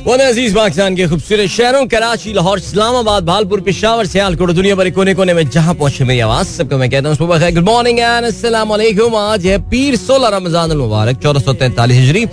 अज़ीज़ 0.00 0.54
पाकिस्तान 0.54 0.94
के 0.96 1.06
खूबसूरत 1.08 1.48
शहरों, 1.50 1.86
कराची, 1.86 2.32
लाहौर, 2.32 2.58
इस्लामाबाद, 2.58 3.24
भालपुर, 3.24 3.60
पिशावर, 3.60 4.06
सियालकोट, 4.06 4.50
दुनिया 4.50 4.74
भर 4.74 4.90
कोने 4.90 5.14
कोने 5.14 5.34
में 5.34 5.48
जहाँ 5.50 5.74
पहुँचे 5.74 6.04
मेरी 6.04 6.20
आवाज़, 6.20 6.46
सबको 6.48 6.76
मैं 6.78 6.88
कहता 6.90 7.08
हूँ 7.08 7.16
सुबह 7.16 7.50
गुड 7.50 7.64
मॉर्निंग 7.64 7.98
एंड 7.98 8.24
आज 8.24 9.46
है 9.46 9.58
पीर 9.70 9.96
सोलह 9.96 10.28
रमज़ान 10.36 10.76
मुबारक, 10.76 11.18
चौदह 11.18 11.40
सौ 11.40 11.52
तैंतालीस 11.52 11.96
हिजरी। 11.98 12.24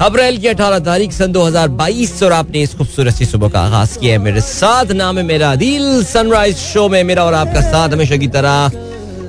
अप्रैल 0.00 0.38
की 0.38 0.48
अठारह 0.48 0.78
तारीख 0.86 1.12
सन 1.12 1.32
दो 1.32 1.42
हज़ार 1.42 1.68
बाईस, 1.74 2.22
और 2.22 2.32
आपने 2.32 2.62
इस 2.62 2.74
खूबसूरत 2.76 3.14
सी 3.14 3.24
सुबह 3.26 3.48
का 3.48 3.60
आगाज़ 3.60 3.98
किया 3.98 4.12
है 4.12 4.18
मेरे 4.24 4.40
साथ। 4.42 4.92
नाम 4.94 5.18
है 5.18 5.24
मेरा 5.24 5.54
दिल 5.56 6.02
सनराइज 6.04 6.56
शो 6.58 6.88
में 6.88 7.02
मेरा 7.04 7.24
और 7.24 7.34
आपका 7.34 7.60
साथ 7.62 7.88
हमेशा 7.90 8.16
की 8.16 8.28
तरह 8.28 8.70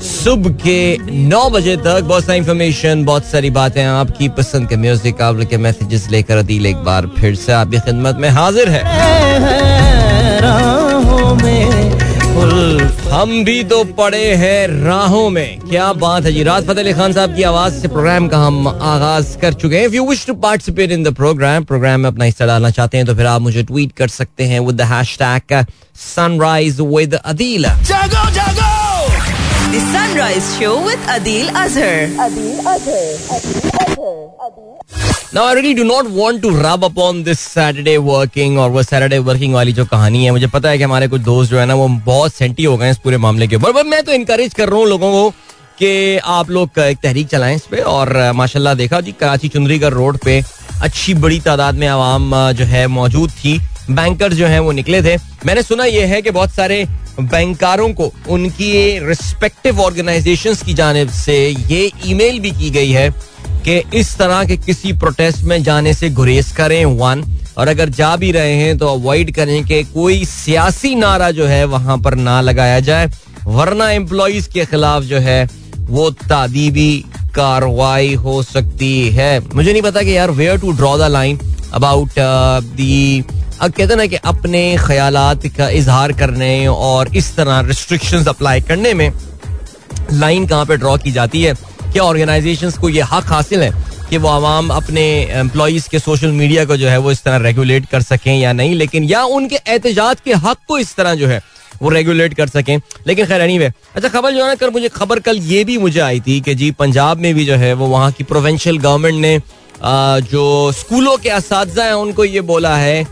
सुबह 0.02 0.50
के 0.64 0.98
नौ 1.27 1.50
बजे 1.50 1.75
तक 1.77 2.02
बहुत 2.04 2.25
सारी 2.25 2.38
इंफॉर्मेशन 2.38 3.04
बहुत 3.05 3.25
सारी 3.25 3.50
बातें 3.50 3.84
आपकी 3.84 4.29
पसंद 4.38 4.70
के 4.70 4.75
म्यूज़िक 4.75 5.21
आप 5.21 5.39
के 5.50 5.57
मैसेजेस 5.57 6.07
लेकर 6.11 6.38
अदील 6.38 6.66
एक 6.66 6.84
बार 6.86 7.07
फिर 7.18 7.36
से 7.36 7.52
आपकी 7.54 7.79
खिदमत 7.79 8.18
में 8.20 8.29
हाजिर 8.29 8.70
है। 8.70 8.82
हम 13.11 13.43
भी 13.43 13.64
तो 13.64 13.83
पड़े 13.97 14.24
हैं 14.36 14.68
राहों 14.83 15.29
में। 15.29 15.60
क्या 15.60 15.91
बात 15.93 16.25
है 16.25 16.32
जी। 16.33 16.43
रात 16.43 16.64
फतेह 16.64 16.83
अली 16.83 16.93
खान 16.93 17.14
साहब 17.14 17.36
की 17.36 17.43
आवाज़ 17.43 17.74
से 17.82 17.88
प्रोग्राम 17.88 18.27
का 18.27 18.38
हम 18.38 18.68
आगाज़ 18.68 19.38
कर 19.38 19.54
चुके 19.54 19.77
हैं। 19.77 19.86
If 19.86 19.93
you 19.93 20.07
wish 20.10 20.25
to 20.25 20.33
participate 20.46 20.91
in 20.91 21.04
the 21.04 21.14
program 21.16 21.64
program 21.64 22.00
में 22.00 22.10
अपना 22.10 22.25
हिस्सा 22.25 22.46
डालना 22.46 22.69
चाहते 22.69 22.97
हैं 22.97 23.05
तो 23.05 23.16
फिर 23.16 23.25
आप 23.25 23.41
मुझे 23.41 23.64
ट्वीट 23.64 23.91
कर 23.97 24.07
सकते 24.07 24.43
हैं 24.43 24.60
with 24.60 24.75
the 24.75 24.82
hashtag 24.93 25.66
sunrise 26.05 26.82
with 26.82 27.14
Adeel 27.16 27.64
जागो 27.64 28.29
जागो। 28.32 28.66
The 29.67 29.79
Sunrise 29.83 30.45
Show 30.57 30.75
with 30.81 31.01
Adil 31.13 31.47
Azhar. 31.61 32.07
Adil 32.25 32.59
Azhar. 32.73 33.07
Adil 33.35 33.57
Azhar. 33.81 34.13
Adil 34.45 35.33
Now 35.33 35.43
I 35.43 35.53
really 35.53 35.73
do 35.73 35.83
not 35.83 36.09
want 36.09 36.41
to 36.43 36.52
rub 36.52 36.83
upon 36.83 37.23
this 37.23 37.39
Saturday 37.41 37.97
working 37.99 38.57
और 38.57 38.69
वो 38.71 38.83
Saturday 38.83 39.19
working 39.21 39.53
वाली 39.53 39.73
जो 39.73 39.85
कहानी 39.85 40.23
है 40.25 40.31
मुझे 40.31 40.47
पता 40.55 40.69
है 40.69 40.77
कि 40.77 40.83
हमारे 40.83 41.07
कुछ 41.07 41.21
दोस्त 41.21 41.52
जो 41.52 41.59
है 41.59 41.66
ना 41.66 41.75
वो 41.75 41.87
बहुत 42.05 42.33
सेंटी 42.33 42.63
हो 42.63 42.77
गए 42.77 42.89
इस 42.91 42.97
पूरे 43.03 43.17
मामले 43.27 43.47
के 43.47 43.55
ऊपर 43.55 43.73
पर 43.73 43.83
मैं 43.87 44.03
तो 44.03 44.11
इनकरेज 44.13 44.53
कर 44.53 44.69
रहा 44.69 44.79
हूँ 44.79 44.87
लोगों 44.87 45.11
को 45.11 45.29
कि 45.79 46.17
आप 46.37 46.49
लोग 46.49 46.79
एक 46.79 46.99
तहरीक 47.03 47.27
चलाएँ 47.29 47.55
इस 47.55 47.65
पे 47.71 47.81
और 47.95 48.15
माशाल्लाह 48.35 48.73
देखा 48.83 49.02
जी 49.02 49.11
कराची 49.19 49.49
चुंदरीगढ़ 49.55 49.93
रोड 49.93 50.17
पे 50.25 50.41
अच्छी 50.83 51.13
बड़ी 51.25 51.39
तादाद 51.49 51.75
में 51.75 51.87
आवाम 51.87 52.35
जो 52.57 52.65
है 52.65 52.87
मौजूद 52.95 53.31
थी 53.43 53.59
बैंकर 53.89 54.33
जो 54.33 54.47
है 54.47 54.59
वो 54.59 54.71
निकले 54.71 55.02
थे। 55.03 55.16
मैंने 55.45 55.61
सुना 55.63 55.85
यह 55.85 56.07
है 56.07 56.21
कि 56.21 56.31
बहुत 56.31 56.52
सारे 56.52 56.85
बैंकारों 57.19 57.89
को 57.93 58.11
उनकी 58.30 58.73
रिस्पेक्टिव 59.07 59.80
ऑर्गेनाइजेशन 59.81 60.55
की 60.66 60.73
जानब 60.73 61.09
से 61.09 61.38
ये 61.49 61.91
ईमेल 62.05 62.39
भी 62.39 62.52
की 62.52 62.69
गई 62.69 62.91
है 62.91 63.09
कि 63.67 63.81
इस 63.93 64.15
तरह 64.17 64.43
के 64.45 64.58
किसी 64.58 64.93
प्रोटेस्ट 64.93 65.41
में 65.43 65.61
जाने 65.63 65.93
से 65.93 66.09
गुरेज 66.09 66.52
करें 66.52 66.83
वन 66.85 67.23
और 67.58 67.67
अगर 67.67 67.89
जा 67.89 68.15
भी 68.15 68.31
रहे 68.31 68.53
हैं 68.53 68.77
तो 68.77 68.88
अवॉइड 68.88 69.33
करें 69.35 69.63
कि 69.63 69.83
कोई 69.83 70.25
सियासी 70.25 70.93
नारा 70.95 71.31
जो 71.31 71.45
है 71.45 71.63
वहाँ 71.65 71.97
पर 71.97 72.15
ना 72.15 72.39
लगाया 72.41 72.80
जाए, 72.80 73.09
वरना 73.45 73.89
एम्प्लॉज 73.91 74.47
के 74.53 74.65
खिलाफ 74.65 75.03
जो 75.03 75.19
है 75.19 75.47
वो 75.80 76.09
तादीबी 76.11 77.03
कार्रवाई 77.38 78.13
हो 78.16 78.41
सकती 78.43 79.09
है। 79.11 79.39
मुझे 79.55 79.71
नहीं 79.71 79.81
पता 79.81 80.02
कि 80.02 80.16
यार 80.17 80.31
where 80.33 80.57
to 80.59 80.71
draw 80.73 80.97
the 80.97 81.11
line 81.11 81.39
about 81.73 82.19
the 82.75 83.23
अब 83.61 83.71
कहते 83.71 83.95
ना 83.95 84.05
कि 84.05 84.16
अपने 84.25 84.61
ख्याल 84.80 85.16
का 85.58 85.69
इजहार 85.69 86.11
करने 86.13 86.67
और 86.67 87.15
इस 87.17 87.35
तरह 87.35 87.59
रिस्ट्रिक्शन 87.67 88.25
अप्लाई 88.25 88.61
करने 88.61 88.93
में 88.93 89.11
लाइन 90.13 90.47
कहाँ 90.47 90.65
पे 90.65 90.77
ड्रॉ 90.77 90.97
की 90.97 91.11
जाती 91.11 91.41
है। 91.43 91.53
क्या 91.91 92.03
ऑर्गेनाइजेशन 92.03 92.71
को 92.81 92.89
ये 92.89 93.02
हक 93.11 93.31
हासिल 93.31 93.63
है 93.63 93.71
कि 94.09 94.17
वो 94.17 94.30
आवाम 94.30 94.69
अपने 94.69 95.02
एम्प्लॉज 95.35 95.88
के 95.88 95.99
सोशल 95.99 96.31
मीडिया 96.31 96.65
को 96.65 96.77
जो 96.77 96.88
है 96.88 96.97
वो 96.97 97.11
इस 97.11 97.23
तरह 97.23 97.38
रेगुलेट 97.38 97.85
कर 97.91 98.02
सकें 98.02 98.35
या 98.35 98.53
नहीं? 98.53 98.75
लेकिन 98.75 99.03
या 99.03 99.23
उनके 99.23 99.55
एहतजाज 99.55 100.21
के 100.25 100.33
हक 100.45 100.58
को 100.67 100.77
इस 100.77 100.95
तरह 100.95 101.15
जो 101.15 101.27
है 101.27 101.41
वो 101.81 101.89
रेगुलेट 101.89 102.33
कर 102.33 102.47
सकें। 102.50 102.80
लेकिन 103.08 103.25
खैर 103.25 103.42
एनी 103.42 103.58
वे 103.59 103.72
अच्छा 103.95 104.09
खबर 104.09 104.31
जो 104.31 104.44
है 104.44 104.47
ना 104.47 104.56
कर 104.56 104.70
मुझे, 104.70 104.89
खबर 104.89 105.20
कल 105.20 105.38
ये 105.44 105.64
भी 105.64 105.78
मुझे 105.78 105.99
आई 105.99 106.20
थी 106.20 106.39
कि 106.42 106.55
जी, 106.55 106.71
पंजाब 106.71 107.17
में 107.17 107.33
भी 107.36 107.45
जो 107.45 107.55
है, 107.55 107.73
वो 107.73 107.88
वहाँ 107.88 108.11
की 108.11 108.23
प्रोविंशियल 108.23 108.77
गवर्नमेंट 108.77 109.21
ने 109.21 109.39
जो 110.32 110.71
स्कूलों 110.71 111.17
के 111.17 111.30
इस 111.30 111.52
हैं, 111.80 111.92
उनको 111.93 112.26
ये 112.26 112.42
बोला 112.43 112.76
है 112.77 113.04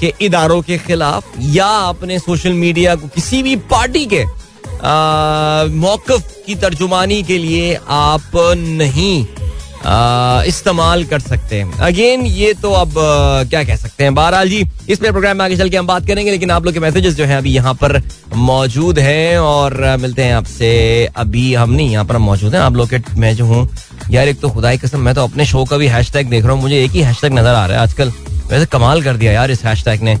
कि 0.00 0.12
इदारों 0.20 0.60
के 0.62 0.78
खिलाफ 0.78 1.32
या 1.40 1.66
अपने 1.66 2.18
सोशल 2.18 2.52
मीडिया 2.54 2.94
को 2.94 3.08
किसी 3.08 3.42
भी 3.42 3.56
पार्टी 3.70 4.06
के 4.06 4.24
मौकफ 5.74 6.32
की 6.46 6.54
तर्जुमानी 6.54 7.22
के 7.22 7.38
लिए 7.38 7.78
आप 7.88 8.30
नहीं 8.58 9.24
इस्तेमाल 10.48 11.04
कर 11.04 11.20
सकते 11.20 11.56
हैं। 11.56 11.78
अगेन 11.80 12.24
ये 12.26 12.52
तो 12.54 12.72
अब 12.72 12.94
क्या 13.50 13.62
कह 13.64 13.76
सकते 13.76 14.04
हैं? 14.04 14.14
बहरहाल 14.14 14.48
जी, 14.48 14.62
इस 14.88 14.98
पे 14.98 15.10
प्रोग्राम 15.10 15.36
में 15.36 15.44
आगे 15.44 15.56
चल 15.56 15.68
के 15.68 15.76
हम 15.76 15.86
बात 15.86 16.06
करेंगे, 16.06 16.30
लेकिन 16.30 16.50
आप 16.50 16.64
लोग 16.64 16.74
के 16.74 16.80
मैसेजेस 16.80 17.14
जो 17.14 17.24
हैं 17.24 17.36
अभी 17.36 17.50
यहाँ 17.50 17.74
पर 17.74 18.00
मौजूद 18.34 18.98
हैं, 18.98 19.38
और 19.38 19.96
मिलते 20.00 20.22
हैं 20.22 20.34
आपसे। 20.34 20.70
अभी 21.16 21.52
हम 21.54 21.70
नहीं, 21.70 21.90
यहाँ 21.90 22.04
पर 22.04 22.18
मौजूद 22.18 22.54
हैं। 22.54 22.60
आप 22.60 22.76
लोग 22.76 22.90
के, 22.90 22.98
मैं 23.16 23.34
जो 23.36 23.44
हूँ, 23.44 23.68
यार, 24.10 24.28
एक 24.28 24.40
तो 24.40 24.48
खुदाई 24.48 24.78
कसम, 24.78 25.00
मैं 25.00 25.14
तो 25.14 25.24
अपने 25.24 25.44
शो 25.44 25.64
का 25.64 25.76
भी 25.76 25.86
हैश 25.86 26.10
देख 26.16 26.44
रहा 26.44 26.52
हूँ, 26.52 26.60
मुझे 26.62 26.82
एक 26.84 26.90
ही 26.90 27.00
हैश 27.00 27.24
नज़र 27.24 27.46
आ 27.46 27.66
रहा 27.66 27.76
है। 27.76 27.82
आजकल 27.82 28.12
वैसे 28.50 28.66
कमाल 28.66 29.02
कर 29.02 29.16
दिया 29.16 29.32
यार 29.32 29.50
इस 29.50 29.64
हैशटैग 29.64 30.02
ने। 30.02 30.16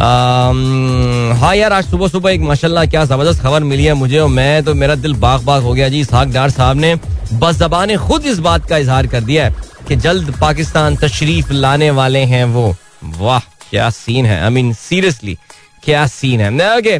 हाँ 0.00 1.54
यार, 1.56 1.72
आज 1.72 1.84
सुबह 1.84 2.08
सुबह 2.08 2.30
एक 2.30 2.40
माशाल्लाह 2.40 2.84
क्या 2.86 3.04
ज़बरदस्त 3.04 3.40
खबर 3.42 3.62
मिली 3.64 3.84
है 3.84 3.94
मुझे 3.94 4.18
और 4.18 4.28
मैं 4.30 4.64
तो 4.64 4.74
मेरा 4.74 4.94
दिल 4.94 5.14
बाग 5.18 5.42
बाग 5.44 5.62
हो 5.62 5.72
गया 5.74 5.88
जी। 5.88 6.00
इसहाक 6.00 6.28
डार 6.32 6.50
साहब 6.50 6.76
ने 6.76 6.94
बस 7.34 7.56
जबान 7.58 7.96
खुद 7.98 8.26
इस 8.26 8.38
बात 8.38 8.68
का 8.68 8.76
इजहार 8.76 9.06
कर 9.06 9.20
दिया 9.20 9.44
है 9.44 9.54
कि 9.88 9.96
जल्द 9.96 10.30
पाकिस्तान 10.40 10.96
तशरीफ़ 10.96 11.52
लाने 11.52 11.90
वाले 11.90 12.18
हैं 12.32 12.44
वो। 12.46 12.74
वाह, 13.18 13.40
क्या 13.70 13.88
सीन 13.90 14.26
है। 14.26 14.40
आई 14.42 14.50
मीन 14.50 14.72
सीरियसली 14.74 15.36
क्या 15.84 16.06
सीन 16.06 16.40
है। 16.40 16.76
ओके 16.76 16.94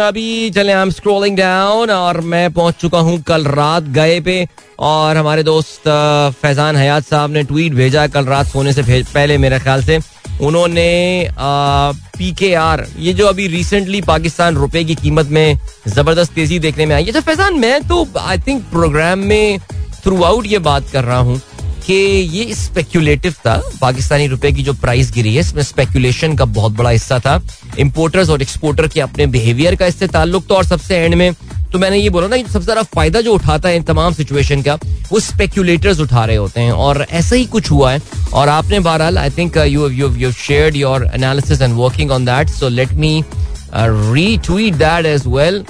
अभी 0.00 0.50
चले 0.50 0.72
हम 0.72 0.90
स्क्रोलिंग 0.90 1.36
डाउन 1.36 1.90
और 1.90 2.20
मैं 2.20 2.50
पहुँच 2.52 2.74
चुका 2.80 2.98
हूँ 3.00 3.20
कल 3.22 3.44
रात 3.46 3.82
गए 3.98 4.20
पे 4.20 4.46
और 4.78 5.16
हमारे 5.16 5.42
दोस्त 5.42 5.88
फैजान 6.42 6.76
हयात 6.76 7.04
साहब 7.06 7.30
ने 7.30 7.42
ट्वीट 7.42 7.74
भेजा 7.74 8.06
कल 8.06 8.24
रात 8.26 8.46
सोने 8.46 8.72
से 8.72 8.82
पहले 9.04 9.38
मेरे 9.38 9.58
ख्याल 9.58 9.82
से। 9.84 9.98
उन्होंने 10.40 11.28
पी 11.38 12.30
के 12.32 12.52
आर 12.54 12.86
ये 12.98 13.12
जो 13.12 13.26
अभी 13.26 13.46
रिसेंटली 13.48 14.00
पाकिस्तान 14.02 14.56
रुपए 14.56 14.84
की 14.84 14.94
कीमत 14.94 15.26
में 15.28 15.58
ज़बरदस्त 15.88 16.32
तेज़ी 16.34 16.58
देखने 16.58 16.86
में 16.86 16.94
आई 16.96 17.04
है। 17.04 17.12
तो 17.12 17.20
फैजान, 17.20 17.58
मैं 17.58 17.80
तो 17.88 18.06
आई 18.18 18.38
थिंक 18.38 18.62
प्रोग्राम 18.70 19.18
में 19.18 19.58
थ्रू 20.02 20.22
आउट 20.22 20.46
ये 20.46 20.58
बात 20.60 20.90
कर 20.92 21.04
रहा 21.04 21.18
हूँ 21.18 21.40
कि 21.86 21.94
ये 21.94 22.54
स्पेक्यूलेटिव 22.54 23.32
था, 23.46 23.56
पाकिस्तानी 23.80 24.26
रुपए 24.26 24.50
की 24.52 24.62
जो 24.62 24.72
प्राइस 24.74 25.12
गिरी 25.12 25.34
है, 25.34 25.40
इसमें 25.40 25.62
स्पेक्यूलेशन 25.62 26.36
का 26.36 26.44
बहुत 26.46 26.72
बड़ा 26.72 26.90
हिस्सा 26.90 27.18
था। 27.18 27.40
इम्पोर्टर्स 27.78 28.30
और 28.30 28.42
एक्सपोर्टर 28.42 28.88
के 28.88 29.00
अपने 29.00 29.26
बिहेवियर 29.28 29.76
का 29.76 29.86
इससे 29.86 30.06
ताल्लुक 30.08 30.46
तो 30.46 30.54
और 30.54 30.64
सबसे 30.64 30.96
एंड 30.96 31.14
में 31.14 31.32
तो 31.72 31.78
मैंने 31.78 31.96
ये 31.96 32.10
बोला 32.10 32.26
ना 32.28 32.36
कि 32.36 32.42
सबसे 32.42 32.64
ज़्यादा 32.64 32.82
फ़ायदा 32.84 33.20
जो 33.20 33.34
उठाता 33.34 33.68
है 33.68 33.76
इन 33.76 33.82
तमाम 33.82 34.12
सिचुएशन 34.12 34.62
का, 34.62 34.74
वो 35.12 35.20
स्पेक्यूलेटर्स 35.20 36.00
उठा 36.00 36.24
रहे 36.24 36.36
होते 36.36 36.60
हैं 36.60 36.72
और 36.72 37.06
ऐसा 37.10 37.36
ही 37.36 37.44
कुछ 37.46 37.70
हुआ 37.70 37.92
है। 37.92 38.00
और 38.32 38.48
आपने 38.48 38.80
बहरहाल 38.80 39.18
I 39.18 39.30
think 39.30 39.56
you 39.56 39.88
you 39.88 40.14
you 40.16 40.32
shared 40.32 40.76
your 40.76 41.08
analysis 41.14 41.62
and 41.62 41.74
working 41.76 42.10
on 42.10 42.24
that 42.24 42.50
so 42.50 42.68
let 42.68 42.92
me 42.94 43.22
retweet 43.74 44.74
that 44.76 45.06
as 45.06 45.26
well 45.26 45.64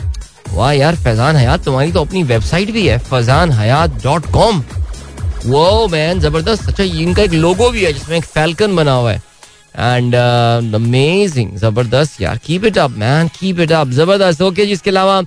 वाह 0.53 0.73
यार, 0.73 0.97
फैजान 0.97 1.37
हयात 1.37 1.65
तुम्हारी 1.65 1.93
तो 1.93 2.01
अपनी 2.01 2.23
वेबसाइट 2.25 2.71
भी 2.73 2.87
है, 2.87 2.99
फैजान 3.01 3.53
हयात 3.53 4.03
डॉट 4.05 4.31
कॉम 4.33 4.63
वो 5.47 5.87
मैन 5.89 6.21
ज़बरदस्त। 6.21 6.69
अच्छा 6.69 6.85
इनका 6.85 7.23
एक 7.23 7.33
लोगो 7.35 7.69
भी 7.71 7.85
है, 7.85 7.93
जिसमें 7.93 8.17
एक 8.17 8.25
फैल्कन 8.25 8.77
बना 8.77 8.93
हुआ 8.93 9.13
है। 9.13 9.23
एंड 9.77 10.15
अमेजिंग 10.75 11.57
ज़बरदस्त 11.59 12.21
यार 12.21 12.39
keep 12.47 12.65
it 12.65 12.79
up 12.79 12.91
man 12.99 13.29
keep 13.39 13.61
it 13.61 13.73
up 13.73 13.91
ज़बरदस्त। 13.91 14.43
ओके 14.43 14.67
जिसके 14.67 14.91
अलावा 14.91 15.21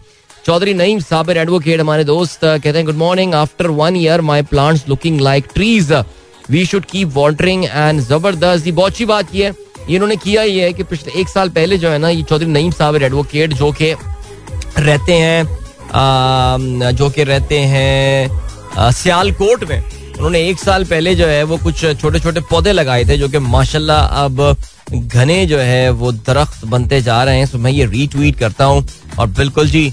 चौधरी 0.46 0.74
नईम 0.74 1.00
साबिर 1.00 1.38
एडवोकेट 1.38 1.80
हमारे 1.80 2.04
दोस्त 2.04 2.40
कहते 2.44 2.78
हैं 2.78 2.86
good 2.86 2.96
morning 2.98 3.34
after 3.34 3.68
one 3.72 3.96
year 3.96 4.22
my 4.22 4.42
plants 4.46 4.84
looking 4.90 5.20
like 5.22 5.46
trees 5.54 5.92
we 6.52 6.66
should 6.66 6.86
keep 6.86 7.12
watering 7.16 7.64
and 7.66 8.00
ज़बरदस्त 8.02 8.66
ये 8.66 8.72
बहुत 8.72 8.92
अच्छी 8.92 9.06
बात 9.06 9.30
की 9.32 9.42
है। 9.42 9.54
इन्होंने 9.90 10.16
किया 10.16 10.44
ये 10.44 10.64
है 10.64 10.74
कि 10.74 10.84
पिछले 10.84 11.20
एक 11.22 11.30
साल 11.30 11.50
पहले 11.50 11.78
जो 11.78 11.90
है 11.90 11.98
ना, 11.98 12.10
ये 12.10 12.24
चौधरी 12.24 12.48
नईम 12.48 12.72
साबिर 12.72 13.04
एडवोकेट 13.04 13.54
जो 13.54 13.72
के 13.72 13.94
रहते 14.80 15.14
हैं 15.14 16.92
जो 16.96 17.10
के 17.10 17.24
रहते 17.24 17.60
हैं 17.72 18.92
सियालकोट 18.92 19.64
में, 19.70 19.84
उन्होंने 20.16 20.48
एक 20.50 20.60
साल 20.60 20.86
पहले 20.86 21.16
जो 21.16 21.28
है 21.28 21.44
वो 21.44 21.58
कुछ 21.64 21.86
छोटे 22.02 22.20
छोटे 22.20 22.42
पौधे 22.50 22.72
लगाए 22.72 23.06
थे 23.06 23.18
जो 23.18 23.30
कि 23.30 23.40
माशाल्लाह 23.40 24.24
अब 24.24 24.42
घने 24.94 25.46
जो 25.46 25.58
है 25.58 25.90
वो 25.92 26.12
दरख्त 26.12 26.66
बनते 26.68 27.02
जा 27.02 27.24
रहे 27.24 27.38
हैं। 27.38 27.48
तो 27.48 27.58
मैं 27.58 27.72
ये 27.72 27.86
रीट्वीट 27.86 28.40
करता 28.40 28.66
हूँ 28.66 28.86
और 29.20 29.28
बिल्कुल 29.30 29.70
जी 29.70 29.90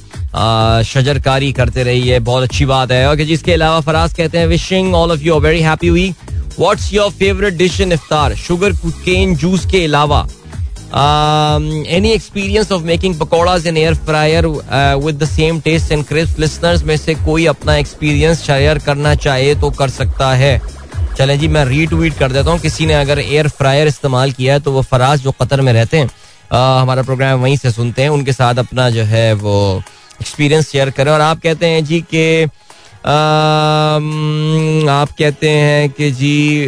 शजरकारी 0.86 1.52
करते 1.52 1.82
रहिए। 1.82 2.18
बहुत 2.20 2.42
अच्छी 2.42 2.64
बात 2.66 2.90
है। 2.92 3.10
ओके 3.12 3.24
जिसके 3.24 3.52
अलावा 3.52 3.80
फराज 3.80 4.12
कहते 4.14 4.38
हैं 4.38 4.46
wishing 4.46 4.94
all 4.94 5.12
of 5.12 5.20
you 5.20 5.38
very 5.40 5.62
happy 5.62 5.90
week 5.90 6.14
what's 6.58 6.92
your 6.94 7.10
favourite 7.12 7.54
dish 7.54 7.80
in 7.80 7.92
iftar 7.92 8.34
sugar 8.38 8.72
cane 8.84 9.34
juice 9.36 9.66
के 9.70 9.84
अलावा। 9.84 10.26
Any 11.88 12.10
experience 12.10 12.72
of 12.72 12.82
making 12.84 13.18
pakoras 13.18 13.66
in 13.66 13.76
air 13.76 13.94
fryer 13.96 14.46
with 14.46 15.18
the 15.18 15.24
same 15.26 15.60
taste 15.60 15.92
and 15.92 16.04
crisp 16.04 16.40
listeners 16.40 16.82
में 16.84 16.96
से 16.96 17.14
कोई 17.14 17.46
अपना 17.46 17.76
experience 17.76 18.42
share 18.42 18.78
करना 18.86 19.14
चाहे 19.16 19.54
तो 19.54 19.70
कर 19.70 19.90
सकता 19.90 20.32
है। 20.34 20.60
चले 21.20 21.36
जी, 21.36 21.48
मैं 21.48 21.64
रीट्वीट 21.64 22.14
कर 22.18 22.32
देता 22.32 22.50
हूँ। 22.50 22.58
किसी 22.60 22.86
ने 22.86 22.94
अगर 22.94 23.18
एयर 23.20 23.48
फ्रायर 23.48 23.86
इस्तेमाल 23.86 24.30
किया 24.32 24.52
है 24.54 24.60
तो 24.60 24.72
वो 24.72 24.82
फराज 24.82 25.22
जो 25.22 25.32
कतर 25.40 25.60
में 25.60 25.72
रहते 25.72 25.98
हैं 25.98 26.08
हमारा 26.52 27.02
प्रोग्राम 27.02 27.40
वहीं 27.40 27.56
से 27.56 27.70
सुनते 27.70 28.02
हैं। 28.02 28.08
उनके 28.10 28.32
साथ 28.32 28.54
अपना 28.58 28.88
जो 28.90 29.02
है 29.04 29.32
वो 29.42 29.82
एक्सपीरियंस 30.20 30.70
शेयर 30.70 30.90
करें। 30.90 31.10
और 31.12 31.20
आप 31.20 31.40
कहते 31.42 31.66
हैं 31.66 31.84
जी 31.84 32.00
कि 32.14 32.44
आप 34.90 35.12
कहते 35.18 35.50
हैं 35.50 35.90
कि 35.90 36.10
जी 36.12 36.66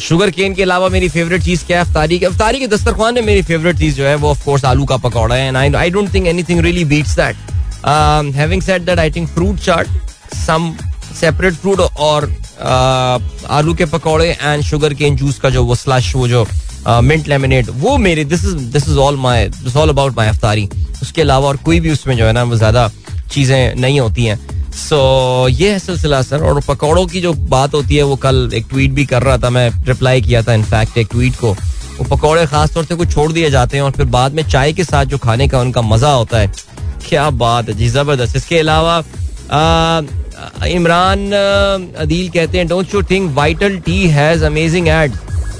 शुगर 0.00 0.30
केन 0.30 0.54
के 0.54 0.62
अलावा 0.62 0.88
मेरी 0.88 1.08
फेवरेट 1.08 1.42
चीज़ 1.44 1.64
क्या 1.66 1.78
है? 1.78 1.84
अफ्तारी 1.84 2.18
की 2.18 2.26
अफ्तारी 2.26 2.58
के 2.58 2.66
दस्तरखान 2.74 3.14
में 3.14 3.22
मेरी 3.22 3.42
फेवरेट 3.44 3.78
चीज़ 3.78 3.96
जो 3.96 4.06
है 4.06 4.14
वो 4.16 4.30
ऑफ़ 4.30 4.44
कोर्स 4.44 4.64
आलू 4.64 4.84
का 4.84 4.96
पकौड़ा 5.06 5.34
है। 5.34 5.48
And 5.48 5.76
I 5.76 5.90
don't 5.90 6.12
think 6.14 6.26
anything 6.26 6.60
really 6.60 6.84
beats 6.84 7.16
that 7.16 7.36
having 8.36 8.62
said 8.62 8.84
that 8.84 8.98
I 8.98 9.10
think 9.10 9.28
fruit 9.30 9.60
chaat 9.60 9.86
some 10.46 10.72
separate 11.20 11.54
fruit 11.54 11.80
और 11.80 12.32
आलू 12.60 13.74
के 13.74 13.84
पकौड़े 13.88 14.28
एंड 14.32 14.62
शुगर 14.64 14.94
केन 14.94 15.16
जूस 15.16 15.38
का 15.40 15.50
जो 15.50 15.64
वो 15.64 15.74
स्लश 15.76 16.14
वो 16.16 16.28
जो 16.28 16.46
मिंट 16.86 17.28
लेमिनेट 17.28 17.68
वो 17.70 17.96
मेरे 17.98 18.24
this 18.24 18.44
is 18.44 18.54
this 18.72 18.88
is 18.88 18.98
all 18.98 19.16
my 19.18 19.48
this 19.48 19.76
all 19.76 19.88
about 19.88 20.16
my 20.16 20.28
iftari. 20.28 20.68
उसके 21.02 21.22
अलावा 21.22 21.48
और 21.48 21.56
कोई 21.64 21.80
भी 21.80 21.90
उसमें 21.90 22.16
जो 22.16 22.24
है 22.24 22.32
ना 22.32 22.42
वो 22.42 22.56
ज़्यादा 22.56 22.90
चीज़ें 23.32 23.74
नहीं 23.76 24.00
होती 24.00 24.24
हैं। 24.24 24.38
सो 24.70 24.96
so, 25.46 25.60
ये 25.60 25.70
है 25.70 25.78
सिलसिला 25.78 26.20
सर 26.22 26.42
और 26.42 26.60
पकौड़ों 26.68 27.06
की 27.06 27.20
जो 27.20 27.32
बात 27.32 27.74
होती 27.74 27.96
है 27.96 28.02
वो 28.02 28.16
कल 28.18 28.50
एक 28.54 28.66
ट्वीट 28.70 28.90
भी 28.90 29.04
कर 29.06 29.22
रहा 29.22 29.38
था 29.38 29.50
मैं 29.50 29.68
रिप्लाई 29.86 30.20
किया 30.22 30.42
था 30.42 30.54
इनफैक्ट 30.54 30.98
एक 30.98 31.08
ट्वीट 31.10 31.36
को। 31.36 31.52
वो 31.98 32.04
पकौड़े 32.16 32.46
खास 32.46 32.72
तौर 32.74 32.84
से 32.84 32.94
कुछ 32.94 33.12
छोड़ 33.12 33.30
दिए 33.32 33.50
जाते 33.50 33.76
हैं 33.76 33.84
और 33.84 33.90
फिर 33.92 34.06
बाद 34.08 34.34
में 34.34 34.42
चाय 34.44 34.72
के 34.72 34.84
साथ 34.84 35.04
जो 35.04 35.18
खाने 35.18 35.48
का 35.48 35.60
उनका 35.60 35.82
मज़ा 35.82 36.12
होता 36.12 36.38
है 36.38 36.52
क्या 37.08 37.28
बात 37.32 37.68
है 37.68 37.74
जी 37.74 37.88
ज़बरदस्त। 37.88 38.36
इसके 38.36 38.58
अलावा 38.58 39.02
इमरान 40.66 41.30
अदील 41.32 42.28
कहते 42.30 42.58
हैं 42.58 42.66
don't 42.68 42.94
you 42.94 43.02
think 43.10 43.30
Vital 43.36 43.78
Tea 43.86 44.06
has 44.08 44.44
amazing 44.44 44.88
ad 44.88 45.12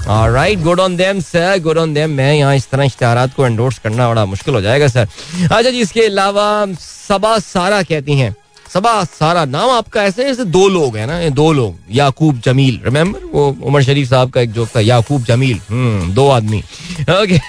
right 0.08 0.60
good 0.62 0.80
on 0.80 0.96
them 0.96 1.20
sir 1.20 1.58
good 1.62 1.78
on 1.78 1.94
them 1.94 2.10
मैं 2.16 2.32
यहाँ 2.34 2.54
इस 2.56 2.68
तरह 2.70 2.84
इश्तेहार 2.84 3.28
को 3.36 3.46
एंडोर्स 3.46 3.78
करना 3.78 4.08
बड़ा 4.08 4.24
मुश्किल 4.26 4.54
हो 4.54 4.60
जाएगा 4.60 4.88
सर 4.88 5.06
अच्छा 5.42 5.70
जी, 5.70 5.80
इसके 5.80 6.06
अलावा 6.06 6.66
सबा 6.78 7.38
सारा 7.38 7.82
कहती 7.82 8.14
हैं, 8.18 8.34
सबा 8.72 8.92
सारा, 9.04 9.44
नाम 9.44 9.70
आपका 9.70 10.02
ऐसे 10.04 10.24
ऐसे 10.24 10.44
दो 10.46 10.68
लोग 10.68 10.96
हैं 10.96 11.06
ना, 11.06 11.18
ये 11.20 11.30
दो 11.30 11.52
लोग, 11.52 11.76
याकूब 11.90 12.40
जमील 12.44 12.80
रिमेम्बर 12.84 13.20
वो 13.32 13.46
उमर 13.62 13.82
शरीफ 13.82 14.08
साहब 14.08 14.30
का 14.30 14.40
एक 14.40 14.52
जोक 14.52 14.68
था, 14.76 14.80
याकूब 14.80 15.24
जमील 15.24 15.60
हम्म 15.70 16.12
दो 16.14 16.28
आदमी। 16.30 16.58
Okay 17.10 17.40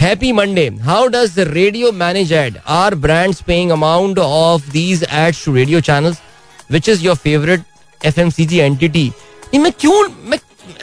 happy 0.00 0.32
Monday 0.32 0.68
how 0.82 1.06
does 1.08 1.38
radio 1.38 1.92
manage 1.94 2.32
ad 2.32 2.58
are 2.76 2.94
brands 3.06 3.42
paying 3.46 3.70
amount 3.70 4.18
of 4.18 4.70
these 4.72 5.04
ads 5.10 5.44
to 5.44 5.54
radio 5.54 5.80
channels 5.80 6.18
which 6.70 6.88
is 6.88 7.04
your 7.04 7.16
favourite 7.16 7.62
FMCG 8.00 8.58
entity 8.58 9.10
मैं 9.54 9.72
क्यों, 9.80 10.02
मैं 10.24 10.38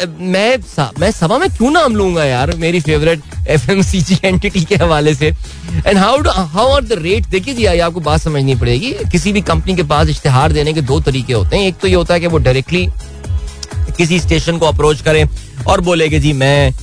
मैं 0.10 0.58
मैं 1.00 1.10
सभा 1.12 1.38
में 1.38 1.50
क्यों 1.50 1.70
नाम 1.72 1.96
लूँगा 1.96 2.24
यार 2.26 2.52
मेरी 2.58 2.80
favourite 2.82 3.22
F 3.48 3.70
M 3.72 3.82
C 3.82 4.02
G 4.02 4.18
entity 4.24 4.64
के 4.66 4.76
हवाले 4.76 5.14
से? 5.16 5.28
And 5.88 5.98
how 5.98 6.22
how 6.28 6.72
are 6.72 6.84
the 6.84 6.94
rate 7.02 7.26
देखिए 7.30 7.54
जी 7.54 7.66
आपको 7.66 8.00
बात 8.00 8.22
समझनी 8.22 8.56
पड़ेगी। 8.56 8.92
किसी 9.12 9.34
भी 9.34 9.42
कंपनी 9.44 9.76
के 9.76 9.84
पास 9.84 10.10
इश्तेहार 10.10 10.52
देने 10.52 10.74
के 10.74 10.82
दो 10.82 11.00
तरीके 11.02 11.34
होते 11.34 11.58
हैं। 11.58 11.68
एक 11.68 11.78
तो 11.82 11.88
ये 11.88 11.96
होता 11.96 12.14
है 12.14 12.20
कि 12.20 12.28
वो 12.28 12.38
डायरेक्टली 12.40 12.88
किसी 13.98 14.20
स्टेशन 14.20 14.58
को 14.58 14.66
अप्रोच 14.66 15.02
करें 15.02 15.24
और 15.68 15.82
बोले 15.82 16.10
कि 16.10 16.20
जी, 16.20 16.34
मैं 16.34 16.74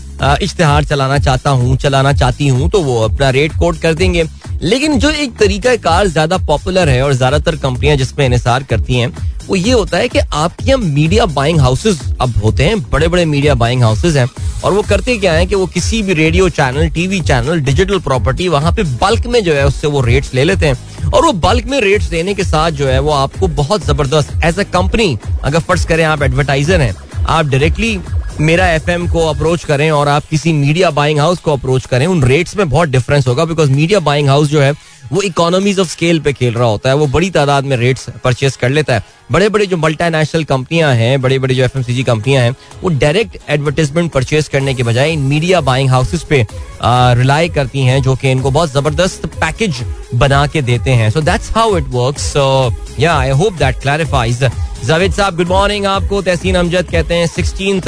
इश्तेहार 0.43 0.85
चलाना 0.85 1.19
चाहता 1.19 1.51
हूँ, 1.51 1.77
चलाना 1.77 2.13
चाहती 2.13 2.49
हूँ 2.49 2.71
तो 2.71 2.83
वो 2.83 3.01
अपना 3.05 3.31
रेट 3.31 3.53
कोट 3.59 3.81
कर 3.81 3.95
देंगे। 3.95 4.25
लेकिन 4.63 4.99
जो 4.99 5.11
एक 5.11 5.37
तरीका 5.39 5.75
कार 5.79 6.07
ज़्यादा 6.09 6.37
पॉपुलर 6.39 6.89
है 6.89 7.03
और 7.03 7.13
ज़्यादातर 7.13 7.57
कंपनियाँ 7.59 7.97
जिसमें 7.97 8.29
इसार 8.29 8.63
करती 8.63 8.95
हैं, 8.95 9.09
वो 9.47 9.57
ये 9.57 9.73
होता 9.73 9.99
है 9.99 10.09
कि 10.09 10.19
आपके 10.19 10.65
यहाँ 10.65 10.81
मीडिया 10.81 11.27
बाइंग 11.29 11.61
हाउसेज 11.61 12.01
अब 12.21 12.37
होते 12.45 12.65
हैं 12.65 12.81
बड़े 12.91 13.09
बड़े 13.09 13.25
मीडिया 13.25 13.55
बाइंग 13.55 13.83
हाउसेज 13.83 14.17
हैं, 14.17 14.29
और 14.65 14.73
वो 14.73 14.83
करते 14.83 15.17
क्या 15.19 15.33
है 15.33 15.47
कि 15.47 15.55
वो 15.55 15.67
किसी 15.67 16.03
भी 16.03 16.15
radio 16.15 16.49
channel 16.51 16.89
TV 16.91 17.21
channel 17.21 17.61
digital 17.61 17.99
property 18.01 18.49
वहाँ 18.49 18.73
पे 18.73 18.83
बल्क 18.83 19.27
में 19.27 19.43
जो 19.45 19.55
है 19.55 19.67
उससे 19.67 19.87
वो 19.87 20.01
रेट्स 20.01 20.35
ले 20.35 20.45
लेते 20.45 20.67
हैं। 20.67 21.11
और 21.11 21.25
वो 21.25 21.33
बल्क 21.41 21.67
में 21.67 21.81
रेट्स 21.81 22.09
देने 22.11 22.35
के 22.35 22.45
साथ 22.45 22.71
जो 22.73 22.87
है 22.89 22.99
वो 23.01 23.11
आपको 23.13 23.49
बहुत 23.57 23.87
ज़बरदस्त 23.87 24.45
एज 24.45 24.59
अ 24.59 24.63
कंपनी 24.73 25.17
अगर 25.45 25.59
फ़र्ज़ 25.61 25.87
करें 25.87 26.05
आप 26.05 26.23
एडवर्टाइजर 26.23 26.81
हैं, 26.81 26.95
आप 27.27 27.47
डायरेक्टली 27.47 27.99
मेरा 28.41 28.69
एफएम 28.69 29.07
को 29.09 29.27
अप्रोच 29.29 29.65
करें 29.65 29.91
और 29.91 30.09
आप 30.09 30.25
किसी 30.31 30.53
मीडिया 30.53 30.91
बाइंग 30.91 31.19
हाउस 31.21 31.39
को 31.39 31.53
अप्रोच 31.53 31.87
करें, 31.87 32.07
उन 32.07 32.23
रेट्स 32.25 32.57
में 32.57 32.69
बहुत 32.71 32.89
डिफरेंस 32.89 33.27
होगा 33.29 33.45
बिकॉज़ 33.45 33.71
मीडिया 33.71 34.01
बाइंग 34.01 34.29
हाउस 34.29 34.49
जो 34.49 34.61
है, 34.61 34.73
वो 35.13 35.23
इकोनॉमीज 35.23 35.79
ऑफ़ 35.81 35.89
स्केल 35.89 36.21
पे 36.21 36.33
खेल 36.33 36.55
रहा 36.55 36.69
होता 36.69 36.89
है, 36.89 36.97
वो 36.97 37.07
बड़ी 37.09 37.31
तादाद 37.31 37.65
में 37.65 37.77
रेट्स 37.77 38.07
परचेज 38.25 38.57
कर 38.57 38.71
लेता 38.71 38.95
है। 38.95 39.03
बड़े 39.33 39.49
बड़े 39.49 39.67
जो 39.67 39.77
मल्टीनेशनल 39.77 40.45
कंपनियाँ 40.45 40.93
हैं 40.95 41.21
बड़े 41.23 41.39
बड़े 41.39 41.55
जो 41.55 41.65
एफएमसीजी 41.65 42.03
कंपनियाँ 42.03 42.43
हैं, 42.43 42.55
वो 42.83 42.89
डायरेक्ट 42.91 43.37
एडवर्टीजमेंट 43.51 44.11
परचेज 44.13 44.49
करने 44.49 44.75
के 44.75 44.83
बजाय 44.83 45.17
मीडिया 45.19 45.61
बाइंग 45.61 45.91
हाउसेस 45.91 46.23
पे 46.31 46.47
रिलाई 46.83 47.49
करती 47.51 47.83
हैं, 47.83 48.01
जो 48.03 48.15
कि 48.15 48.31
इनको 48.31 48.51
बहुत 48.51 48.73
ज़बरदस्त 48.73 49.27
पैकेज 49.35 49.83
बना 50.15 50.47
के 50.47 50.63
देते 50.63 50.91
हैं। 50.93 51.11
So 51.11 51.21
that's 51.21 51.51
how 51.57 51.77
it 51.79 51.85
work 51.91 52.97
या 53.01 53.17
I 53.19 53.31
hope 53.33 53.53
that 53.55 53.81
clarifies 53.83 54.45
Javed 54.85 55.13
sahab 55.13 55.37
good 55.37 55.49
morning 55.49 55.87
आपको। 55.87 56.23
तहसीन 56.23 56.55
अमजद 56.57 56.91
कहते 56.91 57.15
हैं 57.15 57.27
sixteen 57.29 57.81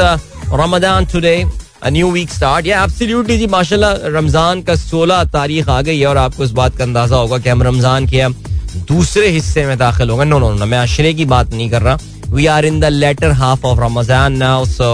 Ramadan 0.56 1.04
today 1.12 1.36
new 1.86 2.10
week 2.10 2.30
start 2.30 2.66
या 2.66 2.82
एब्सोल्युटली 2.84 3.36
जी 3.38 3.46
माशाल्लाह 3.54 3.94
रमज़ान 4.08 4.62
का 4.62 4.74
16 4.82 5.24
तारीख 5.32 5.68
आ 5.68 5.80
गई 5.82 5.98
है 5.98 6.06
और 6.06 6.16
आपको 6.18 6.44
इस 6.44 6.50
बात 6.52 6.76
का 6.76 6.84
अंदाज़ा 6.84 7.16
होगा 7.16 7.38
कि 7.38 7.48
हम 7.48 7.62
रमज़ान 7.62 8.06
के 8.06 8.28
दूसरे 8.86 9.28
हिस्से 9.28 9.66
में 9.66 9.76
दाखिल 9.78 10.10
होंगे 10.10 10.24
नो 10.24 10.38
नो 10.38 10.52
नो 10.52 10.66
मैं 10.66 10.78
अशरे 10.78 11.12
की 11.14 11.24
बात 11.26 11.52
नहीं 11.52 11.68
कर 11.70 11.82
रहा 11.82 11.98
we 12.30 12.46
are 12.48 12.64
in 12.64 12.78
the 12.80 12.84
latter 12.84 13.30
half 13.40 13.66
of 13.66 13.80
Ramzan 13.80 14.36
now 14.36 14.64
so 14.66 14.90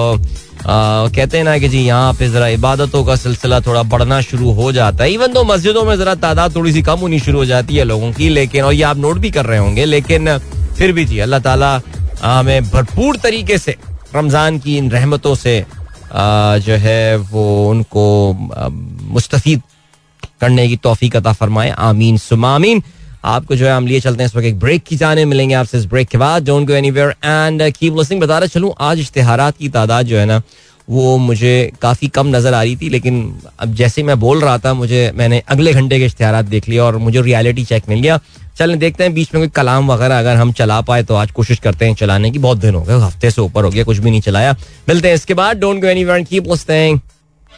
कहते 0.66 1.36
हैं 1.36 1.44
ना 1.44 1.58
कि 1.58 1.68
जी 1.68 1.80
यहाँ 1.80 2.12
पे 2.14 2.28
जरा 2.30 2.46
इबादतों 2.56 3.04
का 3.04 3.16
सिलसिला 3.16 3.60
थोड़ा 3.60 3.82
बढ़ना 3.84 4.20
शुरू 4.22 4.50
हो 4.52 4.72
जाता 4.72 5.04
है 5.04 5.12
इवन 5.12 5.32
तो 5.32 5.44
मस्जिदों 5.44 5.84
में 5.84 5.96
जरा 5.98 6.14
तादाद 6.16 6.56
थोड़ी 6.56 6.72
सी 6.72 6.82
कम 6.82 6.98
होनी 7.00 7.20
शुरू 7.20 7.38
हो 7.38 7.44
जाती 7.46 7.76
है 7.76 7.84
लोगों 7.84 8.12
की 8.12 8.28
लेकिन 8.30 8.64
और 8.64 8.74
ये 8.74 8.82
आप 8.84 8.96
नोट 8.98 9.18
भी 9.18 9.30
कर 9.30 9.46
रहे 9.46 9.58
होंगे 9.58 9.84
लेकिन 9.86 10.36
फिर 10.78 10.92
भी 10.92 11.04
जी 11.04 11.18
अल्लाह 11.18 11.40
ताला 11.40 11.80
हमें 12.22 12.62
भरपूर 12.64 13.16
तरीके 13.22 13.58
से 13.58 13.76
रमज़ान 14.14 14.58
की 14.58 14.76
इन 14.78 14.90
रहमतों 14.90 15.34
से 15.36 15.64
जो 16.12 16.76
है 16.78 17.16
वो 17.16 17.44
उनको 17.70 18.32
मुस्तफ़ 19.10 19.48
करने 20.40 20.66
की 20.68 20.76
तोफ़ी 20.78 21.10
अता 21.16 21.32
फरमाए। 21.32 21.70
आमीन 21.70 22.16
सुमामीन 22.18 22.82
आपको 23.24 23.56
जो 23.56 23.66
है, 23.66 23.72
हम 23.72 23.86
लिए 23.86 24.00
चलते 24.00 24.22
हैं 24.22 24.28
इस 24.28 24.34
वक्त 24.36 24.46
एक 24.46 24.58
ब्रेक 24.58 24.82
की 24.84 24.96
जाने। 24.96 25.24
मिलेंगे 25.24 25.54
आपसे 25.54 25.78
इस 25.78 25.84
ब्रेक 25.86 26.08
के 26.08 26.18
बाद। 26.18 26.44
Don't 26.44 26.66
go 26.68 26.74
anywhere 26.74 27.10
and 27.24 27.62
keep 27.72 27.96
listening 27.96 28.20
बता 28.22 28.38
रहा 28.38 28.46
चलूँ, 28.48 28.72
आज 28.80 29.00
इश्तेहारात 29.00 29.56
की 29.56 29.68
तादाद 29.68 30.06
जो 30.06 30.18
है 30.18 30.24
ना, 30.26 30.40
वो 30.88 31.16
मुझे 31.18 31.72
काफ़ी 31.82 32.08
कम 32.08 32.26
नज़र 32.26 32.54
आ 32.54 32.62
रही 32.62 32.76
थी, 32.76 32.88
लेकिन 32.88 33.40
अब 33.58 33.74
जैसे 33.74 34.02
मैं 34.02 34.18
बोल 34.20 34.40
रहा 34.40 34.56
था, 34.58 34.72
मुझे, 34.74 35.10
मैंने 35.14 35.42
अगले 35.48 35.72
घंटे 35.72 35.98
के 35.98 36.04
इश्तेहार 36.04 36.42
देख 36.44 36.68
लिया 36.68 36.84
और 36.84 36.96
मुझे 36.98 37.22
रियलिटी 37.22 37.64
चेक 37.64 37.88
मिल 37.88 38.00
गया। 38.00 38.18
चलें 38.58 38.78
देखते 38.78 39.04
हैं 39.04 39.12
बीच 39.14 39.34
में 39.34 39.42
कोई 39.42 39.48
कलाम 39.56 39.90
वगैरह 39.92 40.18
अगर 40.18 40.36
हम 40.36 40.52
चला 40.52 40.80
पाए 40.88 41.02
तो 41.02 41.14
आज 41.14 41.30
कोशिश 41.32 41.58
करते 41.58 41.86
हैं 41.86 41.94
चलाने 41.94 42.30
की। 42.30 42.38
बहुत 42.38 42.58
दिन 42.58 42.74
हो 42.74 42.82
गए 42.82 42.98
हफ़्ते 43.00 43.30
से 43.30 43.40
ऊपर 43.42 43.64
हो 43.64 43.70
गया 43.70 43.84
कुछ 43.84 43.98
भी 43.98 44.10
नहीं 44.10 44.20
चलाया। 44.20 44.56
मिलते 44.88 45.08
हैं 45.08 45.14
इसके 45.14 45.34
बाद। 45.34 45.56
Don't 45.60 45.80
go 45.80 45.88
anywhere 45.88 46.22
keep 46.24 46.48
listening 46.48 47.00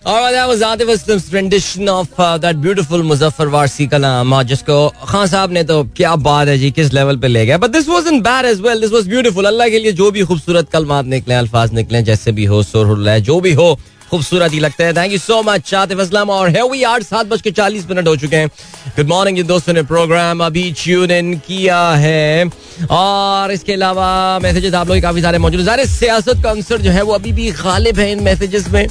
Alright, 0.05 0.33
that 0.35 0.49
was 0.51 0.63
Atif 0.67 0.89
Aslam's 0.93 1.27
rendition 1.33 1.89
of 1.89 2.09
uh, 2.19 2.37
that 2.45 2.57
beautiful 2.63 3.03
Muzaffar 3.11 3.45
Warsi 3.51 3.87
कलाम 3.91 4.43
जिसको 4.43 4.89
खान 5.09 5.27
साहब 5.27 5.51
ने 5.53 5.63
तो 5.65 5.83
क्या 5.97 6.15
बात 6.25 6.49
है 6.49 6.57
जी 6.59 6.71
किस 6.71 6.93
लेवल 6.95 7.17
पे 7.17 7.29
ले 7.29 7.45
गया 7.47 7.59
but 7.59 7.71
this 7.71 7.89
was 7.89 8.09
bad 8.23 8.47
as 8.47 8.61
well 8.61 8.81
this 8.81 8.93
was 8.93 9.09
beautiful 9.09 9.47
Allah 9.47 9.69
के 9.69 9.79
लिए 9.79 9.93
जो 9.93 10.11
भी 10.11 10.25
खूबसूरत 10.25 10.71
कलमात 10.73 11.07
निकले 11.07 11.35
अल्फाज 11.35 11.73
निकले 11.75 12.03
जैसे 12.03 12.33
भी 12.33 12.45
हो 12.45 12.63
सुर 12.63 13.19
जो 13.21 13.41
भी 13.41 13.53
हो 13.53 13.79
खूबसूरत 14.13 14.53
ही 14.53 14.59
लगता 14.61 14.85
है। 14.85 14.93
Thank 14.93 15.13
you 15.13 15.19
so 15.19 15.43
much 15.43 15.75
Atif 15.75 15.99
Aslam 15.99 16.31
और 16.31 16.49
है 16.49 16.69
वी 16.69 16.83
आठ 16.83 17.03
सात 17.03 17.27
बज 17.27 17.43
के 17.43 17.51
चालीस 17.51 17.87
मिनट 17.91 18.09
हो 18.09 18.17
चुके 18.17 18.37
हैं। 18.37 18.49
गुड 18.97 19.09
मॉर्निंग 19.09 19.37
जिन 19.37 19.47
दोस्तों 19.47 19.73
ने 19.73 19.83
प्रोग्राम 19.83 20.45
अभी 20.45 20.71
ट्यून 20.73 21.11
इन 21.11 21.35
किया 21.39 21.81
है। 21.91 22.51
और 22.91 23.53
इसके 23.53 23.73
अलावा 23.73 24.39
मैसेजेस 24.43 24.75
आप 24.75 24.89
लोग 24.89 25.01
काफ़ी 25.01 25.23
सारे 25.23 25.39
मौजूद 25.39 25.65
सारे 25.67 25.87
सियासत 25.87 26.43
का 26.45 26.55
जो 26.77 26.91
है 26.91 27.03
वो 27.03 27.13
अभी 27.13 27.33
भी 27.33 27.51
गालिब 27.53 27.99
है 27.99 28.11
इन 28.13 28.23
मैसेजेस 28.23 28.69
में। 28.69 28.87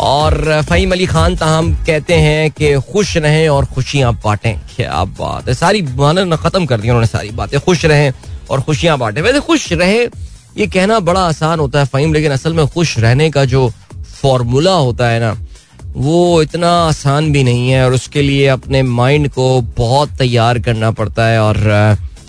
और 0.00 0.62
फहीम 0.68 0.92
अली 0.92 1.06
खान 1.06 1.36
ताहम 1.36 1.74
कहते 1.86 2.14
हैं 2.14 2.50
कि 2.50 2.74
खुश 2.92 3.16
रहें 3.16 3.48
और 3.48 3.64
खुशियाँ 3.64 4.12
बांटें। 4.24 4.54
क्या 4.76 5.04
बात 5.20 5.48
है। 5.48 5.54
सारी 5.54 5.82
माना 5.82 6.36
खत्म 6.36 6.66
कर 6.66 6.80
दी 6.80 6.88
उन्होंने 6.88 7.06
सारी 7.06 7.30
बातें। 7.30 7.58
खुश 7.60 7.84
रहें 7.84 8.12
और 8.50 8.60
खुशियाँ 8.60 8.98
बांटें। 8.98 9.22
वैसे 9.22 9.40
खुश 9.40 9.72
रहे, 9.72 10.02
ये 10.56 10.66
कहना 10.66 10.98
बड़ा 11.00 11.20
आसान 11.20 11.60
होता 11.60 11.78
है 11.78 11.86
फहीम, 11.86 12.12
लेकिन 12.14 12.32
असल 12.32 12.52
में 12.52 12.66
खुश 12.66 12.98
रहने 12.98 13.30
का 13.30 13.44
जो 13.44 13.68
फॉर्मूला 14.22 14.72
होता 14.72 15.08
है 15.08 15.20
ना, 15.20 15.36
वो 15.96 16.42
इतना 16.42 16.70
आसान 16.84 17.32
भी 17.32 17.42
नहीं 17.44 17.68
है 17.70 17.84
और 17.86 17.92
उसके 17.92 18.22
लिए 18.22 18.46
अपने 18.48 18.82
माइंड 18.82 19.28
को 19.30 19.60
बहुत 19.76 20.16
तैयार 20.18 20.58
करना 20.58 20.90
पड़ता 20.92 21.26
है 21.26 21.40
और 21.40 21.56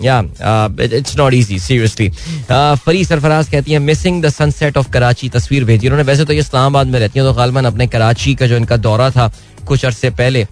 या 0.02 0.18
इट्स 0.82 1.16
नॉट 1.18 1.34
इजी 1.34 1.58
सीरियसली 1.58 2.08
फरी 2.50 3.04
सरफराज 3.04 3.48
कहती 3.48 3.72
है 3.72 3.78
missing 3.80 4.22
the 4.22 4.28
sunset 4.30 4.76
of 4.76 4.90
Karachi 4.92 5.28
तस्वीर 5.28 5.64
भेजी. 5.64 5.86
उन्होंने, 5.86 6.02
वैसे 6.02 6.24
तो 6.24 6.32
ये 6.32 6.40
इस्लामाबाद 6.40 6.86
में 6.86 6.98
रहती 7.00 7.18
हैं 7.18 7.28
तो 7.28 7.34
गालमन 7.34 7.64
अपने 7.64 7.86
कराची 7.86 8.34
का 8.34 8.46
जो 8.46 8.56
इनका 8.56 8.76
दौरा 8.78 9.10
था, 9.10 9.30
कुछ 9.66 9.84
अरसे 9.84 10.10
पहले 10.12 10.46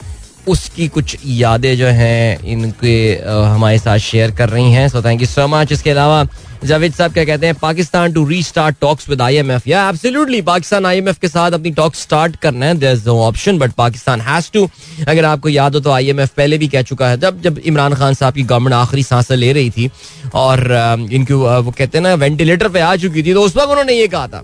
उसकी 0.49 0.87
कुछ 0.89 1.17
यादें 1.27 1.77
जो 1.77 1.87
हैं 1.87 2.39
इनके 2.45 2.95
हमारे 3.25 3.79
साथ 3.79 3.99
शेयर 4.01 4.31
कर 4.31 4.49
रही 4.49 4.73
हैं। 4.73 4.89
So 4.89 5.03
thank 5.03 5.21
you 5.21 5.27
so 5.27 5.47
much 5.49 5.73
इसके 5.73 5.91
अलावा 5.91 6.27
जावेद 6.65 6.93
साहब 6.95 7.13
क्या 7.13 7.25
कहते 7.25 7.47
हैं, 7.47 7.55
Pakistan 7.55 8.13
to 8.13 8.25
restart 8.43 8.77
talks 8.81 9.09
with 9.09 9.23
I 9.23 9.37
M 9.37 9.51
F 9.51 9.69
या 9.69 9.89
absolutely 9.89 10.41
Pakistan 10.43 10.87
I 10.87 10.99
M 10.99 11.09
F 11.09 11.19
के 11.21 11.29
साथ 11.29 11.53
अपनी 11.53 11.71
टॉक 11.71 11.95
स्टार्ट 11.95 12.37
करना 12.43 12.67
है। 12.67 12.75
There 12.75 12.93
is 12.93 13.07
no 13.07 13.19
option 13.23 13.59
but 13.59 13.73
Pakistan 13.73 14.21
has 14.21 14.51
to 14.53 14.69
अगर 15.09 15.25
आपको 15.25 15.49
याद 15.49 15.75
हो 15.75 15.81
तो 15.81 15.91
आई 15.91 16.09
एम 16.11 16.21
एफ़ 16.21 16.31
पहले 16.37 16.59
भी 16.59 16.69
कह 16.69 16.83
चुका 16.83 17.09
है, 17.09 17.19
जब 17.21 17.41
जब 17.43 17.59
इमरान 17.59 17.95
खान 17.95 18.15
साहब 18.15 18.35
की 18.35 18.43
गवर्नमेंट 18.43 18.75
आखिरी 18.75 19.03
साँसें 19.03 19.37
ले 19.37 19.53
रही 19.53 19.71
थी, 19.71 19.91
और 20.35 21.09
इनकी 21.13 21.35
वो 21.35 21.71
कहते 21.71 21.99
हैं 21.99 22.03
ना 22.03 22.15
वेंटिलेटर 22.17 22.69
पे 22.69 22.81
आ 22.81 22.95
चुकी 22.97 23.23
थी 23.23 23.35
तो 23.35 23.43
उस 23.43 23.57
वक्त 23.57 23.71
उन्होंने 23.71 23.93
ये 23.93 24.09
कहा 24.09 24.27
था। 24.29 24.43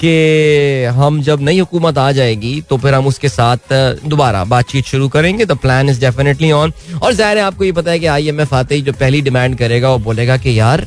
कि 0.00 0.84
हम 0.94 1.20
जब 1.22 1.40
नई 1.42 1.58
हुकूमत 1.58 1.98
आ 1.98 2.10
जाएगी 2.12 2.60
तो 2.60 2.76
फिर 2.76 2.94
हम 2.94 3.06
उसके 3.06 3.28
साथ 3.28 3.72
दोबारा 4.06 4.44
बातचीत 4.46 4.84
शुरू 4.84 5.08
करेंगे। 5.08 5.44
The 5.44 5.56
plan 5.58 5.88
is 5.88 6.00
definitely 6.00 6.50
on 6.52 6.72
और 7.02 7.12
ज़ाहिर 7.12 7.38
है 7.38 7.44
आपको 7.44 7.64
ये 7.64 7.72
पता 7.72 7.90
है 7.90 7.98
कि 7.98 8.06
आई 8.08 8.28
एम 8.28 8.40
एफ़ 8.40 8.54
आते 8.54 8.74
ही 8.74 8.82
जो 8.82 8.92
पहली 8.94 9.20
डिमांड 9.22 9.56
करेगा 9.58 9.90
वो 9.90 9.98
बोलेगा 10.00 10.36
कि 10.36 10.58
यार 10.58 10.86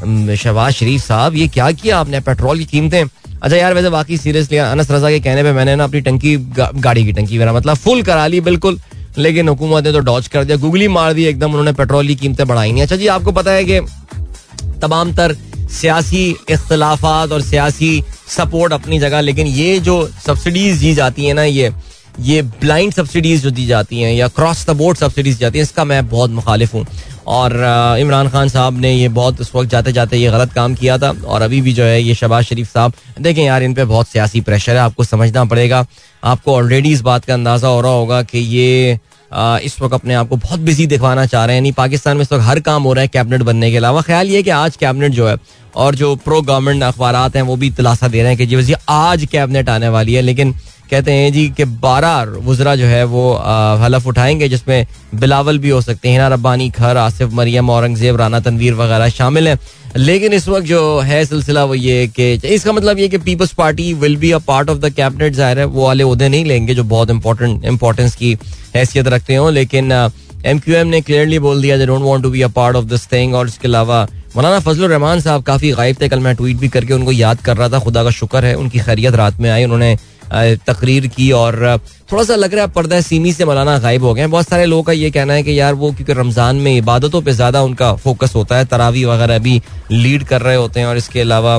शहबाज 0.00 0.72
शरीफ 0.74 1.02
साहब 1.02 1.34
ये 1.36 1.46
क्या 1.48 1.70
किया 1.72 1.98
आपने? 1.98 2.20
पेट्रोल 2.20 2.58
की 2.58 2.64
कीमतें। 2.66 3.02
अच्छा 3.42 3.56
यार 3.56 3.74
वैसे 3.74 3.90
बाकी 3.90 4.16
सीरियसली 4.18 4.56
अनस 4.58 4.90
रजा 4.90 5.10
के 5.10 5.20
कहने 5.20 5.42
पे 5.42 5.52
मैंने 5.52 5.74
ना 5.76 5.84
अपनी 5.84 6.00
टंकी 6.00 6.36
गा, 6.36 6.70
गाड़ी 6.76 7.04
की 7.04 7.12
टंकी 7.12 7.38
मेरा 7.38 7.52
मतलब 7.52 7.76
फुल 7.76 8.02
करा 8.02 8.26
ली 8.26 8.40
बिल्कुल। 8.42 8.78
लेकिन 9.18 9.48
हुकूमत 9.48 9.84
ने 9.84 9.92
तो 9.92 9.98
डॉच 10.00 10.26
कर 10.28 10.44
दिया 10.44 10.56
गुगली 10.58 10.88
मार 10.88 11.12
दी 11.12 11.24
एकदम 11.26 11.48
उन्होंने 11.48 11.72
पेट्रोल 11.72 12.06
की 12.06 12.14
कीमतें 12.16 12.46
बढ़ाई 12.48 12.72
नहीं। 12.72 12.82
अच्छा 12.82 12.96
जी 12.96 13.06
आपको 13.08 13.32
पता 13.32 13.50
है 13.50 13.64
कि 13.64 13.80
तमाम 14.80 15.12
तर 15.12 15.36
सियासी 15.70 16.24
इख्तलाफात 16.50 17.32
और 17.32 17.42
सियासी 17.42 18.02
सपोर्ट 18.28 18.72
अपनी 18.72 18.98
जगह, 18.98 19.20
लेकिन 19.20 19.46
ये 19.46 19.78
जो 19.80 20.06
सब्सिडीज 20.26 20.78
दी 20.80 20.94
जाती 20.94 21.26
है 21.26 21.32
ना, 21.32 21.44
ये 21.44 21.72
ये 22.20 22.40
ब्लाइंड 22.42 22.92
सब्सिडीज 22.92 23.42
जो 23.42 23.50
दी 23.50 23.66
जाती 23.66 24.00
हैं 24.00 24.12
या 24.12 24.28
क्रॉस 24.28 24.64
द 24.66 24.70
बोर्ड 24.76 24.98
सब्सिडीज 24.98 25.38
जाती 25.38 25.58
हैं, 25.58 25.62
इसका 25.62 25.84
मैं 25.84 26.08
बहुत 26.08 26.30
मुखालिफ 26.30 26.74
हूँ। 26.74 26.84
और 27.28 27.52
इमरान 28.00 28.28
खान 28.28 28.48
साहब 28.48 28.80
ने 28.80 28.92
ये 28.92 29.08
बहुत 29.10 29.40
उस 29.40 29.54
वक्त 29.54 29.70
जाते 29.70 29.92
जाते 29.92 30.16
ये 30.16 30.30
गलत 30.30 30.52
काम 30.52 30.74
किया 30.74 30.96
था, 30.98 31.10
और 31.24 31.42
अभी 31.42 31.60
भी 31.60 31.72
जो 31.72 31.84
है 31.84 32.00
ये 32.02 32.14
शबाज 32.14 32.44
शरीफ 32.44 32.72
साहब, 32.72 32.92
देखें 33.20 33.42
यार, 33.42 33.62
इन 33.62 33.74
पे 33.74 33.84
बहुत 33.84 34.08
सियासी 34.08 34.40
प्रेशर 34.40 34.72
है, 34.72 34.78
आपको 34.78 35.04
समझना 35.04 35.44
पड़ेगा। 35.44 35.84
आपको 36.22 36.54
ऑलरेडी 36.54 36.92
इस 36.92 37.00
बात 37.02 37.24
का 37.24 37.34
अंदाज़ा 37.34 37.68
हो 37.68 37.80
रहा 37.80 37.92
होगा 37.92 38.22
कि 38.22 38.38
ये 38.38 38.98
इस 39.30 39.76
वक्त 39.80 39.94
अपने 39.94 40.14
आप 40.14 40.28
को 40.28 40.36
बहुत 40.38 40.60
बिज़ी 40.60 40.86
दिखवाना 40.86 41.24
चाह 41.26 41.44
रहे 41.44 41.56
हैं। 41.56 41.62
यानी 41.62 41.72
पाकिस्तान 41.72 42.16
में 42.16 42.22
इस 42.22 42.32
वक्त 42.32 42.44
हर 42.44 42.60
काम 42.60 42.82
हो 42.82 42.92
रहा 42.92 43.02
है 43.02 43.08
कैबिनेट 43.08 43.42
बनने 43.42 43.70
के 43.70 43.76
अलावा। 43.76 44.02
ख्याल 44.02 44.28
ये 44.28 44.42
कि 44.42 44.50
आज 44.50 44.76
कैबिनेट 44.76 45.12
जो 45.12 45.28
है 45.28 45.36
और 45.76 45.94
जो 45.94 46.14
प्रो 46.16 46.40
गवर्नमेंट 46.42 46.82
अखबार 46.82 47.16
हैं, 47.36 47.42
वो 47.42 47.56
भी 47.56 47.70
तलाशा 47.70 48.08
दे 48.08 48.22
रहे 48.22 48.28
हैं 48.28 48.38
कि 48.38 48.46
जी 48.46 48.74
आज 48.88 49.24
कैबिनेट 49.24 49.68
आने 49.68 49.88
वाली 49.88 50.14
है, 50.14 50.22
लेकिन 50.22 50.54
कहते 50.90 51.12
हैं 51.12 51.32
जी 51.32 51.48
कि 51.48 51.64
बारह 51.64 52.36
वजरा 52.44 52.74
जो 52.76 52.86
है 52.86 53.02
वो 53.04 53.32
हलफ 53.80 54.06
उठाएँगे, 54.06 54.48
जिसमें 54.48 54.86
बिलावल 55.14 55.58
भी 55.58 55.68
हो 55.68 55.80
सकते 55.80 56.08
हैं। 56.08 56.28
रब्बानी, 56.30 56.68
खर, 56.70 56.96
आसिफ, 56.96 57.32
मरियम, 57.32 57.70
औरंगज़ेब 57.70 58.16
राना 58.16 58.40
तनवीर 58.40 58.74
वगैरह 58.74 59.08
शामिल 59.08 59.48
हैं। 59.48 59.58
लेकिन 59.96 60.32
इस 60.32 60.48
वक्त 60.48 60.66
जो 60.66 61.00
है 61.00 61.24
सिलसिला 61.24 61.64
वो 61.64 61.74
ये 61.74 62.06
कि, 62.08 62.32
इसका 62.44 62.72
मतलब 62.72 62.98
ये 62.98 63.08
कि 63.08 63.18
Peoples 63.18 63.52
Party 63.52 63.92
will 63.94 64.16
be 64.16 64.30
a 64.32 64.38
part 64.38 64.70
of 64.70 64.78
the 64.78 64.90
cabinet, 64.90 65.34
ज़ाहिर 65.34 65.58
है 65.58 65.64
वो 65.66 65.86
वाले 65.86 66.04
उहदे 66.04 66.28
नहीं 66.28 66.44
लेंगे 66.44 66.74
जो 66.74 66.84
बहुत 66.86 67.10
इंपॉर्टेंट 67.10 67.64
इंपॉर्टेंस 67.64 68.14
की 68.16 68.36
हैसियत 68.76 69.08
रखते 69.08 69.34
हो। 69.34 69.50
लेकिन 69.50 69.92
एम 70.46 70.58
क्यू 70.58 70.74
एम 70.74 70.86
ने 70.86 71.00
क्लियरली 71.00 71.38
बोल 71.38 71.62
दिया 71.62 71.84
don't 71.86 72.02
want 72.02 72.22
to 72.22 72.30
be 72.30 72.42
a 72.42 72.48
part 72.56 72.76
of 72.76 72.84
this 72.86 73.06
thing 73.12 73.34
और 73.34 73.48
इसके 73.48 73.68
अलावा 73.68 74.06
मौलाना 74.38 74.58
फजल 74.60 74.84
रहमान 74.88 75.20
साहब 75.20 75.42
काफ़ी 75.42 75.70
गायब 75.72 75.96
थे। 76.00 76.08
कल 76.08 76.20
मैं 76.20 76.34
ट्वीट 76.36 76.56
भी 76.56 76.68
करके 76.68 76.92
उनको 76.94 77.12
याद 77.12 77.40
कर 77.42 77.56
रहा 77.56 77.68
था। 77.68 77.78
खुदा 77.80 78.02
का 78.04 78.10
शुक्र 78.12 78.44
है, 78.44 78.54
उनकी 78.56 78.78
खैरियत 78.78 79.14
रात 79.14 79.40
में 79.40 79.50
आई, 79.50 79.64
उन्होंने 79.64 79.96
तकरीर 80.62 81.06
की 81.08 81.30
और 81.32 81.56
थोड़ा 82.12 82.22
सा 82.24 82.34
लग 82.36 82.54
रहा 82.54 82.64
है 82.64 82.70
पर्दा 82.70 83.00
सीमी 83.00 83.32
से 83.32 83.44
मौलाना 83.44 83.78
गायब 83.78 84.04
हो 84.04 84.12
गए 84.14 84.20
हैं। 84.20 84.30
बहुत 84.30 84.48
सारे 84.48 84.66
लोगों 84.66 84.82
का 84.82 84.92
ये 84.92 85.10
कहना 85.10 85.34
है 85.34 85.42
कि 85.42 85.58
यार 85.58 85.74
वो 85.74 85.90
क्योंकि 85.92 86.12
रमज़ान 86.12 86.56
में 86.56 86.76
इबादतों 86.76 87.22
पे 87.22 87.32
ज़्यादा 87.32 87.62
उनका 87.62 87.92
फोकस 87.96 88.34
होता 88.34 88.56
है। 88.56 88.64
तरावी 88.66 89.04
वगैरह 89.04 89.38
भी 89.38 89.60
लीड 89.92 90.24
कर 90.24 90.42
रहे 90.42 90.56
होते 90.56 90.80
हैं 90.80 90.86
और 90.86 90.96
इसके 90.96 91.20
अलावा 91.20 91.58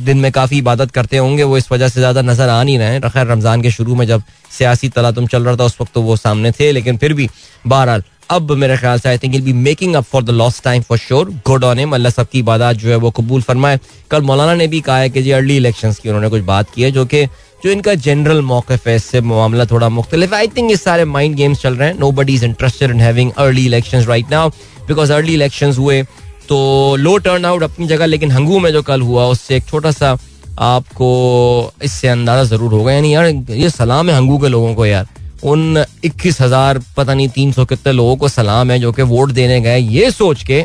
दिन 0.00 0.18
में 0.18 0.30
काफ़ी 0.32 0.58
इबादत 0.58 0.90
करते 0.90 1.16
होंगे। 1.16 1.42
वो 1.42 1.56
इस 1.58 1.70
वजह 1.72 1.88
से 1.88 2.00
ज़्यादा 2.00 2.22
नज़र 2.22 2.48
आ 2.48 2.62
नहीं 2.62 2.78
रहे 2.78 2.88
हैं। 2.88 3.00
खैर, 3.02 3.26
रमज़ान 3.26 3.62
के 3.62 3.70
शुरू 3.70 3.94
में 3.94 4.06
जब 4.06 4.22
सियासी 4.50 4.88
तला 4.88 5.10
तुम 5.10 5.26
चल 5.26 5.44
रहा 5.44 5.56
था, 5.56 5.64
उस 5.64 5.76
वक्त 5.80 5.92
तो 5.94 6.02
वो 6.02 6.16
सामने 6.16 6.52
थे, 6.52 6.72
लेकिन 6.72 6.96
फिर 6.96 7.14
भी 7.14 7.28
बहरहाल 7.66 8.04
अब 8.30 8.50
मेरे 8.54 8.76
ख्याल 8.76 8.98
से 9.00 9.08
I 9.08 9.18
think 9.18 9.34
be 9.44 9.52
making 9.52 9.94
up 9.94 10.04
for 10.04 10.22
the 10.22 10.30
lost 10.30 10.62
time 10.64 10.82
for 10.88 10.98
sure 10.98 11.30
good 11.46 11.64
on 11.64 11.78
him 11.78 11.94
Allah 11.94 12.12
सबकी 12.12 12.38
इबादत 12.38 12.76
जो 12.78 12.88
है 12.88 12.96
वो 12.96 13.10
कबूल 13.10 13.42
फरमाए। 13.42 13.78
कल 14.10 14.22
मौलाना 14.22 14.54
ने 14.54 14.66
भी 14.66 14.80
कहा 14.80 14.98
है 14.98 15.10
कि 15.10 15.22
जी 15.22 15.30
अर्ली 15.30 15.56
इलेक्शंस 15.56 15.98
की 15.98 16.08
उन्होंने 16.08 16.28
कुछ 16.30 16.42
बात 16.44 16.70
की 16.74 16.82
है 16.82 16.90
जो 16.92 17.04
कि 17.04 17.24
जो 17.64 17.70
इनका 17.70 17.94
जनरल 17.96 18.40
मौकफ 18.42 18.86
है 18.88 18.94
इससे 18.96 19.20
मामला 19.22 19.64
थोड़ा 19.70 19.88
मुख्तलिफ़ 19.90 20.34
आई 20.34 20.48
थिंक 20.56 20.70
ये 20.70 20.76
सारे 20.76 21.04
माइंड 21.06 21.34
गेम्स 21.36 21.62
चल 21.62 21.74
रहे 21.74 21.88
हैं। 21.88 21.98
Nobody 22.12 22.34
is 22.34 22.44
interested 22.44 22.90
in 22.90 23.00
having 23.00 23.32
early 23.38 23.66
elections 23.66 24.06
right 24.08 24.30
now 24.30 24.48
because 24.88 25.12
early 25.12 25.34
elections 25.34 25.78
हुए 25.78 26.02
तो 26.48 26.96
लो 26.96 27.16
टर्न 27.18 27.44
आउट 27.44 27.62
अपनी 27.62 27.86
जगह, 27.86 28.06
लेकिन 28.06 28.30
हंगू 28.32 28.58
में 28.58 28.70
जो 28.72 28.82
कल 28.82 29.00
हुआ, 29.02 29.26
उससे 29.26 29.56
एक 29.56 29.64
छोटा 29.66 29.90
सा 29.92 30.16
आपको 30.60 31.72
इससे 31.82 32.08
अंदाज़ा 32.08 32.44
ज़रूर 32.44 32.72
होगा। 32.72 32.92
यानी 32.92 33.14
यार, 33.14 33.26
ये 33.50 33.70
सलाम 33.70 34.10
है 34.10 34.16
हंगू 34.16 34.38
के 34.38 34.48
लोगों 34.48 34.74
को 34.74 34.86
यार। 34.86 35.06
उन 35.44 35.84
इक्कीस 36.04 36.40
हज़ार, 36.40 36.78
पता 36.96 37.14
नहीं 37.14 37.28
तीन 37.30 37.52
सौ 37.52 37.64
कितने 37.66 37.92
लोगों 37.92 38.16
को 38.16 38.28
सलाम 38.28 38.70
है 38.70 38.78
जो 38.80 38.92
कि 38.92 39.02
वोट 39.04 39.30
देने 39.32 39.60
गए 39.60 39.78
ये 39.78 40.10
सोच 40.10 40.42
के 40.44 40.62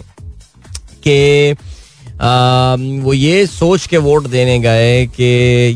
कि 1.07 1.55
वो 2.15 3.13
ये 3.13 3.45
सोच 3.47 3.85
के 3.87 3.97
वोट 3.97 4.27
देने 4.29 4.57
गए 4.59 5.05
कि 5.07 5.23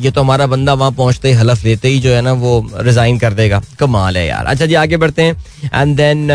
ये 0.03 0.11
तो 0.11 0.21
हमारा 0.21 0.45
बंदा 0.47 0.73
वहाँ 0.73 0.91
पहुँचते 0.91 1.27
ही 1.27 1.33
हलफ 1.35 1.63
लेते 1.63 1.87
ही 1.87 1.99
जो 1.99 2.13
है 2.13 2.21
ना 2.21 2.33
वो 2.33 2.53
रिजाइन 2.77 3.17
कर 3.19 3.33
देगा। 3.33 3.61
कमाल 3.79 4.17
है 4.17 4.25
यार। 4.27 4.45
अच्छा 4.45 4.65
जी, 4.65 4.73
आगे 4.75 4.97
बढ़ते 4.97 5.21
हैं। 5.21 5.71
एंड 5.73 5.95
देन 5.97 6.27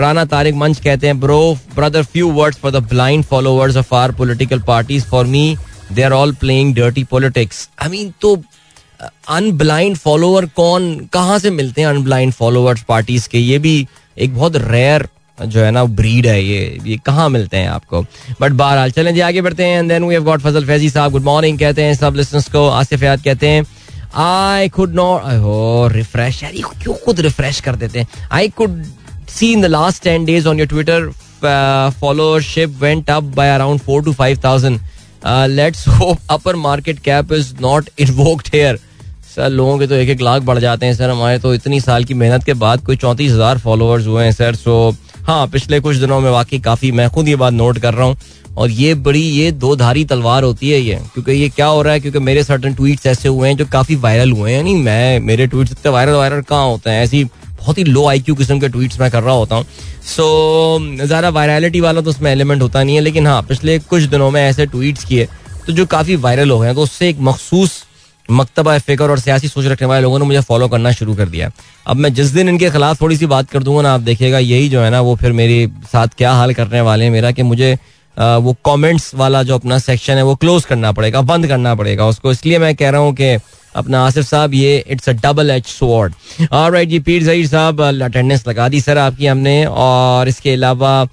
राना 0.00 0.24
तारिक 0.24 0.54
मंच 0.54 0.80
कहते 0.84 1.06
हैं 1.06 1.18
bro 1.20 1.56
brother 1.76 2.02
few 2.04 2.30
words 2.32 2.58
for 2.58 2.72
the 2.72 2.82
blind 2.88 3.24
followers 3.24 3.76
of 3.76 3.94
our 3.94 4.12
political 4.12 4.60
parties 4.66 5.04
for 5.06 5.26
me 5.26 5.56
they 5.92 6.02
are 6.02 6.12
all 6.12 6.32
playing 6.40 6.74
dirty 6.74 7.04
politics 7.10 7.68
I 7.82 7.88
mean 7.88 8.12
तो 8.20 8.36
अनब्लाइंड 9.30 9.96
फॉलोअर 9.96 10.46
कौन, 10.56 10.94
कहाँ 11.12 11.38
से 11.38 11.50
मिलते 11.50 11.80
हैं 11.80 11.88
अनब्लाइंड 11.88 12.32
फॉलोअर्स 12.32 12.82
पार्टीज़ 12.88 13.28
के? 13.28 13.38
ये 13.38 13.58
भी 13.58 13.86
एक 14.16 14.34
बहुत 14.34 14.56
रेयर 14.56 15.08
जो 15.38 15.60
है 15.60 15.70
ना 15.70 15.84
ब्रीड 15.84 16.26
है 16.26 16.42
ये। 16.44 16.78
ये 16.84 16.96
कहाँ 17.06 17.28
मिलते 17.28 17.56
हैं 17.56 17.68
आपको? 17.68 18.02
बट 18.40 18.52
बहरहाल, 18.52 18.90
चलें 18.90 19.14
जी, 19.14 19.20
आगे 19.20 19.42
बढ़ते 19.42 19.64
हैं 19.64 19.86
then 19.88 20.04
we 20.04 20.14
have 20.14 20.24
got 20.24 20.40
Fazal 20.40 20.66
Faizi 20.66 20.90
sahab 20.90 21.12
good 21.12 21.22
morning 21.24 21.58
कहते 21.58 21.82
हैं 21.82 21.94
सब 21.94 22.14
लिसनर्स 22.16 22.48
को, 22.48 22.68
आसिफ 22.68 23.02
याद 23.02 23.22
कहते 23.22 23.48
हैं 23.48 23.64
आई 24.16 24.68
कुड 24.68 24.94
नॉट 24.94 25.22
हो 25.42 25.88
रिफ्रेश 25.92 26.42
यार, 26.42 26.54
ये 26.54 26.62
क्यों 26.82 26.94
खुद 27.04 27.20
रिफ्रेश 27.20 27.60
कर 27.60 27.76
देते 27.76 27.98
हैं? 27.98 28.06
I 28.32 28.48
could 28.56 28.82
see 29.28 29.52
in 29.52 29.62
the 29.62 29.66
last 29.66 30.02
ten 30.04 30.24
days 30.24 30.48
on 30.48 30.58
your 30.58 30.68
Twitter 30.68 31.10
followership 32.00 32.76
went 32.80 33.10
up 33.10 33.22
by 33.36 33.50
around 33.50 33.80
four 33.80 34.04
to 34.04 34.12
five 34.12 34.40
thousand 34.44 34.80
let's 35.24 35.86
hope 35.88 36.18
upper 36.30 36.56
market 36.56 36.98
cap 36.98 37.32
is 37.32 37.52
not 37.60 37.88
invoked 37.98 38.48
here 38.54 38.78
sir 39.34 39.48
लोगों 39.50 39.78
के 39.78 39.86
तो 39.86 39.94
एक 39.94 40.08
एक 40.08 40.20
लाख 40.20 40.42
बढ़ 40.42 40.58
जाते 40.58 40.86
हैं 40.86 40.94
सर 40.94 41.10
हमारे 41.10 41.38
तो 41.38 41.54
इतनी 41.54 41.80
साल 41.80 42.04
की 42.04 42.14
मेहनत 42.14 42.44
के 42.44 42.54
बाद 42.54 42.84
कोई 42.84 42.96
चौंतीस 42.96 43.32
हज़ार 43.32 43.58
फॉलोअर्स 43.58 44.06
हुए 44.06 44.24
हैं 44.24 44.32
सर 44.32 44.54
सो 44.54 44.94
हाँ 45.26 45.46
पिछले 45.48 45.80
कुछ 45.80 45.96
दिनों 45.96 46.20
में 46.20 46.30
वाकई 46.30 46.58
काफ़ी 46.60 46.90
मैं 46.92 47.08
खुद 47.10 47.28
ये 47.28 47.36
बात 47.36 47.52
नोट 47.52 47.78
कर 47.78 47.94
रहा 47.94 48.06
हूँ 48.06 48.16
और 48.56 48.70
ये 48.70 48.94
बड़ी, 48.94 49.20
ये 49.20 49.50
दो 49.52 49.74
धारी 49.76 50.04
तलवार 50.04 50.42
होती 50.42 50.70
है 50.70 50.78
ये, 50.80 50.94
क्योंकि 51.14 51.32
ये 51.32 51.48
क्या 51.48 51.66
हो 51.66 51.80
रहा 51.82 51.92
है, 51.92 52.00
क्योंकि 52.00 52.18
मेरे 52.18 52.42
सर्टन 52.44 52.74
ट्वीट्स 52.74 53.06
ऐसे 53.06 53.28
हुए 53.28 53.48
हैं 53.48 53.56
जो 53.56 53.66
काफ़ी 53.66 53.96
वायरल 53.96 54.32
हुए 54.32 54.52
हैं 54.52 54.62
नहीं 54.62 54.82
मैं, 54.82 55.20
मेरे 55.20 55.46
ट्वीट 55.46 55.70
इतने 55.72 55.92
वायरल 55.92 56.14
वायरल 56.14 56.42
कहाँ 56.42 56.66
होते 56.66 56.90
हैं? 56.90 57.02
ऐसी 57.04 57.24
बहुत 57.64 57.78
ही 57.78 57.84
लो 57.84 58.06
आई 58.08 58.20
क्यू 58.20 58.34
किस्म 58.34 58.58
के 58.60 58.68
ट्वीट्स 58.68 59.00
मैं 59.00 59.10
कर 59.10 59.22
रहा 59.22 59.34
होता 59.34 59.56
हूँ। 59.56 59.64
सो 60.06 60.26
ज़्यादा 60.96 61.28
वायरलिटी 61.30 61.80
वाला 61.80 62.00
तो 62.00 62.10
उसमें 62.10 62.30
एलिमेंट 62.32 62.62
होता 62.62 62.82
नहीं 62.82 62.96
है 62.96 63.00
लेकिन 63.02 63.26
हाँ 63.26 63.40
पिछले 63.42 63.78
कुछ 63.80 64.02
दिनों 64.04 64.30
में 64.30 64.40
ऐसे 64.42 64.66
ट्वीट्स 64.66 65.04
किए 65.04 65.28
तो 65.66 65.72
जो 65.72 65.86
काफ़ी 65.86 66.16
वायरल 66.18 66.50
हो 66.50 66.58
गए 66.58 66.74
तो 66.74 66.82
उससे 66.82 67.08
एक 67.08 67.20
मखसूस 67.22 67.82
मकतबा 68.28 68.76
फ़िक्र 68.78 69.10
और 69.10 69.18
सियासी 69.18 69.48
सोच 69.48 69.66
रखने 69.66 69.86
वाले 69.88 70.02
लोगों 70.02 70.18
ने 70.18 70.24
मुझे 70.24 70.40
फॉलो 70.42 70.68
करना 70.68 70.92
शुरू 70.92 71.14
कर 71.14 71.28
दिया 71.28 71.50
अब 71.86 71.96
मैं 71.96 72.12
जिस 72.14 72.30
दिन 72.32 72.48
इनके 72.48 72.70
खिलाफ 72.70 73.00
थोड़ी 73.00 73.16
सी 73.16 73.26
बात 73.26 73.50
कर 73.50 73.62
दूँगा 73.62 73.82
ना 73.82 73.94
आप 73.94 74.00
देखिएगा 74.02 74.38
यही 74.38 74.68
जो 74.68 74.80
है 74.80 74.90
ना 74.90 75.00
वो 75.00 75.14
फिर 75.16 75.32
मेरे 75.32 75.66
साथ 75.92 76.16
क्या 76.18 76.32
हाल 76.32 76.54
करने 76.54 76.80
वाले 76.80 77.04
हैं 77.04 77.12
मेरा 77.12 77.30
कि 77.30 77.42
मुझे 77.42 77.76
आ, 78.16 78.36
वो 78.36 78.56
कमेंट्स 78.66 79.14
वाला 79.14 79.42
जो 79.42 79.54
अपना 79.54 79.78
सेक्शन 79.78 80.16
है 80.16 80.22
वो 80.22 80.34
क्लोज 80.36 80.64
करना 80.64 80.92
पड़ेगा 80.92 81.20
बंद 81.22 81.46
करना 81.48 81.74
पड़ेगा 81.74 82.06
उसको। 82.06 82.32
इसलिए 82.32 82.58
मैं 82.58 82.74
कह 82.76 82.90
रहा 82.90 83.00
हूँ 83.00 83.14
कि 83.14 83.36
अपना 83.76 84.04
आसिफ 84.06 84.24
साहब, 84.24 84.54
ये 84.54 84.84
it's 84.88 85.08
a 85.08 85.12
double 85.22 85.50
edge 85.50 85.66
sword 85.68 86.14
right 86.52 86.88
जी, 86.88 86.98
पीर 87.00 87.22
जहीर 87.24 87.46
साहब 87.46 87.82
अटेंडेंस 88.02 88.46
लगा 88.48 88.68
दी 88.68 88.80
सर 88.80 88.98
आपकी 88.98 89.26
हमने 89.26 89.64
और 89.66 90.28
इसके 90.28 90.52
अलावा 90.52 91.06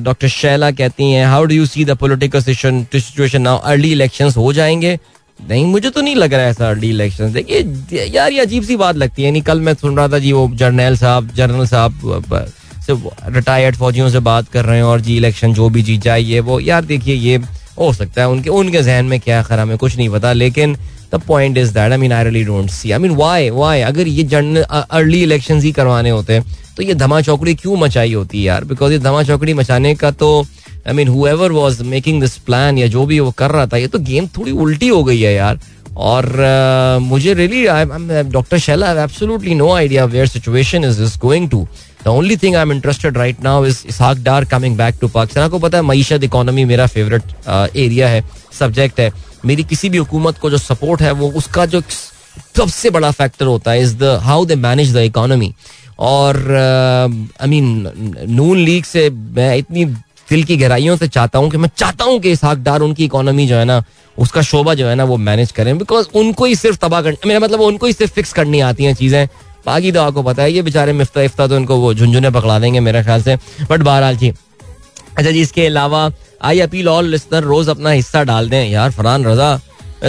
डॉक्टर 0.00 0.28
शैला 0.30 0.70
कहती 0.72 1.10
हैं 1.12 1.26
how 1.26 1.44
do 1.44 1.54
you 1.54 1.66
see 1.66 1.84
the 1.84 1.96
political 1.96 2.40
situation 2.42 3.42
now 3.42 3.58
early 3.58 3.92
elections 3.92 4.36
हो 4.36 4.52
जाएँगे? 4.52 4.98
नहीं, 5.38 5.64
मुझे 5.66 5.90
तो 5.90 6.00
नहीं 6.00 6.14
लग 6.16 6.32
रहा 6.34 6.42
है 6.42 6.50
ऐसा 6.50 6.68
अर्ली 6.70 6.88
इलेक्शन 6.90 7.32
देखिए, 7.32 8.04
यार 8.06 8.32
ये 8.32 8.40
अजीब 8.40 8.62
सी 8.64 8.76
बात 8.76 8.96
लगती 8.96 9.22
है। 9.22 9.30
नहीं 9.30 9.42
कल 9.42 9.60
मैं 9.60 9.74
सुन 9.74 9.96
रहा 9.96 10.08
था 10.08 10.18
जी, 10.18 10.32
वो 10.32 10.48
जर्नल 10.54 10.96
साहब 10.96 11.30
जनरल 11.36 11.66
साहब 11.66 12.48
से 12.80 12.94
रिटायर्ड 13.30 13.76
फौजियों 13.76 14.08
से 14.10 14.18
बात 14.20 14.48
कर 14.52 14.64
रहे 14.64 14.76
हैं 14.76 14.84
और 14.84 15.00
जी 15.00 15.16
इलेक्शन 15.16 15.52
जो 15.54 15.68
भी 15.70 15.82
जीत 15.82 16.00
जाए 16.02 16.20
ये 16.20 16.40
वो, 16.40 16.58
यार 16.60 16.84
देखिए, 16.84 17.14
ये 17.14 17.38
हो 17.78 17.92
सकता 17.92 18.22
है 18.22 18.28
उनके 18.28 18.50
उनके 18.50 18.82
जहन 18.82 19.04
में 19.04 19.18
क्या 19.20 19.42
खरा 19.42 19.62
हमें 19.62 19.76
कुछ 19.78 19.96
नहीं 19.96 20.08
पता 20.08 20.32
लेकिन 20.32 20.76
the 21.14 21.20
point 21.26 21.58
is 21.58 21.72
that 21.74 21.92
I 21.92 21.98
mean 21.98 22.12
I 22.12 22.24
really 22.24 22.44
don't 22.44 22.70
see 22.70 22.90
I 22.90 22.98
mean 22.98 23.12
why 23.12 23.50
why 23.50 23.80
अगर 23.80 24.08
ये 24.08 24.22
जनरल 24.22 24.62
अर्ली 24.90 25.22
इलेक्शन 25.22 25.60
ही 25.60 25.72
करवाने 25.72 26.10
होते 26.10 26.32
हैं 26.32 26.44
तो 26.76 26.82
ये 26.82 26.94
धमा 26.94 27.20
चौकड़ी 27.20 27.54
क्यों 27.54 27.76
मचाई 27.76 28.12
होती 28.12 28.38
है 28.38 28.44
यार? 28.44 28.64
बिकॉज़ 28.64 28.92
ये 28.92 28.98
धमा 28.98 29.22
चौकड़ी 29.22 29.54
मचाने 29.54 29.94
का 29.94 30.10
तो 30.10 30.46
I 30.88 30.94
mean 30.94 31.08
whoever 31.08 31.52
was 31.52 31.82
making 31.82 32.20
this 32.20 32.36
plan 32.38 32.78
या 32.78 32.86
जो 32.86 33.06
भी 33.06 33.20
वो 33.20 33.30
कर 33.30 33.50
रहा 33.50 33.66
था 33.66 33.76
ये 33.76 33.86
तो 33.86 33.98
गेम 33.98 34.26
थोड़ी 34.26 34.52
उल्टी 34.52 34.88
हो 34.88 35.04
गई 35.04 35.20
है 35.20 35.34
यार। 35.34 35.58
और 35.96 36.24
uh, 36.24 37.02
मुझे 37.08 37.34
really 37.34 37.64
doctor 38.30 38.58
Shaila 38.58 38.90
absolutely 39.02 39.54
no 39.54 39.72
idea 39.72 40.04
where 40.04 40.26
situation 40.26 40.84
is 40.84 41.02
is 41.02 41.18
going 41.18 41.50
to 41.50 41.66
the 42.04 42.08
only 42.08 42.36
thing 42.36 42.56
I 42.56 42.62
am 42.62 42.72
interested 42.72 43.16
right 43.18 43.42
now 43.44 43.64
is 43.66 43.82
Ishaq 43.88 44.18
Dar 44.22 44.44
coming 44.52 44.76
back 44.76 44.94
to 45.00 45.08
Pakistan 45.08 45.44
आपको 45.44 45.58
पता 45.58 45.78
है 45.78 45.84
मीशत 45.84 46.24
इकोनॉमी 46.24 46.64
मेरा 46.64 46.86
फेवरेट 46.86 47.22
एरिया 47.48 48.06
uh, 48.06 48.12
है 48.12 48.24
subject 48.58 49.00
है। 49.00 49.10
मेरी 49.44 49.64
किसी 49.64 49.88
भी 49.88 49.98
हुकूमत 49.98 50.38
को 50.38 50.50
जो 50.50 50.58
सपोर्ट 50.58 51.02
है 51.02 51.12
वो 51.12 51.30
उसका 51.38 51.66
जो 51.66 51.80
सबसे 52.56 52.90
बड़ा 52.90 53.10
फैक्टर 53.10 53.46
होता 53.46 53.70
है 53.70 53.82
is 53.82 53.96
the 53.96 54.18
how 54.22 54.44
they 54.44 54.54
manage 54.56 54.94
the 54.94 54.98
economy 55.04 55.52
और 56.00 56.36
आई 56.54 57.48
मीन 57.48 57.90
नून 58.28 58.58
लीग 58.58 58.84
से 58.84 59.08
मैं 59.10 59.56
इतनी 59.56 59.84
दिल 60.30 60.44
की 60.44 60.56
गहराइयों 60.56 60.96
से 60.96 61.08
चाहता 61.08 61.38
हूँ 61.38 61.50
कि 61.50 61.56
मैं 61.56 61.68
चाहता 61.76 62.04
हूँ 62.04 62.18
कि 62.20 62.30
इसहाक 62.30 62.58
डार 62.58 62.80
उनकी 62.80 63.04
इकोनॉमी 63.04 63.46
जो 63.46 63.56
है 63.56 63.64
ना 63.64 63.82
उसका 64.16 64.42
शोभा 64.42 64.74
जो 64.74 64.86
है 64.86 64.94
ना 64.94 65.04
वो 65.04 65.16
मैनेज 65.18 65.52
करें। 65.52 65.76
बिकॉज़ 65.78 66.06
उनको 66.18 66.44
ही 66.44 66.54
सिर्फ़ 66.56 66.78
तबाह 66.78 67.02
कर 67.02 67.16
मेरा 67.26 67.40
मतलब 67.40 67.60
उनको 67.60 67.86
ही 67.86 67.92
सिर्फ़ 67.92 68.12
फिक्स 68.12 68.32
करनी 68.32 68.60
आती 68.60 68.84
हैं 68.84 68.94
चीज़ें। 68.94 69.26
बाकी 69.66 69.92
तो 69.92 70.00
आपको 70.00 70.22
पता 70.22 70.42
है 70.42 70.52
ये 70.52 70.62
बेचारे 70.62 70.92
मिफ्ता 70.92 71.22
इफ्ता 71.22 71.46
तो 71.46 71.56
उनको 71.56 71.76
वो 71.76 71.92
झुंझुने 71.94 72.30
पकड़ा 72.30 72.58
देंगे 72.58 72.80
मेरे 72.80 73.02
ख्याल 73.02 73.22
से। 73.22 73.36
बट 73.70 73.80
बहरहाल 73.80 74.16
जी 74.16 74.30
अच्छा 74.30 75.30
जी 75.30 75.40
इसके 75.40 75.66
अलावा 75.66 76.10
आई 76.42 76.60
अपील 76.60 76.88
ऑल 76.88 77.08
लिस्नर 77.10 77.42
रोज 77.44 77.68
अपना 77.68 77.90
हिस्सा 77.90 78.22
डाल 78.24 78.48
दें। 78.50 78.64
यार 78.66 78.90
फरहान 78.90 79.24
रजा 79.24 79.58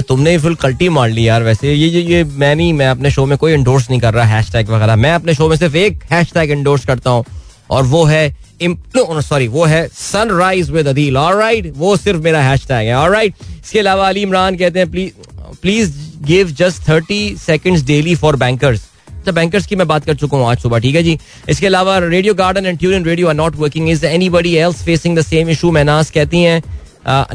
तुमने 0.08 0.32
ही 0.32 0.38
फुल 0.38 0.56
कल्टी 0.56 0.90
मार 0.90 1.10
ली 1.10 1.28
यार 1.28 1.44
वैसे। 1.44 1.74
ये 1.74 1.88
ये, 1.88 2.02
ये 2.02 2.24
मैं 2.24 2.56
नहीं 2.56 2.74
मैं 2.74 2.88
अपने 2.90 3.12
शो 3.12 3.26
में 3.26 3.38
कोई 3.38 3.54
इंडोर्स 3.54 3.90
नहीं 3.90 4.00
कर 4.02 4.14
रहा 4.14 4.26
हैश 4.26 4.52
टैग 4.52 4.70
वगैरह। 4.70 4.96
मैं 4.96 5.14
अपने 5.14 5.34
शो 5.34 5.48
में 5.50 5.56
सिर्फ़ 5.58 5.76
एक 5.78 6.04
हैश 6.12 6.32
टैग 6.34 6.52
इंडोर्स 6.52 6.86
करता 6.86 7.10
हूँ 7.10 7.26
और 7.70 7.84
वो 7.86 8.04
है 8.06 8.30
सॉरी 8.64 9.48
वो 9.48 9.66
है 9.66 9.88
सनराइज 9.90 10.70
विद 10.72 10.88
अदील 10.88 11.18
ऑलराइट 11.18 11.72
वो 11.78 11.96
सिर्फ़ 11.98 12.22
मेरा 12.24 12.42
हैशटैग 12.44 12.88
है। 12.88 12.96
ऑलराइट 12.96 13.34
इसके 13.64 13.80
अलावा 13.80 14.08
अली 14.10 14.22
इमरान 14.22 14.58
कहते 14.58 14.80
हैं 14.80 14.90
please 14.92 15.14
please 15.62 15.92
give 16.26 16.52
just 16.58 16.88
thirty 16.90 17.36
seconds 17.40 17.84
daily 17.86 18.16
for 18.16 18.36
bankers 18.36 18.82
तो 19.26 19.32
बैंकर्स 19.32 19.66
की 19.66 19.76
मैं 19.76 19.88
बात 19.88 20.06
कर 20.06 20.16
चुका 20.16 20.38
हूँ 20.38 20.48
आज 20.48 20.60
सुबह, 20.60 20.80
ठीक 20.80 20.96
है 20.96 21.04
जी? 21.04 21.18
इसके 21.50 21.66
अलावा 21.68 21.98
radio 22.00 22.34
garden 22.36 22.66
and 22.66 22.80
tune 22.80 23.04
radio 23.06 23.28
are 23.28 23.34
not 23.36 23.56
working 23.56 23.90
is 23.90 24.06
anybody 24.30 24.56
else 24.58 24.84
facing 24.86 25.18
the 25.18 25.22
same 25.24 25.50
issue 25.50 25.72
मैनास 25.72 26.12
कहती 26.12 26.44
हैं 26.44 26.62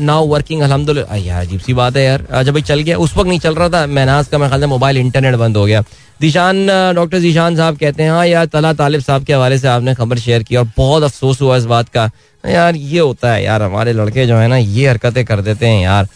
नाउ 0.01 0.27
वर्किंग 0.27 0.61
अलहमदुल्ला 0.63 1.17
यार, 1.17 1.45
अजीब 1.45 1.61
सी 1.61 1.75
बात 1.75 1.97
है 1.97 2.05
यार। 2.05 2.43
जब 2.45 2.59
चल 2.61 2.81
गया, 2.81 2.97
उस 2.99 3.17
वक्त 3.17 3.29
नहीं 3.29 3.39
चल 3.39 3.55
रहा 3.55 3.69
था 3.69 3.87
मैनास 3.89 4.29
का 4.29 4.39
मैं 4.39 4.49
ख्याल 4.49 4.65
मोबाइल 4.67 4.97
इंटरनेट 4.97 5.35
बंद 5.37 5.57
हो 5.57 5.65
गया। 5.67 5.83
दिशान 6.21 6.67
डॉक्टर 6.95 7.19
जीशान 7.21 7.57
साहब 7.57 7.77
कहते 7.79 8.03
हैं 8.03 8.11
हाँ 8.11 8.27
यार, 8.27 8.47
तला 8.47 8.73
तालिब 8.73 9.01
साहब 9.01 9.25
के 9.25 9.33
हवाले 9.33 9.59
से 9.59 9.69
आपने 9.69 9.95
खबर 9.95 10.19
शेयर 10.19 10.43
की 10.43 10.57
और 10.57 10.71
बहुत 10.77 11.03
अफसोस 11.03 11.41
हुआ 11.43 11.57
इस 11.57 11.65
बात 11.67 11.89
का। 11.89 12.11
यार, 12.45 12.77
ये 12.77 12.99
होता 13.01 13.33
है 13.33 13.43
यार, 13.45 13.63
हमारे 13.63 13.93
लड़के 13.93 14.27
जो 14.27 14.37
है 14.37 14.49
ना, 14.49 14.57
ये 14.57 14.89
हरकतें 14.89 15.25
कर 15.25 15.41
देते 15.41 15.67
हैं 15.67 15.83
यार। 15.83 16.09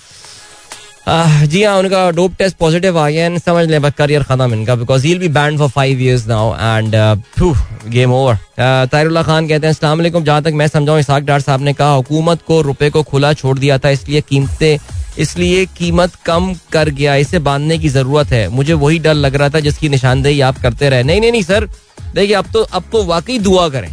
जी 1.10 1.62
हाँ 1.62 1.76
उनका 1.78 2.10
डोप 2.10 2.34
टेस्ट 2.38 2.56
पॉजिटिव 2.56 2.98
आ 2.98 3.08
गया 3.08 3.38
समझ 3.38 3.66
लें 3.68 3.80
बस 3.82 3.92
करियर 3.98 4.22
खत्म 4.22 4.54
इनका 4.54 4.74
because 4.76 5.06
he'll 5.06 5.18
be 5.18 5.28
banned 5.30 5.58
for 5.58 5.68
five 5.68 6.00
years 6.00 6.26
now 6.26 6.52
and 6.76 6.94
game 7.88 8.12
over 8.12 8.36
Tarulla 8.86 9.22
Khan 9.22 9.48
कहते 9.48 9.66
हैं 9.66 9.88
वालेकुम 9.88 10.24
जहाँ 10.24 10.42
तक 10.42 10.52
मैं 10.52 10.68
समझाऊँ 10.68 11.00
इसाक 11.00 11.22
डार 11.22 11.40
साहब 11.40 11.60
ने 11.60 11.72
कहा 11.72 11.90
हुकूमत 11.90 12.42
को 12.42 12.60
रुपए 12.60 12.90
को 12.90 13.02
खुला 13.02 13.32
छोड़ 13.32 13.58
दिया 13.58 13.78
था 13.78 13.90
इसलिए 13.90 14.20
कीमतें 14.20 14.76
इसलिए 15.18 15.64
कीमत 15.68 16.14
कम 16.26 16.52
कर 16.72 16.88
गया 16.90 17.14
इसे 17.16 17.38
बांधने 17.40 17.78
की 17.78 17.88
ज़रूरत 17.88 18.32
है 18.32 18.48
मुझे 18.50 18.72
वही 18.76 18.98
डर 18.98 19.14
लग 19.16 19.34
रहा 19.34 19.48
था 19.48 19.60
जिसकी 19.60 19.88
निशानदेही 19.88 20.40
आप 20.42 20.62
करते 20.62 20.88
रहे 20.88 21.02
नहीं 21.02 21.20
नहीं 21.20 21.32
नहीं 21.32 21.42
सर 21.42 21.68
देखिए 22.14 22.34
अब 22.34 22.52
तो 22.52 22.62
अब 22.62 22.84
तो 22.92 23.04
वाकई 23.04 23.38
दुआ 23.40 23.68
करें 23.68 23.90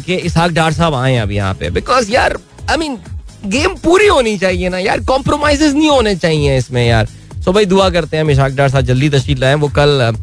कि 0.00 0.14
इसहाक 0.16 0.50
डार 0.52 0.72
साहब 0.72 0.94
आए 0.96 1.16
अब 1.16 1.30
यहाँ 1.32 1.54
पे 1.54 1.70
बिकॉज़ 1.70 2.12
यार 2.12 2.38
आई 2.70 2.76
मीन 2.76 2.98
गेम 3.46 3.74
पूरी 3.84 4.06
होनी 4.06 4.36
चाहिए 4.38 4.68
ना 4.68 4.78
यार 4.78 5.00
कॉम्प्रोमाइज 5.04 5.62
नहीं 5.64 5.88
होने 5.88 6.14
चाहिए 6.16 6.56
इसमें 6.58 6.86
यार। 6.86 7.08
सो 7.44 7.52
भाई 7.52 7.64
दुआ 7.66 7.88
करते 7.90 8.16
हैं 8.16 8.24
मिशाक 8.24 8.52
डार 8.52 8.68
साहब, 8.68 8.84
जल्दी 8.84 9.08
तशरीफ़ 9.10 9.38
लाए। 9.38 9.54
वो 9.54 9.68
कल 9.70 10.16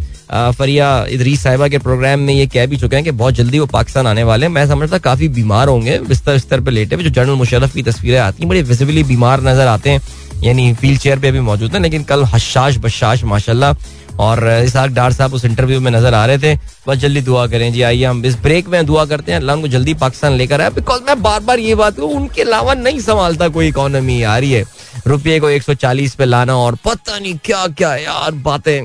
फरिया 0.58 0.88
इदरी 1.12 1.36
साहिबा 1.38 1.68
के 1.68 1.78
प्रोग्राम 1.80 2.20
में 2.20 2.34
ये 2.34 2.46
कह 2.48 2.66
भी 2.66 2.78
चुके 2.78 2.96
हैं 2.96 3.06
कि 3.06 3.12
बहुत 3.14 3.34
जल्दी 3.34 3.60
वो 3.60 3.66
पाकिस्तान 3.68 4.08
आने 4.08 4.24
वाले 4.24 4.46
हैं। 4.46 4.54
मैं 4.54 4.66
समझता 4.68 4.98
काफ़ी 5.00 5.28
बीमार 5.30 5.68
होंगे, 5.68 5.98
बिस्तर 6.02 6.34
बिस्तर 6.34 6.62
पर 6.62 6.72
लेटे 6.72 6.96
हुए, 6.96 7.04
जो 7.04 7.10
जनरल 7.12 7.36
मुशरफ 7.38 7.74
की 7.74 7.84
तस्वीरें 7.84 8.20
आती 8.20 8.44
हैं, 8.44 8.50
बड़े 8.50 8.62
विजिबली 8.64 9.04
बीमार 9.04 9.42
नज़र 9.42 9.68
आते 9.68 9.90
हैं। 9.90 10.02
यानी 10.44 10.72
व्हील 10.72 10.98
चेयर 10.98 11.20
पे 11.20 11.32
भी 11.32 11.40
मौजूद 11.42 11.74
है, 11.74 11.82
लेकिन 11.82 12.04
कल 12.04 12.24
हशाश 12.26 12.78
बशाश, 12.78 13.24
माशाल्लाह 13.24 13.74
और 14.20 14.48
इसाक 14.54 14.90
डार 14.92 15.14
साहब 15.14 15.34
उस 15.34 15.46
इंटरव्यू 15.46 15.80
में 15.82 15.92
नज़र 15.92 16.14
आ 16.14 16.26
रहे 16.26 16.38
थे। 16.38 16.56
बस 16.88 16.98
जल्दी 16.98 17.22
दुआ 17.22 17.46
करें 17.48 17.72
जी, 17.74 17.82
आइए 17.82 18.04
हम 18.06 18.26
इस 18.26 18.36
ब्रेक 18.42 18.68
में 18.68 18.86
दुआ 18.86 19.06
करते 19.06 19.32
हैं। 19.32 19.40
अल्लाह 19.40 19.62
को 19.62 19.68
जल्दी 19.68 19.94
पाकिस्तान 19.96 20.34
लेकर 20.34 20.62
आए 20.62 20.70
बिकॉज़ 20.72 21.04
मैं 21.04 21.22
बार 21.22 21.40
बार 21.40 21.60
ये 21.60 21.76
बात 21.76 21.96
करूँ 21.96 22.10
उनके 22.16 22.42
अलावा 22.42 22.74
नहीं 22.74 23.00
संभालता 23.02 23.48
कोई 23.50 23.68
इकोनॉमी 23.68 24.22
आ 24.24 24.38
रही 24.38 24.52
है 24.52 24.64
रुपये 25.08 25.40
को 25.40 25.50
140 25.50 26.16
पे 26.16 26.26
लाना 26.26 26.56
और 26.58 26.76
पता 26.86 27.20
नहीं 27.20 27.38
क्या 27.46 27.66
क्या 27.68 27.96
यार 27.96 28.32
बातें। 28.44 28.82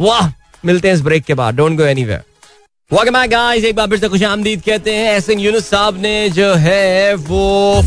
वाह, 0.00 0.28
मिलते 0.64 0.88
हैं 0.88 0.94
इस 0.94 1.00
ब्रेक 1.02 1.24
के 1.24 1.34
बाद 1.34 1.54
don't 1.56 1.76
go 1.78 1.84
anywhere 1.84 2.22
welcome 2.90 3.12
back 3.12 3.30
guys 3.30 3.64
एक 3.64 3.76
बार 3.76 3.88
फिर 3.88 3.98
से 3.98 4.08
खुश 4.08 4.22
आमदीद 4.24 4.62
कहते 4.62 4.94
हैं 4.94 5.12
एहसन 5.12 5.38
यूनुस 5.40 5.68
साहब 5.70 6.00
ने 6.02 6.28
जो 6.30 6.54
है 6.56 7.14
वो 7.14 7.82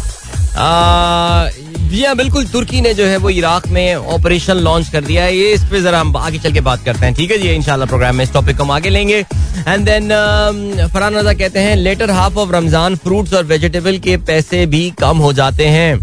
जी 1.93 2.03
हाँ 2.03 2.15
बिल्कुल 2.17 2.45
तुर्की 2.47 2.79
ने 2.81 2.93
जो 2.93 3.05
है 3.05 3.17
वो 3.17 3.29
इराक 3.29 3.67
में 3.69 3.95
ऑपरेशन 3.95 4.57
लॉन्च 4.57 4.87
कर 4.89 5.03
दिया 5.05 5.23
है। 5.23 5.35
ये 5.37 5.51
इस 5.53 5.63
पे 5.71 5.81
जरा 5.81 5.99
हम 5.99 6.15
आगे 6.17 6.39
चल 6.39 6.53
के 6.53 6.61
बात 6.61 6.83
करते 6.85 7.05
हैं 7.05 7.13
ठीक 7.15 7.31
है 7.31 7.37
जी? 7.37 7.49
इंशाल्लाह 7.49 7.87
प्रोग्राम 7.87 8.15
में 8.15 8.23
इस 8.23 8.31
टॉपिक 8.33 8.57
को 8.57 8.63
हम 8.63 8.71
आगे 8.71 8.89
लेंगे। 8.89 9.17
एंड 9.67 9.85
देन 9.85 10.09
फरहान 10.93 11.15
रजा 11.15 11.33
कहते 11.33 11.59
हैं 11.59 11.75
latter 11.75 12.11
half 12.11 12.37
of 12.39 12.51
Ramzan 12.51 12.95
fruits 13.03 13.33
और 13.33 13.43
वेजिटेबल 13.45 13.97
के 13.99 14.17
पैसे 14.25 14.65
भी 14.65 14.89
कम 15.01 15.17
हो 15.17 15.31
जाते 15.33 15.67
हैं। 15.67 15.93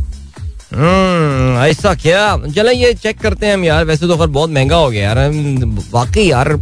हम्म, 0.73 1.59
ऐसा 1.65 1.95
क्या? 1.97 2.37
चलो 2.55 2.71
ये 2.71 2.93
चेक 2.95 3.19
करते 3.21 3.47
हैं 3.47 3.55
हम 3.55 3.65
यार। 3.65 3.85
वैसे 3.85 4.07
तो 4.09 4.17
फिर 4.17 4.27
बहुत 4.29 4.51
महँगा 4.51 4.77
हो 4.77 4.91
गया 4.91 5.09
यार। 5.09 5.19
वाकई 5.93 6.29
यार 6.29 6.53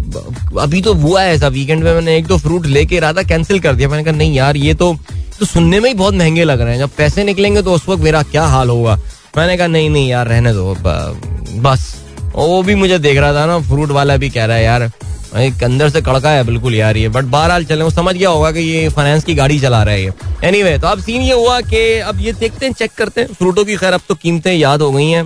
अभी 0.61 0.83
तो 0.83 0.95
हुआ 0.95 1.23
है 1.23 1.35
ऐसा। 1.35 1.49
वीकेंड 1.49 1.85
में 1.85 1.93
मैंने 1.93 2.17
एक 2.17 2.27
दो 2.27 2.39
फ्रूट 2.39 2.67
लेके 2.69 2.97
इरादा 2.97 3.23
कैंसिल 3.25 3.61
कर 3.61 3.75
दिया। 3.75 3.89
मैंने 3.89 4.05
कहा 4.05 4.17
नहीं 4.17 4.35
यार 4.35 4.57
ये 4.57 4.75
तो 4.75 4.97
तो 5.39 5.47
सुनने 5.47 5.79
में 5.81 5.89
ही 5.89 5.95
बहुत 5.95 6.15
महँगे 6.15 6.45
लग 6.45 6.61
रहे 6.61 6.73
हैं। 6.73 6.79
जब 6.79 6.91
पैसे 6.97 7.25
निकलेंगे 7.25 7.63
तो 7.63 7.73
उस 7.73 7.89
वक्त 7.89 8.03
मेरा 8.03 8.23
क्या 8.23 8.45
हाल 8.47 8.69
होगा? 8.69 8.99
मैंने 9.37 9.57
कहा 9.57 9.67
नहीं 9.67 9.91
नहीं 9.91 10.09
यार 10.09 10.29
रहने 10.29 10.53
दो 10.53 10.75
बस। 11.63 11.95
वो 12.35 12.63
भी 12.63 12.75
मुझे 12.75 12.99
देख 12.99 13.19
रहा 13.19 13.33
था 13.35 13.47
ना 13.47 13.59
फ्रूट 13.69 13.91
वाला 13.91 14.17
भी 14.17 14.31
कह 14.31 14.45
रहा 14.45 14.57
है 14.57 14.65
यार 14.65 14.91
एक 15.37 15.63
अंदर 15.65 15.89
से 15.91 16.01
कड़का 16.03 16.31
है 16.31 16.45
बिल्कुल 16.45 16.75
यार 16.75 16.97
ये 16.97 17.09
बट 17.09 17.25
बहरहाल 17.25 17.65
चले। 17.65 17.85
वो 17.85 17.91
समझ 17.91 18.15
गया 18.17 18.29
होगा 18.29 18.51
कि 18.53 18.61
ये 18.61 18.89
फाइनेंस 18.89 19.25
की 19.25 19.35
गाड़ी 19.35 19.59
चला 19.61 19.83
रहा 19.83 19.95
है 19.95 20.03
ये। 20.03 20.13
एनी 20.45 20.59
anyway, 20.59 20.81
तो 20.81 20.87
अब 20.89 21.01
सीन 21.03 21.23
ये 21.23 21.33
हुआ 21.33 21.61
कि 21.61 21.99
अब 22.01 22.21
ये 22.21 22.33
देखते 22.33 22.67
हैं 22.67 22.73
चेक 22.73 22.93
करते 22.97 23.21
हैं। 23.21 23.29
फ्रूटों 23.29 23.65
की 23.65 23.77
खैर 23.77 23.93
अब 23.93 24.01
तो 24.09 24.15
कीमतें 24.15 24.53
याद 24.53 24.83
हो 24.83 24.91
गई 24.93 25.07
हैं। 25.07 25.25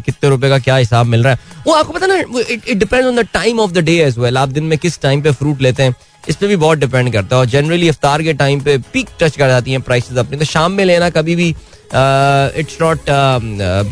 कितने 0.00 0.30
रुपए 0.30 0.48
का 0.48 0.58
क्या 0.58 0.76
हिसाब 0.76 1.06
मिल 1.06 1.24
रहा 1.24 1.32
है? 1.32 1.38
वो 1.66 1.74
आपको 1.74 1.92
पता 1.92 2.06
ना 2.06 2.16
it 2.50 2.76
depend 2.78 3.04
on 3.06 3.16
the 3.16 3.26
time 3.32 3.60
of 3.60 3.72
the 3.72 3.78
day 3.80 3.96
as 4.02 4.18
well 4.18 4.38
आप 4.38 4.48
दिन 4.48 4.64
में 4.64 4.78
किस 4.78 5.00
टाइम 5.02 5.22
पे 5.22 5.30
फ्रूट 5.32 5.62
लेते 5.62 5.82
हैं 5.82 5.94
इस 6.28 6.36
पर 6.36 6.46
भी 6.46 6.56
बहुत 6.56 6.78
डिपेंड 6.78 7.12
करता 7.12 7.36
है। 7.36 7.40
और 7.40 7.46
जनरली 7.48 7.88
इफ्तार 7.88 8.22
के 8.22 8.32
टाइम 8.34 8.60
पे 8.60 8.78
पीक 8.92 9.08
टच 9.20 9.36
कर 9.36 9.48
जाती 9.48 9.70
हैं 9.70 9.80
प्राइसेस 9.80 10.18
अपनी। 10.18 10.38
तो 10.38 10.44
शाम 10.44 10.72
में 10.72 10.84
लेना 10.84 11.10
कभी 11.10 11.36
भी 11.36 11.54
इट्स 11.92 12.76
नॉट 12.80 12.98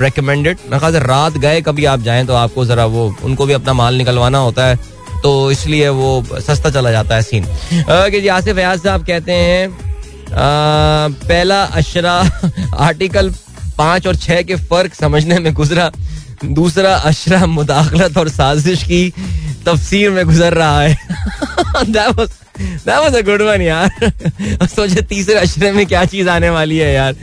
रिकमेंडेड 0.02 0.58
मैं 0.70 0.80
ख्याल 0.80 0.96
रात 1.02 1.36
गए 1.38 1.60
कभी 1.60 1.84
आप 1.84 2.00
जाएँ 2.00 2.26
तो 2.26 2.34
आपको 2.34 2.64
जरा 2.66 2.84
वो, 2.86 3.14
उनको 3.24 3.46
भी 3.46 3.52
अपना 3.52 3.72
माल 3.72 3.94
निकलवाना 3.94 4.38
होता 4.38 4.66
है। 4.66 4.76
तो 5.22 5.50
इसलिए 5.50 5.88
वो 5.90 6.40
सस्ता 6.40 6.70
चला 6.70 6.90
जाता 6.90 7.14
है 7.14 7.22
सीन 7.22 7.44
ओके 7.44 8.20
जी, 8.20 8.28
आसिफ 8.28 8.56
फयाज 8.56 8.80
साहब 8.80 9.04
कहते 9.06 9.32
हैं 9.32 9.70
पहला 10.30 11.62
अशरा 11.62 12.12
आर्टिकल 12.78 13.30
पाँच 13.78 14.06
और 14.06 14.16
छह 14.16 14.42
के 14.42 14.56
फ़र्क 14.56 14.94
समझने 14.94 15.38
में 15.38 15.52
गुजरा। 15.54 15.90
दूसरा 16.44 16.94
अशरा 16.94 17.46
मुदाखलत 17.46 18.18
और 18.18 18.28
साजिश 18.28 18.82
की 18.82 19.12
तफसीर 19.66 20.10
में 20.10 20.24
गुजर 20.26 20.54
रहा 20.54 20.80
है। 20.80 20.96
गुड 23.22 23.42
वन 23.42 23.62
यार। 23.62 24.66
सोचे 24.66 25.02
तीसरे 25.02 25.34
अशरे 25.36 25.70
में 25.72 25.84
क्या 25.86 26.04
चीज़ 26.06 26.28
आने 26.28 26.50
वाली 26.50 26.78
है 26.78 26.92
यार। 26.94 27.14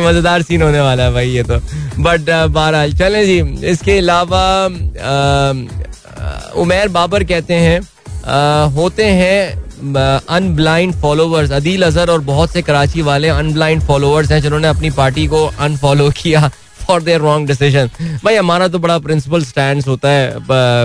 मज़ेदार 0.00 0.42
सीन 0.42 0.62
होने 0.62 0.80
वाला 0.80 1.02
है 1.02 1.12
भाई 1.12 1.28
ये 1.30 1.42
तो। 1.42 1.58
बट 1.98 2.30
बहरहाल, 2.30 2.92
चलें 2.94 3.24
जी। 3.26 3.68
इसके 3.68 3.98
अलावा 3.98 4.66
उमेर 6.56 6.88
बाबर 6.88 7.24
कहते 7.24 7.54
हैं 7.56 7.80
होते 8.74 9.04
हैं 9.04 9.64
अनब्लाइंड 10.28 10.94
फॉलोवर्स 10.94 11.50
अदील 11.52 11.82
अजहर 11.82 12.10
और 12.10 12.20
बहुत 12.24 12.52
से 12.52 12.62
कराची 12.62 13.02
वाले 13.02 13.28
अनब्लाइंड 13.30 13.82
फॉलोवर्स 13.82 14.30
हैं 14.32 14.40
जिन्होंने 14.42 14.68
अपनी 14.68 14.90
पार्टी 14.92 15.26
को 15.26 15.44
अनफॉलो 15.60 16.10
किया। 16.16 16.50
फॉर 16.86 17.02
देयर 17.02 17.20
रॉन्ग 17.20 17.48
डिसीज़न 17.48 17.90
भाई, 18.24 18.34
हमारा 18.36 18.68
तो 18.68 18.78
बड़ा 18.78 18.98
प्रिंसिपल 18.98 19.44
स्टैंड 19.44 19.82
होता 19.86 20.08
है 20.08 20.34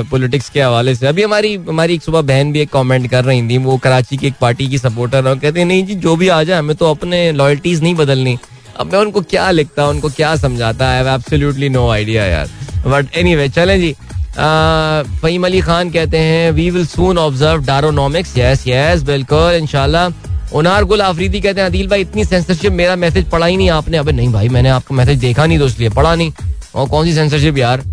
पॉलिटिक्स 0.05 0.49
के 0.49 0.61
हवाले 0.61 0.95
से। 0.95 1.07
अभी 1.07 1.23
हमारी 1.23 1.55
हमारी 1.67 1.93
एक 1.93 2.03
सुबह 2.03 2.21
बहन 2.23 2.51
भी 2.51 2.59
एक 2.59 2.69
कमेंट 2.71 3.09
कर 3.11 3.23
रही 3.25 3.47
थी, 3.49 3.57
वो 3.59 3.77
कराची 3.77 4.17
की 4.17 4.27
एक 4.27 4.33
पार्टी 4.41 4.67
की 4.67 4.77
सपोर्टर 4.77 5.27
और 5.29 5.39
कहते 5.39 5.63
नहीं 5.63 5.85
जी, 5.85 5.95
जो 5.95 6.15
भी 6.15 6.27
आ 6.27 6.41
जाए, 6.43 6.59
हमें 6.59 6.75
तो 6.75 6.91
अपने 6.91 7.31
लॉयल्टीज 7.33 7.83
नहीं 7.83 7.95
बदलनी। 7.95 8.37
अब 8.79 8.91
मैं 8.93 8.99
उनको 8.99 9.21
क्या 9.23 9.49
लिखता, 9.51 9.87
उनको 9.87 10.09
क्या 10.11 10.35
समझाता? 10.37 10.91
है 10.91 11.13
एब्सोल्युटली 11.13 11.69
नो 11.69 11.87
आइडिया 11.89 12.25
यार। 12.25 12.49
बट 12.87 13.17
एनी 13.17 13.35
वे 13.35 13.49
चलें 13.49 13.79
जी। 13.79 13.95
फहीम 14.33 15.45
अली 15.45 15.59
खान 15.61 15.89
कहते 15.91 16.17
हैं 16.17 16.51
we 16.51 16.69
will 16.69 16.85
soon 16.87 17.17
observe 17.17 17.65
Daronomics 17.65 18.37
yes 18.37 18.63
yes 18.67 19.01
बिल्कुल 19.03 19.53
इनशाला 19.53 20.07
उनार 20.53 20.83
गुल 20.83 21.01
आफरीदी 21.01 21.39
कहते 21.41 21.61
हैं, 21.61 21.67
अदील 21.67 21.87
भाई, 21.87 22.01
इतनी 22.01 22.25
सेंसरशिप 22.25 22.71
मेरा 22.73 22.95
मैसेज 22.95 23.29
पढ़ा 23.29 23.45
ही 23.45 23.57
नहीं 23.57 23.69
आपने। 23.69 23.97
अबे 23.97 24.11
नहीं 24.11 24.31
भाई, 24.31 24.49
मैंने 24.49 24.69
आपका 24.69 24.95
मैसेज 24.95 25.19
देखा 25.19 25.45
नहीं 25.45 25.59
तो 25.59 25.65
इसलिए 25.65 25.89
पढ़ा 25.89 26.15
नहीं। 26.15 26.31
और 26.75 26.89
कौन 26.89 27.05
सी 27.05 27.13
सेंसरशिप 27.13 27.57
यार? 27.57 27.83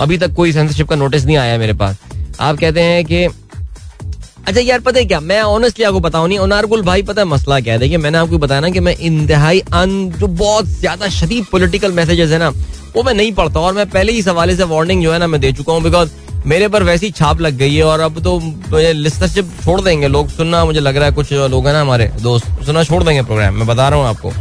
अभी 0.00 0.18
तक 0.18 0.34
कोई 0.34 0.52
सेंसरशिप 0.52 0.88
का 0.88 0.96
नोटिस 0.96 1.24
नहीं 1.24 1.36
आया 1.36 1.58
मेरे 1.58 1.72
पास। 1.72 1.96
आप 2.40 2.58
कहते 2.58 2.80
हैं 2.80 3.04
कि 3.04 3.24
अच्छा 4.46 4.60
यार, 4.60 4.80
पता 4.80 4.98
है 4.98 5.04
क्या? 5.04 5.18
मैं 5.20 5.40
ऑनेस्टली 5.42 5.84
आपको 5.84 6.00
बताऊँ 6.00 6.28
नहीं 6.28 6.38
अनारगुल 6.38 6.82
भाई, 6.82 7.02
पता 7.02 7.22
है 7.22 7.26
मसला 7.28 7.58
क्या 7.60 7.72
है? 7.74 7.80
देखिए, 7.80 7.96
मैंने 7.96 8.18
आपको 8.18 8.38
बताया 8.38 8.60
ना 8.60 8.70
कि 8.70 8.80
मैं 8.80 8.96
इंतहाई 8.96 9.60
अन, 9.60 10.10
जो 10.10 10.26
बहुत 10.26 10.66
ज़्यादा 10.68 11.08
शदीद 11.08 11.44
पोलिटिकल 11.44 11.92
मैसेजेस 11.92 12.30
है 12.30 12.38
ना, 12.38 12.48
वो 12.96 13.02
मैं 13.02 13.14
नहीं 13.14 13.32
पढ़ता 13.32 13.60
और 13.60 13.74
मैं 13.74 13.88
पहले 13.90 14.12
ही 14.12 14.22
सवाले 14.22 14.56
से 14.56 14.64
वार्निंग 14.64 15.02
जो 15.02 15.12
है 15.12 15.18
ना, 15.18 15.26
मैं 15.26 15.40
दे 15.40 15.52
चुका 15.52 15.72
हूँ 15.72 15.82
बिकॉज़ 15.82 16.10
मेरे 16.46 16.68
पर 16.68 16.82
वैसी 16.82 17.10
छाप 17.10 17.40
लग 17.40 17.56
गई 17.56 17.74
है 17.74 17.82
और 17.84 18.00
अब 18.00 18.18
तो 18.24 18.38
लिस्टरशिप 18.72 19.50
छोड़ 19.64 19.80
देंगे। 19.80 20.08
लोग 20.08 20.28
सुनना 20.28 20.64
मुझे 20.64 20.80
लग 20.80 20.96
रहा 20.96 21.04
है 21.04 21.12
कुछ 21.12 21.32
लोग 21.32 21.66
हैं 21.66 21.72
ना 21.72 21.80
हमारे 21.80 22.10
दोस्त, 22.22 22.46
सुनना 22.66 22.84
छोड़ 22.84 23.02
देंगे 23.04 23.22
प्रोग्राम 23.22 23.54
मैं 23.54 23.66
बता 23.66 23.88
रहा 23.88 23.98
हूँ 23.98 24.06
आपको। 24.06 24.32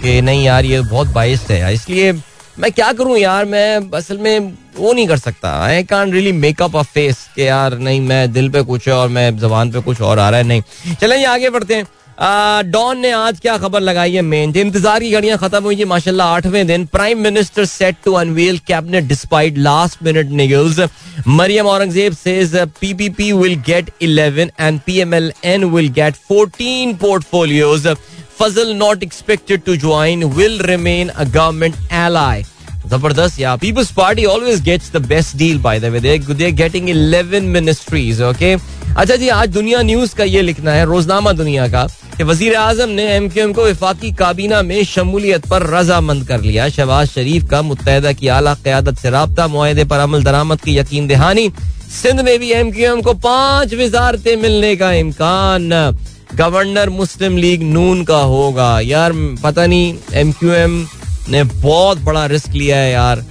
कि 0.00 0.20
नहीं 0.20 0.44
यार, 0.44 0.64
ये 0.64 0.80
बहुत 0.82 1.08
बाइस 1.08 1.46
है 1.50 1.74
इसलिए 1.74 2.12
मैं 2.58 2.70
क्या 2.72 2.92
करूँ 2.92 3.16
यार, 3.18 3.44
मैं 3.44 3.90
असल 3.94 4.18
में 4.18 4.52
वो 4.76 4.92
नहीं 4.92 5.06
कर 5.08 5.18
सकता। 5.18 5.50
I 5.64 5.82
can 5.84 6.12
really 6.12 6.32
make up 6.34 6.76
a 6.76 6.82
face 6.84 7.18
के 7.36 7.44
यार, 7.44 7.76
नहीं, 7.78 8.00
मैं 8.00 8.32
दिल 8.32 8.48
पे 8.48 8.62
कुछ 8.62 8.86
है 8.88 8.94
और 8.94 9.08
मैं 9.08 9.38
जबान 9.38 9.70
पे 9.70 9.80
कुछ 9.80 10.00
और 10.00 10.18
आ 10.18 10.28
रहा 10.30 10.38
है, 10.38 10.46
नहीं। 10.46 10.94
चलें 10.94 11.24
आगे 11.26 11.50
बढ़ते 11.50 11.74
हैं। 11.74 11.86
डॉन 12.20 12.98
ने 12.98 13.10
आज 13.12 13.40
क्या 13.40 13.56
खबर 13.58 13.80
लगाई 13.80 14.12
है 14.12 14.20
मेन? 14.22 14.52
इंतज़ार 14.56 15.00
की 15.00 15.10
घड़ियाँ 15.10 15.36
खत्म 15.38 15.62
हुई 15.64 15.84
माशाल्लाह 15.84 16.26
आठवें 16.26 16.66
दिन 16.66 16.84
prime 16.92 17.18
minister 17.22 17.64
set 17.64 17.96
to 18.04 18.12
unveil 18.12 18.58
cabinet 18.66 19.04
despite 19.04 19.58
last 19.58 20.02
minute 20.02 20.30
niggles 20.38 20.80
Maryam 21.28 21.66
Aurangzeb 21.66 22.12
says 22.14 22.56
PPP 22.80 23.30
will 23.32 23.54
get 23.66 23.90
11 24.04 24.50
and 24.60 24.80
PMLN 24.86 25.64
will 25.64 25.88
get 25.98 26.14
14 26.32 26.94
portfolios 27.00 27.86
Fazal 28.38 28.72
not 28.76 29.02
expected 29.02 29.62
to 29.64 29.76
join 29.76 30.24
will 30.36 30.60
remain 30.62 31.08
a 31.08 31.24
government 31.24 31.74
ally 31.92 32.42
ज़बरदस्त 32.86 33.40
या 33.40 33.54
Peoples 33.56 33.90
Party 33.92 34.24
always 34.24 34.62
gets 34.62 34.90
the 34.92 35.04
best 35.06 35.36
deal 35.36 35.58
by 35.58 35.80
the 35.80 35.84
way 35.84 36.00
they 36.00 36.50
getting 36.52 36.88
11 36.88 37.52
ministries 37.52 38.22
okay 38.22 38.56
अच्छा 38.96 39.16
जी, 39.16 39.28
आज 39.28 39.48
दुनिया 39.48 39.80
news 39.82 40.14
का 40.16 40.24
ये 40.24 40.42
लिखना 40.42 40.72
है, 40.72 40.84
रोजनामा 40.84 41.32
दुनिया 41.32 41.66
का। 41.68 41.86
वज़ीर 42.24 42.54
आज़म 42.56 42.88
ने 42.88 43.04
एम 43.14 43.28
क्यू 43.28 43.42
एम 43.44 43.52
को 43.52 43.64
विफाकी 43.64 44.10
काबीना 44.12 44.60
में 44.62 44.84
शमूलियत 44.84 45.46
पर 45.46 45.62
रजामंद 45.68 46.26
कर 46.28 46.40
लिया। 46.40 46.68
शहबाज 46.68 47.08
शरीफ 47.08 47.48
का 47.50 47.60
मुतहदा 47.62 48.12
की 48.12 48.28
आला 48.28 48.54
क्यादत 48.56 48.98
से 48.98 49.10
रबता 49.10 49.46
माहे 49.48 49.84
पर 49.84 49.98
अमल 49.98 50.24
दरामद 50.24 50.60
की 50.60 50.76
यकीन 50.78 51.08
दहानी। 51.08 51.48
सिंध 51.92 52.20
में 52.20 52.38
भी 52.38 52.50
एम 52.52 52.70
क्यू 52.72 52.90
एम 52.92 53.00
को 53.02 53.14
पाँच 53.14 53.74
वजारतें 53.74 54.36
मिलने 54.36 54.74
का 54.76 54.92
इम्कान। 54.94 55.70
गवर्नर 56.34 56.90
मुस्लिम 56.90 57.36
लीग 57.36 57.62
नून 57.62 58.04
का 58.04 58.18
होगा। 58.18 58.68
यार, 58.80 59.12
पता 59.42 59.66
नहीं 59.66 59.94
एम 60.14 60.32
क्यू 60.32 60.52
एम 60.52 60.86
ने 61.30 61.42
बहुत 61.44 61.98
बड़ा 61.98 62.26
रिस्क 62.26 62.52
लिया 62.52 62.76
है 62.76 62.90
यार। 62.92 63.24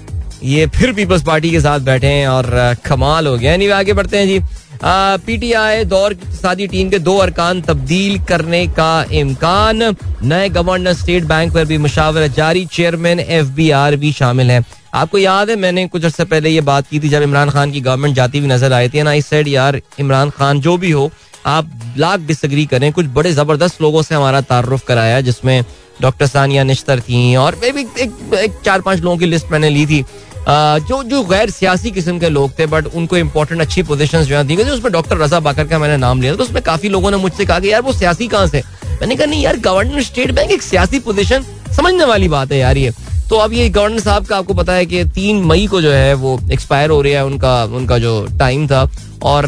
ये 0.44 0.66
फिर 0.68 0.94
पीपल्स 0.94 1.24
पार्टी 1.24 1.52
के 1.52 1.60
साथ 1.62 1.80
बैठे 1.82 2.08
हैं 2.08 2.28
और 2.28 2.76
कमाल 2.86 3.28
हो 3.28 3.38
गया। 3.38 3.56
नहीं 3.58 3.70
आगे 3.72 3.94
बढ़ते 3.94 4.18
हैं 4.18 4.28
जी। 4.28 4.40
पीटीआई 4.84 5.84
दौर 5.86 6.14
इकतदी 6.14 6.68
टीम 6.68 6.90
के 6.90 7.00
दो 7.00 7.18
अरकान 7.18 7.62
तब्दील 7.62 8.20
करने 8.24 8.66
का 8.70 9.06
इम्कान। 9.14 9.84
नए 10.24 10.50
गवर्नर 10.50 10.94
स्टेट 10.94 11.24
बैंक 11.26 11.54
पर 11.54 11.66
भी 11.66 11.78
मुशावरत 11.78 12.36
जारी। 12.36 12.66
चेयरमैन 12.66 13.20
एफ़ 13.20 13.48
बी 13.52 13.70
आर 13.74 13.96
भी 13.96 14.12
शामिल 14.14 14.52
है। 14.52 14.64
आपको 14.94 15.18
याद 15.18 15.50
है 15.50 15.56
मैंने 15.56 15.86
कुछ 15.88 16.06
अर्से 16.06 16.26
पहले 16.26 16.50
ये 16.50 16.62
बात 16.64 16.88
की 16.88 17.00
थी 17.00 17.10
जब 17.10 17.22
इमरान 17.22 17.50
खान 17.50 17.72
की 17.72 17.82
गवर्नमेंट 17.82 18.16
जाती 18.16 18.40
हुई 18.40 18.48
नज़र 18.48 18.74
आई 18.74 18.90
थी 18.90 19.02
ना 19.04 19.14
इस 19.14 19.30
साइड 19.30 19.48
यार 19.48 19.82
इमरान 20.00 20.30
खान 20.30 20.60
जो 20.62 20.78
भी 20.78 20.92
हो 20.92 21.10
आप 21.46 21.72
लाख 21.98 22.20
डिसग्री 22.28 22.66
करें। 22.66 22.92
कुछ 22.94 23.06
बड़े 23.16 23.32
ज़बरदस्त 23.34 23.82
लोगों 23.82 24.02
से 24.02 24.16
हमारा 24.16 24.42
तारुफ 24.44 24.86
कराया 24.88 25.20
जिसमें 25.22 25.64
डॉक्टर 26.02 26.28
सानिया 26.28 26.64
निश्तर 26.64 27.00
थी 27.00 27.36
और 27.36 27.60
एक, 27.64 27.76
एक, 27.78 28.34
एक 28.36 28.60
चार 28.66 28.82
पाँच 28.82 29.00
लोगों 29.00 29.18
की 29.18 29.26
लिस्ट 29.26 29.52
मैंने 29.52 29.70
ली 29.70 29.86
थी। 29.86 30.04
जो 30.48 31.02
जो 31.04 31.24
गैर 31.24 31.50
सियासी 31.50 31.92
किस्म 31.92 32.20
के 32.20 32.30
लोग 32.30 32.52
थे 32.60 32.66
बट 32.68 32.88
उनको 32.88 33.18
इंपॉर्टेंट 33.18 33.62
अच्छी 33.62 33.84
पोजिशन 33.84 34.24
जो 34.24 34.36
है 34.38 34.44
दी 34.44 34.56
गई 34.56 34.64
उसमें 34.72 34.92
डॉक्टर 34.94 35.18
रजा 35.18 35.40
बाकर 35.40 35.68
का 35.68 35.80
मैंने 35.80 35.98
नाम 35.98 36.22
लिया 36.22 36.36
तो 36.36 36.44
उसमें 36.44 36.62
काफ़ी 36.64 36.90
लोगों 36.90 37.12
ने 37.12 37.18
मुझसे 37.18 37.46
कहा 37.46 37.60
कि 37.60 37.72
यार 37.72 37.82
वो 37.82 37.94
सियासी 37.94 38.28
कहाँ 38.28 38.48
से 38.48 38.64
मैंने 38.92 39.16
कहा, 39.16 39.26
नहीं 39.26 39.42
यार 39.44 39.58
गवर्नर 39.60 40.04
स्टेट 40.04 40.32
बैंक 40.32 40.52
एक 40.52 40.62
सियासी 40.62 41.00
पोजिशन 41.00 41.46
समझने 41.76 42.06
वाली 42.06 42.28
बात 42.30 42.52
है 42.52 42.58
यार 42.58 42.78
ये। 42.78 42.92
तो 43.30 43.36
अब 43.36 43.54
ये 43.54 43.70
गवर्नर 43.70 44.00
साहब 44.00 44.26
का 44.26 44.38
आपको 44.38 44.54
पता 44.54 44.74
है 44.74 44.86
कि 44.86 45.04
तीन 45.16 45.44
मई 45.44 45.66
को 45.68 45.82
जो 45.82 45.92
है 45.92 46.14
वो 46.16 46.40
एक्सपायर 46.52 46.90
हो 46.90 47.02
रहा 47.02 47.14
है, 47.14 47.26
उनका 47.26 47.64
उनका 47.66 47.98
जो 48.00 48.26
टाइम 48.40 48.68
था, 48.68 48.90
और 49.24 49.46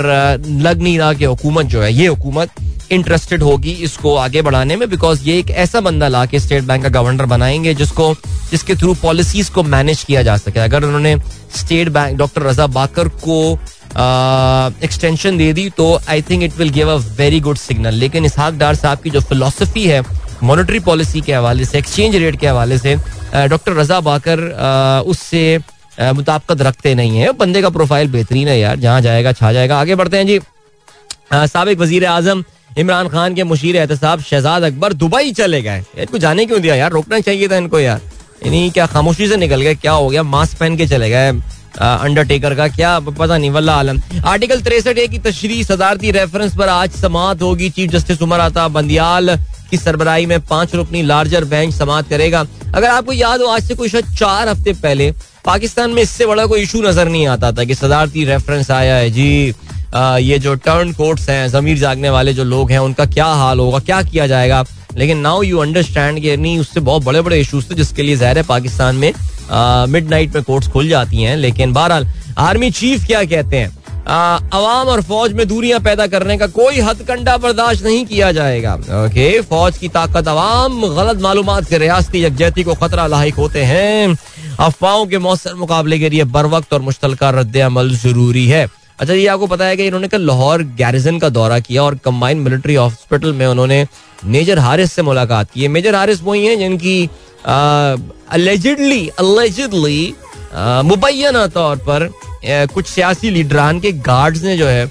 लग 0.47 0.81
नहीं 0.81 0.97
रहा 0.99 1.13
कि 1.13 1.25
हुकूमत 1.25 1.65
जो 1.65 1.81
है, 1.81 1.93
ये 1.93 2.07
हुकूमत 2.07 2.49
इंटरेस्टेड 2.91 3.43
होगी 3.43 3.71
इसको 3.83 4.15
आगे 4.17 4.41
बढ़ाने 4.41 4.75
में 4.75 4.89
बिकॉज़ 4.89 5.23
ये 5.23 5.37
एक 5.39 5.49
ऐसा 5.63 5.81
बंदा 5.81 6.07
ला 6.07 6.25
के 6.25 6.39
स्टेट 6.39 6.63
बैंक 6.63 6.83
का 6.83 6.89
गवर्नर 6.91 7.25
बनाएँगे 7.25 7.73
जिसको, 7.73 8.13
जिसके 8.51 8.75
थ्रू 8.75 8.93
पॉलिसीज़ 9.01 9.51
को 9.51 9.63
मैनेज 9.65 10.03
किया 10.03 10.21
जा 10.23 10.37
सके। 10.37 10.59
अगर 10.59 10.83
उन्होंने 10.83 11.15
State 11.55 11.89
Bank 11.89 12.17
doctor 12.17 12.43
Raza 12.43 12.67
Baqir 12.69 13.07
को 13.25 13.37
एक्सटेंशन 14.83 15.37
दे 15.37 15.51
दी 15.53 15.69
तो 15.69 15.99
I 16.09 16.21
think 16.21 16.43
it 16.43 16.57
will 16.57 16.69
give 16.71 16.89
a 16.89 16.95
very 17.17 17.39
good 17.39 17.57
signal 17.57 17.93
लेकिन 17.95 18.25
इसहाक 18.25 18.53
डार 18.55 18.75
साहब 18.75 18.99
की 18.99 19.09
जो 19.09 19.21
फिलोसफी 19.21 19.85
है 19.87 20.01
मॉनेटरी 20.43 20.79
पॉलिसी 20.81 21.21
के 21.21 21.33
हवाले 21.33 21.65
से 21.65 21.77
एक्सचेंज 21.77 22.15
रेट 22.15 22.39
के 22.39 22.47
हवाले 22.47 22.77
से 22.77 22.95
डॉक्टर 23.33 23.73
रजा 23.73 23.99
बाकर 24.01 24.39
उससे 25.07 25.57
मुताबकत 25.99 26.61
रखते 26.61 26.93
नहीं 26.95 27.17
है। 27.17 27.31
बंदे 27.33 27.61
का 27.61 27.69
प्रोफ़ाइल 27.69 28.07
बेहतरीन 28.11 28.47
है 28.47 28.59
यार, 28.59 28.75
जहाँ 28.77 29.01
जाएगा, 29.01 29.31
छा 29.33 29.51
जाएगा। 29.53 29.79
आगे 29.79 29.95
बढ़ते 29.95 30.17
हैं 30.17 30.27
जी। 30.27 30.39
सबक 31.33 31.77
वज़ीर 31.79 32.05
आज़म 32.05 32.43
इमरान 32.77 33.07
खान 33.09 33.35
के 33.35 33.43
मुशीर 33.43 33.75
एहतसाब 33.75 34.21
शहजाद 34.21 34.63
अकबर 34.63 34.93
दुबई 34.93 35.31
चले 35.33 35.61
गए। 35.61 35.83
इनको 35.99 36.17
जाने 36.17 36.45
क्यों 36.45 36.61
दिया? 36.61 36.75
यार, 36.75 36.91
रोकना 36.91 37.19
चाहिए 37.19 37.47
था 37.47 37.57
इनको 37.57 37.79
यार। 37.79 38.01
इन्हीं 38.45 38.69
क्या 38.71 38.85
खामोशी 38.87 39.27
से 39.27 39.37
निकल 39.37 39.61
गए? 39.61 39.75
क्या 39.75 39.91
हो 39.91 40.09
गया? 40.09 40.23
मास्क 40.25 40.57
पहन 40.57 40.77
के 40.77 40.87
चले 40.87 41.09
गए। 41.09 41.31
अंडरटेकर 41.77 42.55
का 42.55 42.67
क्या 42.67 42.99
पता 42.99 43.37
नहीं, 43.37 43.49
वल्ला 43.51 43.73
आलम। 43.73 44.01
आर्टिकल 44.25 44.61
तिरसठ 44.61 44.97
ए 44.97 45.07
की 45.07 45.17
तशरी 45.19 45.63
सदारती 45.63 46.11
रेफरेंस 46.11 46.55
पर 46.57 46.69
आज 46.69 46.91
समात 46.91 47.41
होगी। 47.41 47.69
चीफ 47.69 47.91
जस्टिस 47.91 48.21
उमर 48.21 48.39
आता 48.39 48.67
बंदियाल 48.69 49.35
की 49.71 49.77
सरबराही 49.77 50.25
में 50.25 50.39
पाँच 50.41 50.75
रुकनी 50.75 51.01
लार्जर 51.03 51.45
बेंच 51.45 51.73
समात 51.73 52.09
करेगा। 52.09 52.45
अगर 52.75 52.87
आपको 52.89 53.13
याद 53.13 53.41
हो, 53.41 53.47
आज 53.47 53.63
से 53.63 53.75
कोई 53.75 53.89
शायद 53.89 54.15
चार 54.15 54.49
हफ़्ते 54.49 54.73
पहले 54.75 55.11
पाकिस्तान 55.45 55.91
में 55.91 56.01
इससे 56.01 56.25
बड़ा 56.25 56.45
कोई 56.45 56.61
इशू 56.61 56.81
नज़र 56.81 57.07
नहीं 57.07 57.27
आता 57.27 57.51
था 57.51 57.63
कि 57.63 57.75
सदारती 57.75 58.25
रेफरेंस 58.25 58.71
आया 58.71 58.95
है। 58.95 59.09
जी। 59.09 59.53
ये 60.21 60.39
जो 60.39 60.53
टर्न 60.55 60.91
कोर्ट्स 60.93 61.29
हैं 61.29 61.47
जमीर 61.49 61.77
जागने 61.77 62.09
वाले 62.09 62.33
जो 62.33 62.43
लोग 62.45 62.71
हैं, 62.71 62.79
उनका 62.79 63.05
क्या 63.07 63.25
हाल 63.25 63.59
होगा, 63.59 63.79
क्या 63.81 64.01
किया 64.03 64.27
जाएगा? 64.27 64.63
लेकिन 64.97 65.17
नाउ 65.19 65.41
यू 65.43 65.57
अंडरस्टैंड 65.59 66.19
कि 66.21 66.35
नहीं 66.37 66.59
उससे 66.59 66.79
बहुत 66.81 67.03
बड़े 67.03 67.21
बड़े 67.21 67.39
इशूज 67.39 67.69
थे, 67.69 67.75
जिसके 67.75 68.03
लिए 68.03 68.15
जहर 68.17 68.37
है 68.37 68.43
पाकिस्तान 68.45 68.95
में 68.95 69.11
मिड 69.89 70.09
नाइट 70.09 70.35
में 70.35 70.43
कोर्ट्स 70.43 70.67
खुल 70.67 70.87
जाती 70.89 71.23
हैं। 71.23 71.35
लेकिन 71.37 71.73
बहरहाल 71.73 72.07
आर्मी 72.39 72.71
चीफ 72.71 73.05
क्या 73.07 73.23
कहते 73.25 73.57
हैं? 73.57 73.75
अवाम 74.07 74.87
और 74.87 75.01
फौज 75.01 75.33
में 75.33 75.47
दूरियाँ 75.47 75.79
पैदा 75.79 76.05
करने 76.07 76.37
का 76.37 76.47
कोई 76.49 76.79
हथकंडा 76.79 77.35
बर्दाश्त 77.37 77.83
नहीं 77.85 78.05
किया 78.05 78.31
जाएगा। 78.31 78.73
ओके 78.97 79.29
फौज 79.41 79.77
की 79.77 79.87
ताकत 79.89 80.27
अवाम 80.27 80.81
गलत 80.95 81.21
मालूम 81.21 81.59
से 81.61 81.77
रियासती 81.77 82.23
यकजहती 82.23 82.63
को 82.63 82.73
खतरा 82.75 83.07
लाक 83.07 83.33
होते 83.35 83.63
हैं। 83.63 84.17
अफवाहों 84.59 85.05
के 85.05 85.17
मौसर 85.19 85.53
मुकाबले 85.55 85.99
के 85.99 86.09
लिए 86.09 86.23
बर 86.25 86.45
वक्त 86.47 86.73
और 86.73 86.81
मुश्तल 86.81 87.17
रद्द 87.23 87.57
अमल 87.61 87.95
ज़रूरी 87.95 88.47
है। 88.47 88.65
अच्छा 88.99 89.13
ये 89.13 89.25
आपको 89.27 89.47
पता 89.47 89.65
है 89.65 89.75
कि 89.77 89.85
इन्होंने 89.87 90.07
कल 90.07 90.21
लाहौर 90.21 90.61
गैरिजन 90.77 91.17
का 91.19 91.29
दौरा 91.29 91.59
किया 91.59 91.83
और 91.83 91.95
कंबाइंड 92.05 92.41
मिलिट्री 92.41 92.75
हॉस्पिटल 92.75 93.33
में 93.33 93.45
उन्होंने 93.47 93.85
मेजर 94.25 94.59
हारिस 94.59 94.91
से 94.91 95.01
मुलाकात 95.01 95.51
की। 95.51 95.67
मेजर 95.67 95.95
हारिस 95.95 96.21
वही 96.23 96.45
हैं 96.45 96.57
जिनकी 96.59 97.09
अलेजिडली 97.47 99.07
अलेजिडली 99.19 100.13
मुबैना 100.85 101.45
तौर 101.47 101.75
पर 101.89 102.09
कुछ 102.73 102.87
सियासी 102.87 103.29
लीडरान 103.29 103.79
के 103.79 103.91
गार्ड्स 103.91 104.43
ने 104.43 104.57
जो 104.57 104.67
है, 104.67 104.85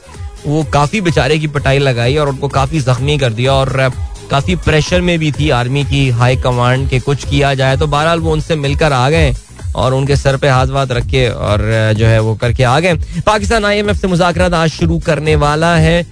वो 0.47 0.65
काफ़ी 0.73 1.01
बेचारे 1.01 1.39
की 1.39 1.47
पटाई 1.49 1.79
लगाई 1.79 2.17
और 2.17 2.29
उनको 2.29 2.49
काफ़ी 2.49 2.81
जख्मी 2.81 3.19
कर 3.19 3.33
दिया 3.33 3.53
और 3.53 3.91
काफ़ी 4.31 4.57
प्रेशर 4.57 5.01
में 5.01 5.19
भी 5.19 5.33
थी 5.33 5.51
आर्मी 5.51 5.85
की 5.85 6.09
हाई 6.11 6.37
कमांड 6.37 6.89
के 6.91 7.01
कुछ 7.01 7.25
किया 7.25 7.53
जाए 7.55 7.77
तो 7.77 7.87
बहरहाल 7.87 8.21
वो 8.21 8.33
उनसे 8.33 8.57
मिलकर 8.57 8.93
आ 8.93 9.09
गए। 9.11 9.35
और 9.77 9.95
उनके 9.95 10.17
सर 10.17 10.37
पे 10.37 10.49
हाथ 10.49 10.67
वाथ 10.69 10.87
रख 10.91 11.07
के 11.07 11.29
और 11.29 11.61
जो 11.97 12.07
है 12.07 12.21
वो 12.21 12.35
करके 12.35 12.63
आ 12.65 12.79
गए। 12.81 12.95
पाकिस्तान 13.27 13.65
आई 13.65 13.79
एम 13.79 13.91
एफ़ 13.91 13.99
से 13.99 14.09
मुजाकर 14.09 14.55
आज 14.55 14.71
शुरू 14.71 14.99
करने 14.99 15.37
वाला 15.37 15.75
है। 15.77 16.05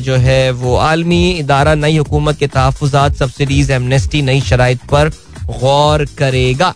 जो 0.00 0.16
है 0.16 0.50
वो 0.52 0.76
आलमी 0.78 1.30
इदारा, 1.30 1.74
नई 1.76 1.96
हुकूमत 1.96 2.38
के 2.38 2.46
तहफात 2.46 3.16
सब्सिडीज, 3.16 3.70
एमनेस्टी, 3.70 4.22
नई 4.22 4.40
शराइ 4.40 4.74
पर 4.90 5.08
गौर 5.50 6.04
करेगा। 6.18 6.74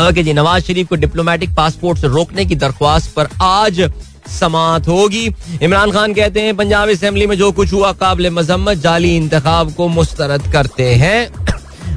ओके 0.00 0.22
जी, 0.22 0.32
नवाज़ 0.32 0.64
शरीफ 0.64 0.88
को 0.88 0.94
डिप्लोमेटिक 0.96 1.54
पासपोर्ट 1.54 1.98
से 1.98 2.08
रोकने 2.08 2.44
की 2.44 2.54
दरख्वास्त 2.56 3.12
पर 3.14 3.28
आज 3.42 3.80
समात 4.30 4.88
होगी। 4.88 5.26
इमरान 5.62 5.90
खान 5.90 6.14
कहते 6.14 6.40
हैं, 6.40 6.56
पंजाब 6.56 6.88
असेंबली 6.88 7.26
में 7.26 7.36
जो 7.36 7.50
कुछ 7.52 7.72
हुआ 7.72 7.92
काबिल 7.94 8.30
मजम्मत 8.30 8.78
जाली 8.78 9.14
इंतखाब 9.16 9.72
को 9.72 9.88
मुस्तरद 9.88 10.52
करते 10.52 10.94
हैं। 10.94 11.47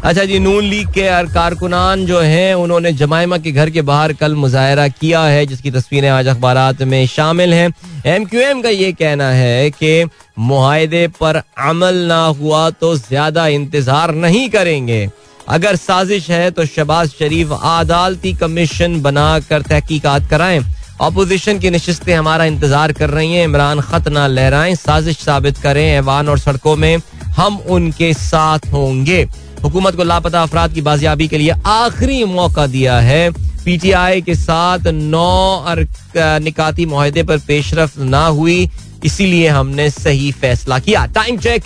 अच्छा 0.03 0.23
जी, 0.25 0.37
नून 0.39 0.63
लीग 0.63 0.87
के 0.89 1.01
कारकुनान 1.27 2.05
जो 2.05 2.19
हैं, 2.19 2.53
उन्होंने 2.55 2.91
जमाइमा 2.93 3.37
के 3.37 3.51
घर 3.51 3.69
के 3.69 3.81
बाहर 3.81 4.13
कल 4.13 4.35
मुजाहरा 4.35 4.87
किया 4.89 5.21
है, 5.23 5.45
जिसकी 5.45 5.71
तस्वीरें 5.71 6.07
आज 6.09 6.27
अखबार 6.27 6.85
में 6.85 7.05
शामिल 7.07 7.53
हैं। 7.53 7.69
एम 8.05 8.25
क्यू 8.25 8.39
एम 8.41 8.61
का 8.61 8.69
ये 8.69 8.91
कहना 8.93 9.29
है 9.31 9.69
कि 9.71 10.05
मुहिदे 10.39 11.07
पर 11.19 11.41
अमल 11.59 11.95
ना 12.07 12.23
हुआ 12.39 12.69
तो 12.71 12.95
ज़्यादा 12.95 13.45
इंतज़ार 13.49 14.13
नहीं 14.15 14.49
करेंगे। 14.49 15.09
अगर 15.49 15.75
साजिश 15.75 16.29
है 16.29 16.49
तो 16.51 16.65
शबाज 16.65 17.09
शरीफ 17.11 17.51
अदालती 17.53 18.33
कमीशन 18.33 19.01
बनाकर 19.01 19.61
तहकीकात 19.61 20.29
कराएँ। 20.29 20.63
अपोजिशन 21.01 21.59
की 21.59 21.69
नशस्तें 21.69 22.13
हमारा 22.13 22.45
इंतज़ार 22.45 22.91
कर 22.93 23.09
रही 23.09 23.33
हैं। 23.33 23.43
इमरान 23.45 23.81
खत 23.81 24.07
ना 24.09 24.25
लहराएँ, 24.29 24.75
साजिश 24.77 25.17
साबित 25.19 25.57
करें। 25.59 25.85
ऐवान 25.87 26.29
और 26.29 26.39
सड़कों 26.39 26.75
में 26.75 26.97
हम 27.37 27.57
उनके 27.69 28.13
साथ 28.15 28.71
होंगे। 28.73 29.25
हुकूमत 29.63 29.95
को 29.95 30.03
लापता 30.03 30.41
अफराद 30.43 30.73
की 30.73 30.81
बाजियाबी 30.81 31.27
के 31.27 31.37
लिए 31.37 31.53
आखिरी 31.65 32.23
मौका 32.25 32.65
दिया 32.67 32.99
है। 32.99 33.29
पीटीआई 33.65 34.21
के 34.21 34.35
साथ 34.35 34.87
नौ 34.87 35.75
निकाती 36.17 36.85
माहे 36.85 37.23
पर 37.23 37.37
पेशरफ 37.37 37.97
ना 37.99 38.25
हुई, 38.27 38.69
इसीलिए 39.03 39.47
हमने 39.47 39.89
सही 39.89 40.31
फैसला 40.31 40.79
किया। 40.79 41.05
टाइम 41.07 41.37
चेक 41.37 41.63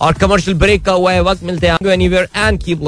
और 0.00 0.12
कमर्शियल 0.12 0.56
ब्रेक 0.58 0.84
का 0.84 0.92
हुआ 0.92 1.12
है, 1.12 1.22
वक्त 1.22 1.42
मिलते 1.44 1.66
हैं 1.66 1.92
anywhere 1.92 2.28
and 2.36 2.62
keep 2.62 2.80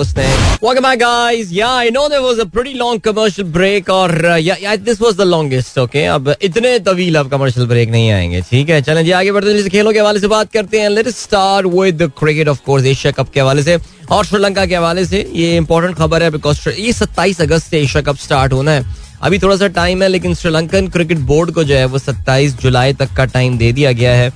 guys 0.97 1.53
I 1.62 1.90
know 1.90 2.09
there 2.09 2.21
was 2.23 2.38
a 2.40 2.45
pretty 2.47 2.73
long 2.75 3.01
commercial 3.01 3.49
break 3.53 3.90
और 3.90 4.12
this 4.79 5.01
was 5.03 5.16
the 5.16 5.21
longest 5.23 5.79
okay 5.79 6.05
अब 6.07 6.35
इतने 6.42 6.79
तवील 6.81 7.16
अब 7.19 7.31
कमर्शियल 7.31 7.66
ब्रेक 7.66 7.90
नहीं 7.90 8.11
आएँगे, 8.12 8.40
ठीक 8.40 8.69
है? 8.71 8.81
चलें 8.83 9.05
जी, 9.05 9.11
आगे 9.12 9.33
बढ़ते 9.33 9.53
हैं 9.53 9.69
खेलों 9.69 9.92
के 9.92 9.99
हवाले 9.99 10.21
से 10.21 10.29
बात 10.29 10.53
करते 10.53 10.81
हैं। 10.81 10.88
Let's 10.88 11.23
start 11.23 11.66
with 11.75 12.11
cricket 12.19 12.49
of 12.49 12.61
course 12.66 12.85
Asia 12.87 13.12
Cup 13.12 13.31
के 13.35 13.40
हवाले 13.40 13.62
से 13.62 13.79
और 14.11 14.25
श्रीलंका 14.25 14.66
के 14.66 14.77
हवाले 14.77 15.05
से। 15.05 15.27
ये 15.35 15.57
इंपॉर्टेंट 15.57 15.97
खबर 15.97 16.23
है 16.23 16.31
बिकॉज़ 16.31 16.69
ये 16.71 16.92
सत्ताईस 16.92 17.40
अगस्त 17.40 17.71
से 17.71 17.81
एशिया 17.81 18.03
कप 18.03 18.16
स्टार्ट 18.19 18.53
होना 18.53 18.71
है। 18.71 18.85
अभी 19.23 19.38
थोड़ा 19.38 19.57
सा 19.57 19.66
टाइम 19.69 20.03
है, 20.03 20.09
लेकिन 20.09 20.35
श्रीलंकन 20.35 20.88
क्रिकेट 20.88 21.19
बोर्ड 21.29 21.51
को 21.51 21.64
जो 21.64 21.75
है 21.75 21.85
वो 21.87 21.99
सत्ताईस 21.99 22.59
जुलाई 22.61 22.92
तक 22.95 23.14
का 23.16 23.25
टाइम 23.27 23.59
दे 23.59 23.73
दिया 23.73 23.92
गया 23.92 24.14
है। 24.14 24.33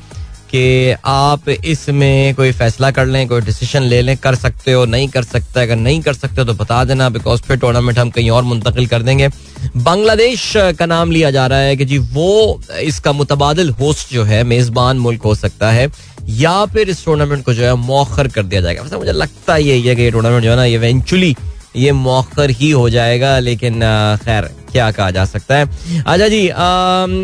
कि 0.50 0.94
आप 1.06 1.48
इसमें 1.48 2.34
कोई 2.34 2.52
फैसला 2.52 2.90
कर 2.90 3.06
लें, 3.06 3.26
कोई 3.28 3.40
डिसीज़न 3.40 3.82
ले 3.82 4.00
लें, 4.02 4.16
कर 4.16 4.34
सकते 4.34 4.72
हो, 4.72 4.84
नहीं 4.86 5.08
कर 5.08 5.22
सकते, 5.24 5.60
अगर 5.60 5.76
नहीं 5.76 6.00
कर 6.02 6.14
सकते 6.14 6.44
तो 6.44 6.54
बता 6.54 6.82
देना 6.84 7.08
बिकॉज़ 7.08 7.42
फिर 7.42 7.56
टूर्नामेंट 7.56 7.98
हम 7.98 8.10
कहीं 8.10 8.30
और 8.30 8.42
मुंतकिल 8.42 8.86
कर 8.86 9.02
देंगे। 9.02 9.28
बांग्लादेश 9.76 10.52
का 10.78 10.86
नाम 10.86 11.10
लिया 11.10 11.30
जा 11.30 11.46
रहा 11.46 11.58
है 11.58 11.76
कि 11.76 11.84
जी, 11.84 11.98
वो 11.98 12.60
इसका 12.80 13.12
मुतबादल 13.12 13.70
होस्ट 13.70 14.12
जो 14.12 14.24
है, 14.24 14.42
मेजबान 14.44 14.98
मुल्क 14.98 15.22
हो 15.22 15.34
सकता 15.34 15.70
है, 15.70 15.88
या 16.30 16.64
फिर 16.66 16.88
इस 16.90 17.04
टूर्नामेंट 17.04 17.44
को 17.44 17.54
जो 17.54 17.64
है 17.64 17.74
मौखर 17.76 18.28
कर 18.28 18.42
दिया 18.42 18.60
जाएगा। 18.60 18.98
मुझे 18.98 19.12
लगता 19.12 19.54
ही 19.54 19.70
है 19.70 19.94
कि 19.94 20.02
ये 20.02 20.10
टूर्नामेंट 20.10 20.44
जो 20.44 20.50
है 20.50 20.56
ना 20.56 20.64
इवेंचुअली 20.66 21.34
ये 21.76 21.92
मौखर 21.92 22.50
ही 22.50 22.70
हो 22.70 22.88
जाएगा 22.90 23.38
लेकिन 23.38 23.80
खैर 24.24 24.50
क्या 24.72 24.90
कहा 24.90 25.10
जा 25.10 25.24
सकता 25.24 25.56
है? 25.56 25.66
अच्छा 25.98 26.28
जी 26.28 26.48
आ, 26.48 26.64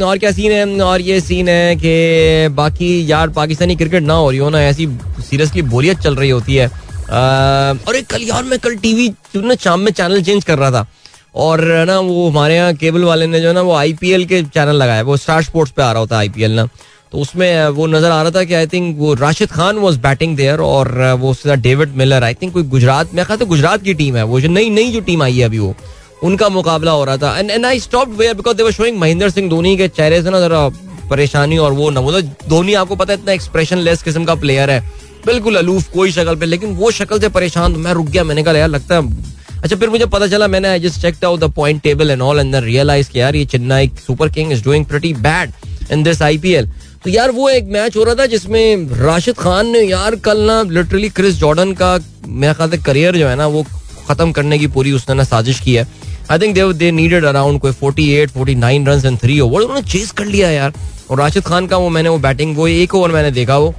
और 0.06 0.18
क्या 0.18 0.30
सीन 0.32 0.52
है? 0.52 0.80
और 0.80 1.00
ये 1.00 1.20
सीन 1.20 1.48
है 1.48 1.76
कि 1.76 2.54
बाकी 2.54 3.10
यार 3.10 3.30
पाकिस्तानी 3.30 3.76
क्रिकेट 3.76 4.02
ना 4.02 4.14
हो 4.14 4.30
रही 4.30 4.38
हो 4.38 4.50
ना 4.50 4.62
ऐसी 4.62 4.86
सीरियसली 5.20 5.62
बोरियत 5.64 5.98
चल 5.98 6.16
रही 6.16 6.30
होती 6.30 6.56
है। 6.56 6.66
और 6.66 7.96
एक 7.96 8.06
कल 8.06 8.22
यार 8.22 8.44
मैं 8.44 8.58
कल 8.58 8.76
टीवी 8.76 9.08
ना 9.36 9.54
शाम 9.54 9.80
में 9.80 9.92
चैनल 9.92 10.22
चेंज 10.22 10.44
कर 10.44 10.58
रहा 10.58 10.70
था 10.70 10.86
और 11.34 11.60
ना 11.86 11.98
वो 12.00 12.28
हमारे 12.28 12.54
यहाँ 12.56 12.74
केबल 12.74 13.04
वाले 13.04 13.26
ने 13.26 13.40
जो 13.40 13.52
ना 13.52 13.60
वो 13.62 13.72
आईपीएल 13.74 14.24
के 14.26 14.42
चैनल 14.44 14.76
लगाया 14.76 15.02
वो 15.02 15.16
स्टार 15.16 15.42
स्पोर्ट्स 15.42 15.72
पे 15.72 15.82
आ 15.82 15.90
रहा 15.92 16.00
होता 16.00 16.16
है 16.16 16.20
आईपीएल 16.20 16.52
ना। 16.52 16.68
तो 17.16 17.20
उसमें 17.20 17.68
वो 17.72 17.86
नज़र 17.86 18.10
आ 18.10 18.22
रहा 18.22 18.30
था 18.30 18.42
कि 18.44 18.54
आई 18.54 18.66
थिंक 18.66 18.96
वो 18.98 19.12
Rashid 19.14 19.50
Khan 19.50 19.78
was 19.78 19.96
batting 19.98 20.36
there 20.36 20.60
और 20.60 20.88
वो 21.20 21.30
उसके 21.30 21.48
साथ 21.48 21.62
डेविड 21.62 21.94
मिलर 21.96 22.24
आई 22.24 22.34
थिंक 22.34 22.52
कोई 22.52 22.62
गुजरात, 22.64 23.14
में 23.14 23.24
ख्याल 23.24 23.44
गुजरात 23.44 23.82
की 23.82 23.94
टीम 23.94 24.16
है 24.16 24.24
वो, 24.24 24.40
जो 24.40 24.48
नई 24.48 24.70
नई 24.70 24.90
जो 24.92 25.00
टीम 25.00 25.22
आई 25.22 25.38
है 25.38 25.44
अभी 25.44 25.58
वो, 25.58 25.74
उनका 26.22 26.48
मुकाबला 26.48 26.90
हो 26.92 27.04
रहा 27.04 27.16
था। 27.16 27.38
And 27.38 27.50
and 27.50 27.66
I 27.66 27.80
stop 27.80 28.08
where 28.18 28.34
because 28.34 28.56
they 28.56 28.62
were 28.62 28.72
showing 28.72 28.98
Mahendra 28.98 29.30
Singh 29.30 29.48
Dhoni 29.50 29.76
के 29.76 29.88
चेहरे 29.88 30.22
से 30.22 30.30
ना 30.30 30.40
जरा 30.40 30.68
परेशानी 31.10 31.58
और 31.58 31.72
वो 31.72 31.90
ना 31.90 32.00
वो 32.00 32.20
धोनी 32.20 32.74
आपको 32.74 32.96
पता 32.96 33.12
है 33.12 33.18
इतना 33.18 33.32
एक्सप्रेशन 33.32 33.78
लेस 33.78 34.02
किस्म 34.02 34.24
का 34.24 34.34
प्लेयर 34.34 34.70
है। 34.70 34.80
बिल्कुल 35.26 35.56
अलूफ 35.56 35.92
कोई 35.92 36.12
शक्ल 36.12 36.34
पे, 36.36 36.46
लेकिन 36.46 36.74
वो 36.76 36.90
शक्ल 36.92 37.20
से 37.20 37.28
परेशान, 37.30 37.76
मैं 37.78 37.92
रुक 37.94 38.06
गया, 38.06 38.24
मैंने 38.24 38.42
कहा, 38.42 38.54
यार, 38.54 38.68
लगता 38.68 38.94
है 38.94 39.34
अच्छा 39.56 39.76
फिर 39.76 39.90
मुझे 39.90 40.06
पता 40.06 40.26
चला, 40.26 40.48
मैंने 40.48 40.68
I 40.68 40.80
just 40.80 41.00
checked 41.02 41.24
out 41.24 41.40
the 41.40 41.52
point 41.52 41.82
table 41.82 42.10
and 42.10 42.22
all 42.22 42.40
and 42.40 42.54
realize 42.64 43.10
कि 43.10 43.20
यार, 43.20 43.36
ये 43.36 43.44
Chennai 43.46 43.90
super 44.06 44.28
king 44.32 44.52
is 44.52 44.64
doing 44.64 44.84
pretty 44.86 45.12
bad 45.22 45.52
in 45.92 46.02
this 46.02 46.22
IPL 46.22 46.68
तो 47.06 47.10
यार 47.10 47.30
वो 47.30 47.48
एक 47.48 47.64
मैच 47.64 47.96
हो 47.96 48.04
रहा 48.04 48.14
था 48.14 48.24
जिसमें 48.26 48.88
राशिद 48.98 49.34
खान 49.38 49.66
ने 49.70 49.80
यार 49.80 50.14
कल 50.20 50.38
ना 50.40 50.62
लिटरली 50.68 51.08
क्रिस 51.08 51.34
जॉर्डन 51.34 51.72
का 51.72 51.90
मेरा 52.26 52.52
ख्याल 52.52 52.78
करियर 52.78 53.16
जो 53.16 53.28
है 53.28 53.34
ना 53.36 53.46
वो 53.46 53.62
खत्म 54.08 54.32
करने 54.32 54.58
की 54.58 54.66
पूरी 54.66 54.92
उसने 54.92 55.14
ना 55.14 55.24
साजिश 55.24 55.60
की 55.60 55.74
है। 55.74 55.86
I 56.30 56.38
think 56.38 56.54
they 56.54 56.72
they 56.72 56.90
needed 56.90 57.24
around 57.24 57.60
कोई 57.60 57.72
48 57.74 58.32
49 58.36 58.88
रन 58.88 59.06
एंड 59.06 59.18
थ्री 59.18 59.38
ओवर 59.40 59.62
उन्होंने 59.62 59.82
चेस 59.88 60.10
कर 60.10 60.24
लिया 60.26 60.50
यार। 60.50 60.72
और 61.10 61.18
राशिद 61.18 61.44
खान 61.44 61.66
का 61.66 61.76
वो 61.76 61.88
मैंने 61.88 62.08
वो 62.08 62.18
बैटिंग 62.18 62.56
वो 62.56 62.68
एक 62.68 62.94
ओवर 62.94 63.12
मैंने 63.12 63.30
देखा 63.30 63.58
वो। 63.58 63.74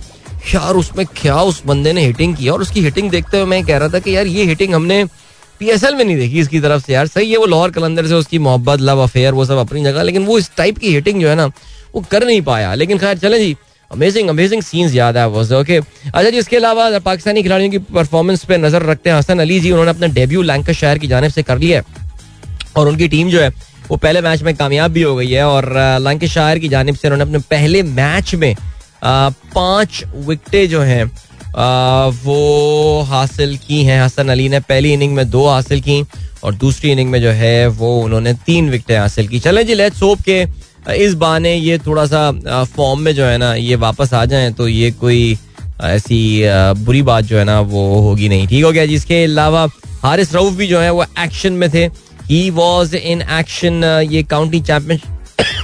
यार 0.53 0.75
उसमें 0.75 1.05
क्या 1.21 1.41
उस 1.43 1.61
बंदे 1.67 1.93
ने 1.93 2.05
हिटिंग 2.05 2.35
किया 2.35 2.53
और 2.53 2.61
उसकी 2.61 2.81
हिटिंग 2.83 3.11
देखते 3.11 3.37
हुए 3.37 3.45
मैं 3.45 3.63
कह 3.65 3.77
रहा 3.77 3.89
था 3.89 3.99
कि 3.99 4.15
यार 4.15 4.27
ये 4.27 4.45
हिटिंग 4.45 4.73
हमने 4.75 5.03
पीएसएल 5.59 5.95
में 5.95 6.03
नहीं 6.05 6.17
देखी 6.17 6.39
इसकी 6.39 6.59
तरफ़ 6.59 6.85
से 6.85 6.93
यार। 6.93 7.07
सही 7.07 7.31
है 7.31 7.37
वो 7.37 7.45
लाहौर 7.45 7.71
कलंदर 7.71 8.07
से 8.07 8.13
उसकी 8.15 8.39
मोहब्बत 8.39 8.81
लव 8.81 9.03
अफेयर 9.03 9.33
वो 9.33 9.45
सब 9.45 9.57
अपनी 9.57 9.83
जगह, 9.83 10.03
लेकिन 10.03 10.25
वो 10.25 10.37
इस 10.39 10.49
टाइप 10.57 10.77
की 10.77 10.93
हिटिंग 10.93 11.21
जो 11.21 11.29
है 11.29 11.35
ना 11.35 11.51
वो 11.95 12.01
कर 12.11 12.25
नहीं 12.25 12.41
पाया। 12.43 12.73
लेकिन 12.73 12.97
खैर, 12.97 13.17
चले 13.17 13.39
जी। 13.39 13.55
अमेजिंग 13.91 14.29
अमेजिंग 14.29 14.61
सीन्स 14.63 14.93
याद 14.95 15.17
है 15.17 15.27
वाज 15.29 15.51
ओके 15.53 15.77
अच्छा 15.77 16.29
जी 16.29 16.37
इसके 16.37 16.55
अलावा 16.57 16.89
पाकिस्तानी 16.99 17.43
खिलाड़ियों 17.43 17.71
की 17.71 17.77
परफॉर्मेंस 17.77 18.43
पे 18.45 18.57
नज़र 18.57 18.83
रखते 18.83 19.09
हैं 19.09 19.17
हसन 19.17 19.39
अली 19.39 19.59
जी। 19.59 19.71
उन्होंने 19.71 19.91
अपना 19.91 20.07
डेब्यू 20.13 20.41
लैंकर 20.41 20.73
शहर 20.73 20.97
की 20.97 21.07
जानब 21.07 21.31
से 21.31 21.43
कर 21.43 21.57
लिया 21.57 21.79
है। 21.79 22.05
और 22.77 22.87
उनकी 22.87 23.07
टीम 23.07 23.29
जो 23.29 23.39
है, 23.41 23.49
वो 23.89 23.97
पहले 23.97 24.21
मैच 24.21 24.41
में 24.43 24.55
कामयाब 24.55 24.91
भी 24.91 25.01
हो 25.01 25.15
गई 25.15 25.31
है। 25.31 25.45
और 25.45 25.71
लंके 26.01 26.27
शायर 26.27 26.59
की 26.59 26.69
जानब 26.69 26.95
से 26.95 27.07
उन्होंने 27.07 27.23
अपने 27.23 27.39
पहले 27.49 27.83
मैच 27.83 28.35
में 28.35 28.55
पाँच 29.03 30.03
विकटें 30.27 30.67
जो 30.69 30.81
हैं 30.81 31.03
वो 32.23 33.01
हासिल 33.07 33.57
की 33.57 33.83
हैं। 33.83 34.01
हसन 34.01 34.29
अली 34.29 34.49
ने 34.49 34.59
पहली 34.61 34.93
इनिंग 34.93 35.15
में 35.15 35.29
दो 35.29 35.47
हासिल 35.47 35.81
की 35.81 36.03
और 36.43 36.55
दूसरी 36.55 36.91
इनिंग 36.91 37.09
में 37.11 37.21
जो 37.21 37.29
है, 37.31 37.67
वो 37.67 37.99
उन्होंने 38.01 38.33
तीन 38.45 38.69
विकटें 38.69 38.97
हासिल 38.97 39.27
की। 39.27 39.39
चलें 39.39 39.65
जी 39.67 39.73
लेट्स 39.73 40.01
होप 40.03 40.21
के 40.21 40.45
इस 40.87 41.13
बहाने 41.15 41.53
ये 41.55 41.77
थोड़ा 41.77 42.05
सा 42.05 42.63
फॉर्म 42.75 43.01
में 43.01 43.13
जो 43.15 43.25
है 43.25 43.37
ना, 43.37 43.53
ये 43.55 43.75
वापस 43.77 44.13
आ 44.13 44.23
जाए 44.25 44.51
तो 44.51 44.67
ये 44.67 44.91
कोई 44.93 45.37
ऐसी 45.83 46.41
बुरी 46.77 47.01
बात 47.01 47.23
जो 47.23 47.37
है 47.37 47.43
ना, 47.43 47.59
वो 47.61 47.99
होगी 48.01 48.29
नहीं। 48.29 48.47
ठीक 48.47 48.63
हो 48.65 48.71
गया 48.71 48.85
जिसके 48.85 49.23
अलावा 49.23 49.67
हारिस 50.03 50.33
रऊफ 50.35 50.53
भी 50.53 50.67
जो 50.67 50.79
है, 50.79 50.91
वो 50.91 51.05
एक्शन 51.19 51.53
में 51.53 51.69
थे। 51.73 51.85
ही 52.25 52.49
वॉज़ 52.51 52.95
इन 52.95 53.21
एक्शन 53.21 53.83
ये 54.11 54.23
काउंटी 54.23 54.59
चैंपियनशिप 54.61 55.15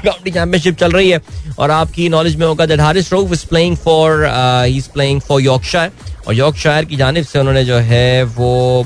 काउंटी 0.05 0.31
चैंपियनशिप 0.31 0.75
चल 0.77 0.91
रही 0.91 1.09
है। 1.09 1.21
और 1.59 1.71
आपकी 1.71 2.09
नॉलेज 2.09 2.35
में 2.35 2.45
होगा 2.47 2.65
that 2.65 2.79
Haris 2.79 3.11
Rauf 3.13 3.31
is 3.33 3.45
playing 3.47 3.77
for 3.77 4.25
he 4.65 4.77
is 4.77 4.89
playing 4.93 5.21
for 5.21 5.41
Yorkshire 5.41 5.91
और 6.27 6.33
यॉर्कशायर 6.35 6.85
की 6.85 6.95
जानब 6.95 7.23
से 7.23 7.39
उन्होंने 7.39 7.63
जो 7.65 7.77
है, 7.77 8.23
वो 8.23 8.85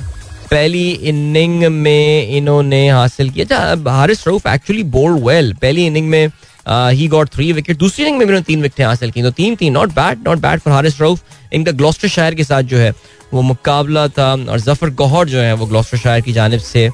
पहली 0.51 0.89
इनिंग 1.09 1.63
में 1.73 2.27
इन्होंने 2.37 2.87
हासिल 2.89 3.29
किया 3.29 3.91
Haris 3.91 4.27
Rauf 4.27 4.47
actually 4.47 4.83
bowled 4.95 5.23
well 5.25 5.53
पहली 5.61 5.85
इनिंग 5.87 6.09
में 6.09 6.27
ही 6.67 7.07
गॉट 7.07 7.29
थ्री 7.33 7.51
विकेट 7.53 7.77
दूसरी 7.77 8.05
इनिंग 8.05 8.17
में 8.19 8.27
भी 8.27 8.41
तीन 8.43 8.61
विकेट 8.61 8.85
हासिल 8.85 9.11
की। 9.11 9.21
तो 9.23 9.31
तीन 9.31 9.55
तीन 9.55 9.73
not 9.73 9.89
bad 9.95 10.27
not 10.27 10.37
bad 10.37 10.59
for 10.59 10.73
Haris 10.73 10.99
Rauf. 11.01 11.21
इनका 11.53 11.71
ग्लॉस्टर 11.71 12.07
शायर 12.07 12.35
के 12.35 12.43
साथ 12.43 12.63
जो 12.63 12.77
है, 12.77 12.93
वो 13.33 13.41
मुकाबला 13.41 14.07
था 14.07 14.31
और 14.31 14.59
ज़फ़र 14.59 14.89
गौहर 14.93 15.27
जो 15.27 15.39
है, 15.39 15.53
वो 15.53 15.65
ग्लॉस्टर 15.65 15.97
शायर 15.97 16.21
की 16.21 16.33
जानब 16.33 16.59
से 16.61 16.89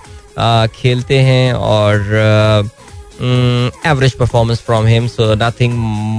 खेलते 0.76 1.20
हैं 1.22 1.54
और 1.54 2.72
average 3.86 4.13
performance 4.13 4.62
from 4.66 4.86
him 4.86 5.08
so 5.08 5.34
nothing 5.36 5.74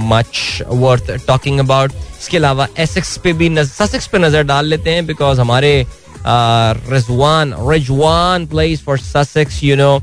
much 0.09 0.61
worth 0.67 1.11
talking 1.27 1.59
about 1.59 1.91
इसके 1.91 2.37
अलावा 2.37 2.67
एसेक्स 2.79 3.17
पे 3.23 3.33
भी 3.33 3.49
ससेक्स 3.57 4.07
पे 4.07 4.17
नज़र 4.17 4.43
डाल 4.43 4.65
लेते 4.65 4.89
हैं 4.89 5.05
बिकॉज़ 5.05 5.39
हमारे 5.41 5.85
Rizwan 6.27 7.53
Rizwan 7.69 8.45
plays 8.47 8.81
for 8.85 8.97
Sussex 8.99 9.63
you 9.63 9.75
know 9.75 9.97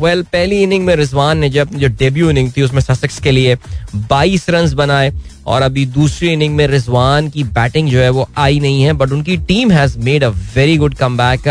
well 0.00 0.22
पहली 0.32 0.62
इनिंग 0.62 0.84
में 0.86 0.94
रिजवान 0.96 1.38
ने 1.38 1.48
जब 1.50 1.74
जो 1.74 1.88
डेब्यू 1.90 2.30
इनिंग 2.30 2.50
थी, 2.56 2.62
उसमें 2.62 2.80
ससेक्स 2.80 3.18
के 3.20 3.30
लिए 3.30 3.56
22 4.10 4.48
रन 4.50 4.74
बनाए 4.76 5.12
और 5.46 5.62
अभी 5.62 5.86
दूसरी 5.86 6.28
इनिंग 6.32 6.54
में 6.56 6.66
रिजवान 6.66 7.28
की 7.30 7.44
बैटिंग 7.44 7.88
जो 7.90 8.00
है 8.00 8.10
वो 8.10 8.28
आई 8.38 8.60
नहीं 8.60 8.82
है 8.82 8.92
बट 8.92 9.12
उनकी 9.12 9.36
team 9.48 9.70
has 9.70 9.98
made 9.98 10.24
a 10.24 10.28
very 10.28 10.76
good 10.76 10.94
come 10.94 11.16
back 11.16 11.48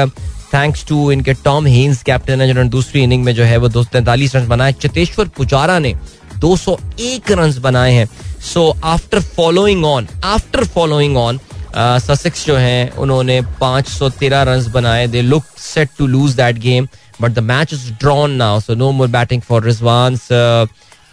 thanks 0.53 0.85
to 0.87 1.11
इनके 1.11 1.33
टॉम 1.33 1.65
हेन्स 1.67 2.03
कैप्टन 2.03 2.41
है, 2.41 2.47
जिन्होंने 2.47 2.69
दूसरी 2.69 3.03
इनिंग 3.03 3.23
में 3.23 3.33
जो 3.35 3.43
है 3.43 3.57
वो 3.57 3.69
दो 3.69 3.83
तैंतालीस 3.83 4.35
रन 4.35 4.47
बनाए। 4.47 4.73
चतेश्वर 4.81 5.27
पुजारा 5.37 5.77
ने 5.79 5.93
201 6.39 7.31
रन 7.31 7.53
बनाए 7.61 7.91
हैं। 7.93 8.07
So 8.43 8.75
after 8.83 9.19
following 9.19 9.85
on 9.85 10.07
after 10.23 10.63
following 10.65 11.17
on 11.17 11.39
Sussex 11.75 12.45
जो 12.45 12.55
हैं, 12.55 12.91
उन्होंने 12.93 13.39
513 13.61 14.43
रन 14.43 14.65
बनाए. 14.73 15.07
They 15.07 15.21
look 15.21 15.43
set 15.59 15.89
to 15.97 16.07
lose 16.07 16.33
that 16.35 16.57
game 16.59 16.87
but 17.21 17.31
the 17.31 17.39
match 17.41 17.73
is 17.73 17.91
drawn 17.93 18.31
now 18.33 18.59
so 18.59 18.75
no 18.75 18.91
more 18.91 19.07
batting 19.09 19.41
for 19.41 19.63
Rizwan 19.63 20.17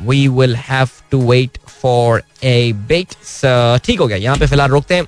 we 0.00 0.26
will 0.28 0.56
have 0.58 0.88
to 1.10 1.20
wait 1.30 1.58
for 1.82 2.22
a 2.44 2.72
bit 2.88 3.14
ठीक 3.84 4.00
हो 4.00 4.06
गया, 4.06 4.16
यहाँ 4.16 4.36
पे 4.36 4.46
फ़िलहाल 4.46 4.70
रोकते 4.70 4.94
हैं. 4.94 5.06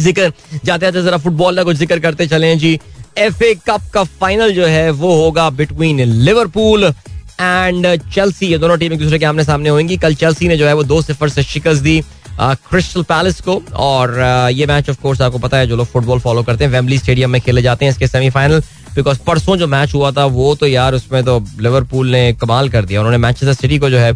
ज़िक्र 0.00 0.32
जाते 0.64 0.86
जाते 0.86 1.02
जरा 1.02 1.16
फुटबॉल 1.18 1.56
का 1.56 1.62
कुछ 1.64 1.76
ज़िक्र 1.76 1.98
करते 2.00 2.26
चले 2.26 2.54
जी. 2.56 2.78
एफ़ 3.18 3.42
ए 3.44 3.54
कप 3.66 3.82
का 3.94 4.02
फाइनल 4.04 4.52
जो 4.54 4.66
है, 4.66 4.90
वो 4.90 5.14
होगा 5.16 5.48
बिटवीन 5.52 6.00
लिवरपूल 6.00 6.84
एंड 6.84 7.86
चेल्सी 8.14 8.46
ये 8.46 8.58
दोनों 8.58 8.76
टीम 8.78 8.92
एक 8.92 8.98
दूसरे 8.98 9.18
के 9.18 9.24
आमने 9.24 9.44
सामने 9.44 9.68
होंगी. 9.68 9.96
कल 9.96 10.14
चेल्सी 10.14 10.48
ने 10.48 10.56
जो 10.56 10.66
है, 10.66 10.72
वो 10.74 10.82
दो 10.84 11.00
सिफर 11.02 11.28
से 11.28 11.42
शिकस्त 11.42 11.82
दी. 11.82 12.02
क्रिस्टल 12.40 13.02
पैलेस 13.04 13.40
को। 13.40 13.62
और 13.74 14.14
ये 14.52 14.66
मैच 14.66 14.90
ऑफ़ 14.90 15.00
कोर्स 15.02 15.20
आपको 15.22 15.38
पता 15.38 15.56
है, 15.56 15.66
जो 15.66 15.76
लोग 15.76 15.86
फुटबॉल 15.86 16.20
फॉलो 16.20 16.42
करते 16.42 16.64
हैं 16.64 16.70
वेम्बली 16.72 16.98
स्टेडियम 16.98 17.30
में 17.30 17.40
खेले 17.40 17.62
जाते 17.62 17.84
हैं 17.84 17.92
इसके 17.92 18.06
सेमीफाइनल 18.06 18.62
बिकॉज़ 18.94 19.18
परसों 19.26 19.56
जो 19.56 19.66
मैच 19.66 19.94
हुआ 19.94 20.10
था, 20.12 20.24
वो 20.26 20.54
तो 20.54 20.66
यार 20.66 20.94
उसमें 20.94 21.22
तो 21.24 21.38
लिवरपूल 21.60 22.10
ने 22.10 22.32
कमाल 22.40 22.68
कर 22.68 22.84
दिया। 22.84 23.00
उन्होंने 23.00 23.18
मैनचेस्टर 23.18 23.54
सिटी 23.54 23.78
को 23.78 23.90
जो 23.90 23.98
है 23.98 24.12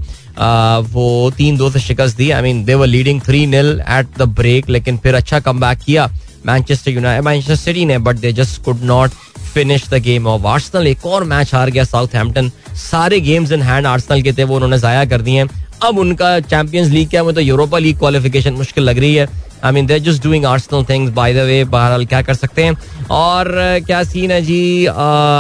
वो 0.88 1.30
तीन 1.36 1.56
दो 1.56 1.70
से 1.70 1.80
शिकस्त 1.80 2.16
दी। 2.16 2.30
I 2.30 2.42
mean 2.42 2.64
they 2.64 2.74
were 2.74 2.86
leading 2.86 3.20
three 3.22 3.46
nil 3.46 3.80
at 3.80 4.18
the 4.18 4.28
break 4.34 4.68
लेकिन 4.70 4.98
फिर 4.98 5.14
अच्छा 5.14 5.40
कम 5.40 5.74
किया 5.76 6.08
मैनचेस्टर 6.46 6.90
यूनाइटेड 6.90 7.24
मैनचेस्टर 7.24 7.56
सिटी 7.56 7.84
ने 7.84 7.98
but 7.98 8.16
they 8.16 8.32
just 8.32 8.62
could 8.64 8.82
not 8.84 9.10
finish 9.58 9.88
the 9.90 10.02
game 10.02 10.26
off 10.26 10.46
Arsenal 10.46 10.86
एक 10.86 11.06
और 11.06 11.24
मैच 11.26 11.54
हार 11.54 11.70
गया 11.70 11.84
साउथ 11.84 12.14
हैम्पटन 12.14 12.50
सारे 12.80 13.20
गेम्स 13.20 13.52
इन 13.52 13.62
हैंड 13.62 13.86
आर्सनल 13.86 14.22
के 14.22 14.32
थे, 14.32 14.44
वो 14.44 14.54
उन्होंने 14.56 14.78
जाया 14.78 15.04
कर 15.04 15.20
दिए 15.22 15.46
अब 15.82 15.98
उनका 15.98 16.28
चैंपियंस 16.42 16.88
लीग 16.90 17.08
क्या 17.10 17.22
मतलब 17.24 17.42
यूरोपा 17.42 17.78
लीग 17.78 17.98
क्वालिफिकेशन 17.98 18.52
मुश्किल 18.54 18.84
लग 18.84 18.98
रही 18.98 19.14
है। 19.14 19.26
I 19.64 19.72
mean 19.72 19.86
they're 19.86 19.98
just 19.98 20.22
doing 20.22 20.44
Arsenal 20.44 20.84
things 20.84 21.12
by 21.14 21.34
the 21.34 21.44
way 21.46 21.62
बहरहाल, 21.66 22.06
क्या 22.06 22.22
कर 22.22 22.34
सकते 22.34 22.64
हैं? 22.64 22.76
और 23.10 23.48
क्या 23.86 24.02
सीन 24.04 24.30
है 24.30 24.40
जी? 24.42 24.86
आ, 24.86 24.92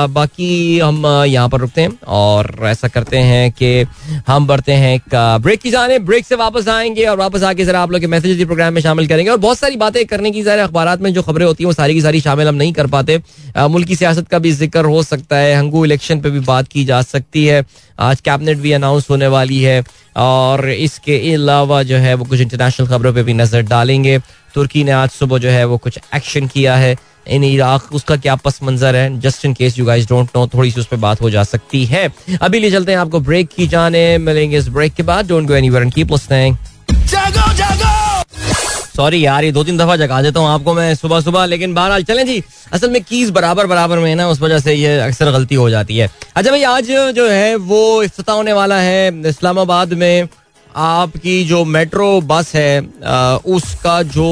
बाकी 0.08 0.78
हम 0.78 1.06
यहाँ 1.26 1.48
पर 1.48 1.60
रुकते 1.60 1.80
हैं 1.80 1.98
और 2.08 2.50
ऐसा 2.64 2.88
करते 2.88 3.18
हैं 3.18 3.50
कि 3.52 3.86
हम 4.28 4.46
बढ़ते 4.46 4.72
हैं 4.72 4.94
एक 4.94 5.14
ब्रेक 5.42 5.60
की 5.60 5.70
जाने। 5.70 5.98
ब्रेक 6.00 6.26
से 6.26 6.34
वापस 6.34 6.68
आएँगे 6.68 7.04
और 7.04 7.16
वापस 7.18 7.42
आके 7.42 7.64
जरा 7.64 7.80
आप 7.80 7.92
लोग 7.92 8.00
के 8.00 8.06
मैसेज 8.06 8.44
प्रोग्राम 8.44 8.74
में 8.74 8.80
शामिल 8.82 9.08
करेंगे। 9.08 9.30
और 9.30 9.38
बहुत 9.38 9.58
सारी 9.58 9.76
बातें 9.76 10.04
करने 10.06 10.30
की 10.30 10.44
सारे 10.44 10.62
अखबार 10.62 10.96
में 10.98 11.12
जो 11.14 11.22
खबरें 11.22 11.46
होती 11.46 11.64
हैं 11.64 11.66
वो 11.66 11.72
सारी 11.72 11.94
की 11.94 12.00
सारी 12.00 12.20
शामिल 12.20 12.48
हम 12.48 12.54
नहीं 12.54 12.72
कर 12.72 12.86
पाते। 12.86 13.20
मुल्क 13.58 13.92
सियासत 13.94 14.28
का 14.28 14.38
भी 14.38 14.52
ज़िक्र 14.52 14.84
हो 14.84 15.02
सकता 15.02 15.36
है 15.36 15.54
हंगू 15.56 15.84
इलेक्शन 15.84 16.20
पर 16.20 16.30
भी 16.30 16.40
बात 16.42 16.68
की 16.68 16.84
जा 16.84 17.02
सकती 17.02 17.44
है। 17.46 17.64
आज 17.98 18.20
कैबिनेट 18.20 18.58
भी 18.58 18.72
अनाउंस 18.72 19.10
होने 19.10 19.26
वाली 19.26 19.60
है 19.62 19.82
और 20.16 20.68
इसके 20.70 21.18
अलावा 21.34 21.82
जो 21.82 21.96
है 21.96 22.14
वो 22.14 22.24
कुछ 22.24 22.40
इंटरनेशनल 22.40 22.86
खबरों 22.86 23.12
पर 23.14 23.22
भी 23.22 23.34
नज़र 23.34 23.62
डालेंगे। 23.64 24.18
तुर्की 24.54 24.82
ने 24.84 24.90
आज 24.92 25.10
सुबह 25.10 25.38
जो 25.38 25.48
है 25.48 25.64
वो 25.64 25.78
कुछ 25.78 25.98
एक्शन 26.14 26.46
किया 26.46 26.76
है। 26.76 26.96
इन 27.28 27.44
इराक 27.44 27.92
उसका 27.92 28.16
क्या 28.16 28.34
पस 28.36 28.58
मंजर 28.62 28.96
है? 28.96 29.18
Just 29.20 29.44
in 29.44 29.54
case 29.54 29.78
you 29.78 29.84
guys 29.86 30.08
don't 30.08 30.30
know 30.36 30.46
थोड़ी 30.46 30.70
सी 30.70 30.80
उस 30.80 30.86
पर 30.86 30.96
बात 30.98 31.20
हो 31.22 31.30
जा 31.30 31.44
सकती 31.44 31.84
है। 31.84 32.08
अभी 32.42 32.60
ले 32.60 32.70
चलते 32.70 32.92
हैं 32.92 32.98
आपको 32.98 33.20
ब्रेक 33.20 33.48
की 33.48 33.66
जाने। 33.68 34.06
मिलेंगे 34.18 34.58
इस 34.58 34.68
ब्रेक 34.68 34.94
के 34.94 35.02
बाद। 35.02 35.28
Don't 35.28 35.48
go 35.48 35.54
anywhere 35.54 35.82
and 35.82 35.92
keep 35.94 36.12
listening 36.12 36.56
जागो 36.90 37.52
जागो! 37.54 37.96
सॉरी 38.96 39.24
यार 39.24 39.44
ये 39.44 39.50
दो 39.52 39.62
तीन 39.64 39.76
दफ़ा 39.78 39.96
जगा 39.96 40.20
देता 40.22 40.40
हूँ 40.40 40.48
आपको 40.48 40.74
मैं 40.74 40.94
सुबह 40.94 41.20
सुबह 41.20 41.44
लेकिन 41.46 41.74
बहरहाल 41.74 42.04
चलें 42.04 42.24
जी। 42.26 42.42
असल 42.72 42.90
में 42.90 43.02
कीज 43.02 43.30
बराबर 43.30 43.66
बराबर 43.66 43.98
में 43.98 44.08
है 44.08 44.14
ना 44.14 44.28
उस 44.28 44.40
वजह 44.40 44.58
से 44.58 44.74
ये 44.74 44.98
अक्सर 45.00 45.30
गलती 45.32 45.54
हो 45.54 45.68
जाती 45.70 45.96
है। 45.98 46.08
अच्छा 46.34 46.50
भाई 46.50 46.62
आज 46.64 46.90
जो 47.16 47.28
है 47.28 47.54
वो 47.56 48.02
इफ्तः 48.02 48.32
होने 48.32 48.52
वाला 48.52 48.78
है 48.78 49.28
इस्लामाबाद 49.28 49.92
में। 49.94 50.28
आपकी 50.76 51.42
जो 51.44 51.64
मेट्रो 51.66 52.20
बस 52.20 52.54
है 52.54 52.80
उसका 53.48 54.02
जो 54.04 54.28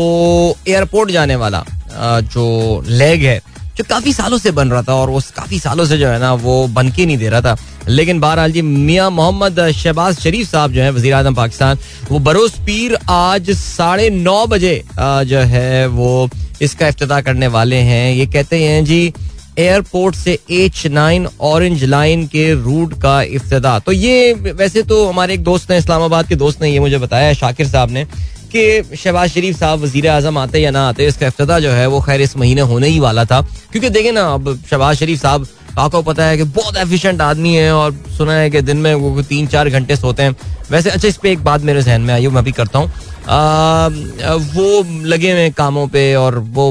एयरपोर्ट 0.68 1.10
जाने 1.10 1.36
वाला 1.36 1.64
जो 1.94 2.82
लेग 2.88 3.22
है, 3.24 3.40
जो 3.76 3.84
काफ़ी 3.84 4.12
सालों 4.12 4.38
से 4.38 4.50
बन 4.50 4.70
रहा 4.70 4.82
था 4.82 4.94
और 4.94 5.10
वो 5.10 5.20
काफ़ी 5.36 5.58
सालों 5.58 5.84
से 5.86 5.98
जो 5.98 6.08
है 6.08 6.18
ना, 6.18 6.32
वो 6.34 6.66
बन 6.68 6.90
के 6.90 7.06
नहीं 7.06 7.18
दे 7.18 7.28
रहा 7.28 7.40
था। 7.40 7.56
लेकिन 7.88 8.20
बहरहाल 8.20 8.52
जी, 8.52 8.62
मियाँ 8.62 9.10
मोहम्मद 9.10 9.70
शहबाज 9.72 10.18
शरीफ 10.20 10.50
साहब 10.50 10.72
जो 10.72 10.82
है 10.82 10.90
वजी 10.90 11.10
अजम 11.10 11.34
पाकिस्तान, 11.34 11.78
वो 12.10 12.18
बरोस 12.20 12.58
पीर 12.66 12.96
आज 13.10 13.50
साढ़े 13.52 14.08
नौ 14.10 14.46
बजे 14.46 14.82
जो 14.98 15.38
है 15.48 15.86
वो 15.88 16.28
इसका 16.62 16.86
अफ्ताह 16.88 17.20
करने 17.20 17.46
वाले 17.48 17.76
हैं। 17.76 18.12
ये 18.12 18.26
कहते 18.26 18.62
हैं 18.62 18.84
जी 18.84 19.12
एयरपोर्ट 19.58 20.14
से 20.14 20.38
एच 20.50 20.86
नाइन 20.86 21.26
ऑरेंज 21.40 21.84
लाइन 21.84 22.26
के 22.26 22.52
रूट 22.54 22.94
का 23.02 23.20
इफ्तः 23.22 23.78
तो 23.78 23.92
ये 23.92 24.32
वैसे 24.34 24.82
तो 24.82 25.06
हमारे 25.06 25.34
एक 25.34 25.44
दोस्त 25.44 25.70
ने 25.70 25.78
इस्लामाबाद 25.78 26.28
के 26.28 26.34
दोस्त 26.36 26.62
ने 26.62 26.70
ये 26.70 26.80
मुझे 26.80 26.98
बताया 26.98 27.32
शाकिर 27.34 27.68
साहब 27.68 27.90
ने 27.90 28.04
कि 28.52 28.96
शहबाज 28.96 29.30
शरीफ 29.30 29.58
साहब 29.58 29.80
वज़ीर 29.80 30.08
आज़म 30.08 30.38
आते 30.38 30.58
या 30.58 30.70
ना 30.70 30.86
आते, 30.88 31.06
इसका 31.06 31.26
अफ्ताह 31.26 31.58
जो 31.60 31.70
है 31.70 31.86
वो 31.86 32.00
खैर 32.00 32.20
इस 32.20 32.36
महीने 32.36 32.60
होने 32.62 32.88
ही 32.88 33.00
वाला 33.00 33.24
था। 33.24 33.40
क्योंकि 33.72 33.88
देखे 33.90 34.12
ना, 34.12 34.22
अब 34.34 34.58
शहबाज 34.70 34.96
शरीफ 34.96 35.20
साहब, 35.22 35.46
आपको 35.78 36.02
पता 36.02 36.24
है 36.24 36.36
कि 36.36 36.44
बहुत 36.44 36.76
एफिशिएंट 36.76 37.20
आदमी 37.20 37.54
है 37.54 37.72
और 37.72 37.92
सुना 38.16 38.32
है 38.32 38.50
कि 38.50 38.60
दिन 38.62 38.76
में 38.76 38.94
वो 38.94 39.22
तीन 39.22 39.46
चार 39.46 39.68
घंटे 39.70 39.96
सोते 39.96 40.22
हैं। 40.22 40.36
वैसे 40.70 40.90
अच्छा 40.90 41.08
इस 41.08 41.16
पर 41.16 41.28
एक 41.28 41.44
बात 41.44 41.62
मेरे 41.62 41.82
जहन 41.82 42.00
में 42.00 42.14
आई 42.14 42.26
मैं 42.28 42.44
भी 42.44 42.52
करता 42.52 42.78
हूँ। 42.78 42.90
वो 43.28 44.82
लगे 45.06 45.32
हुए 45.32 45.48
कामों 45.50 45.86
पे 45.88 46.14
और 46.14 46.38
वो 46.38 46.70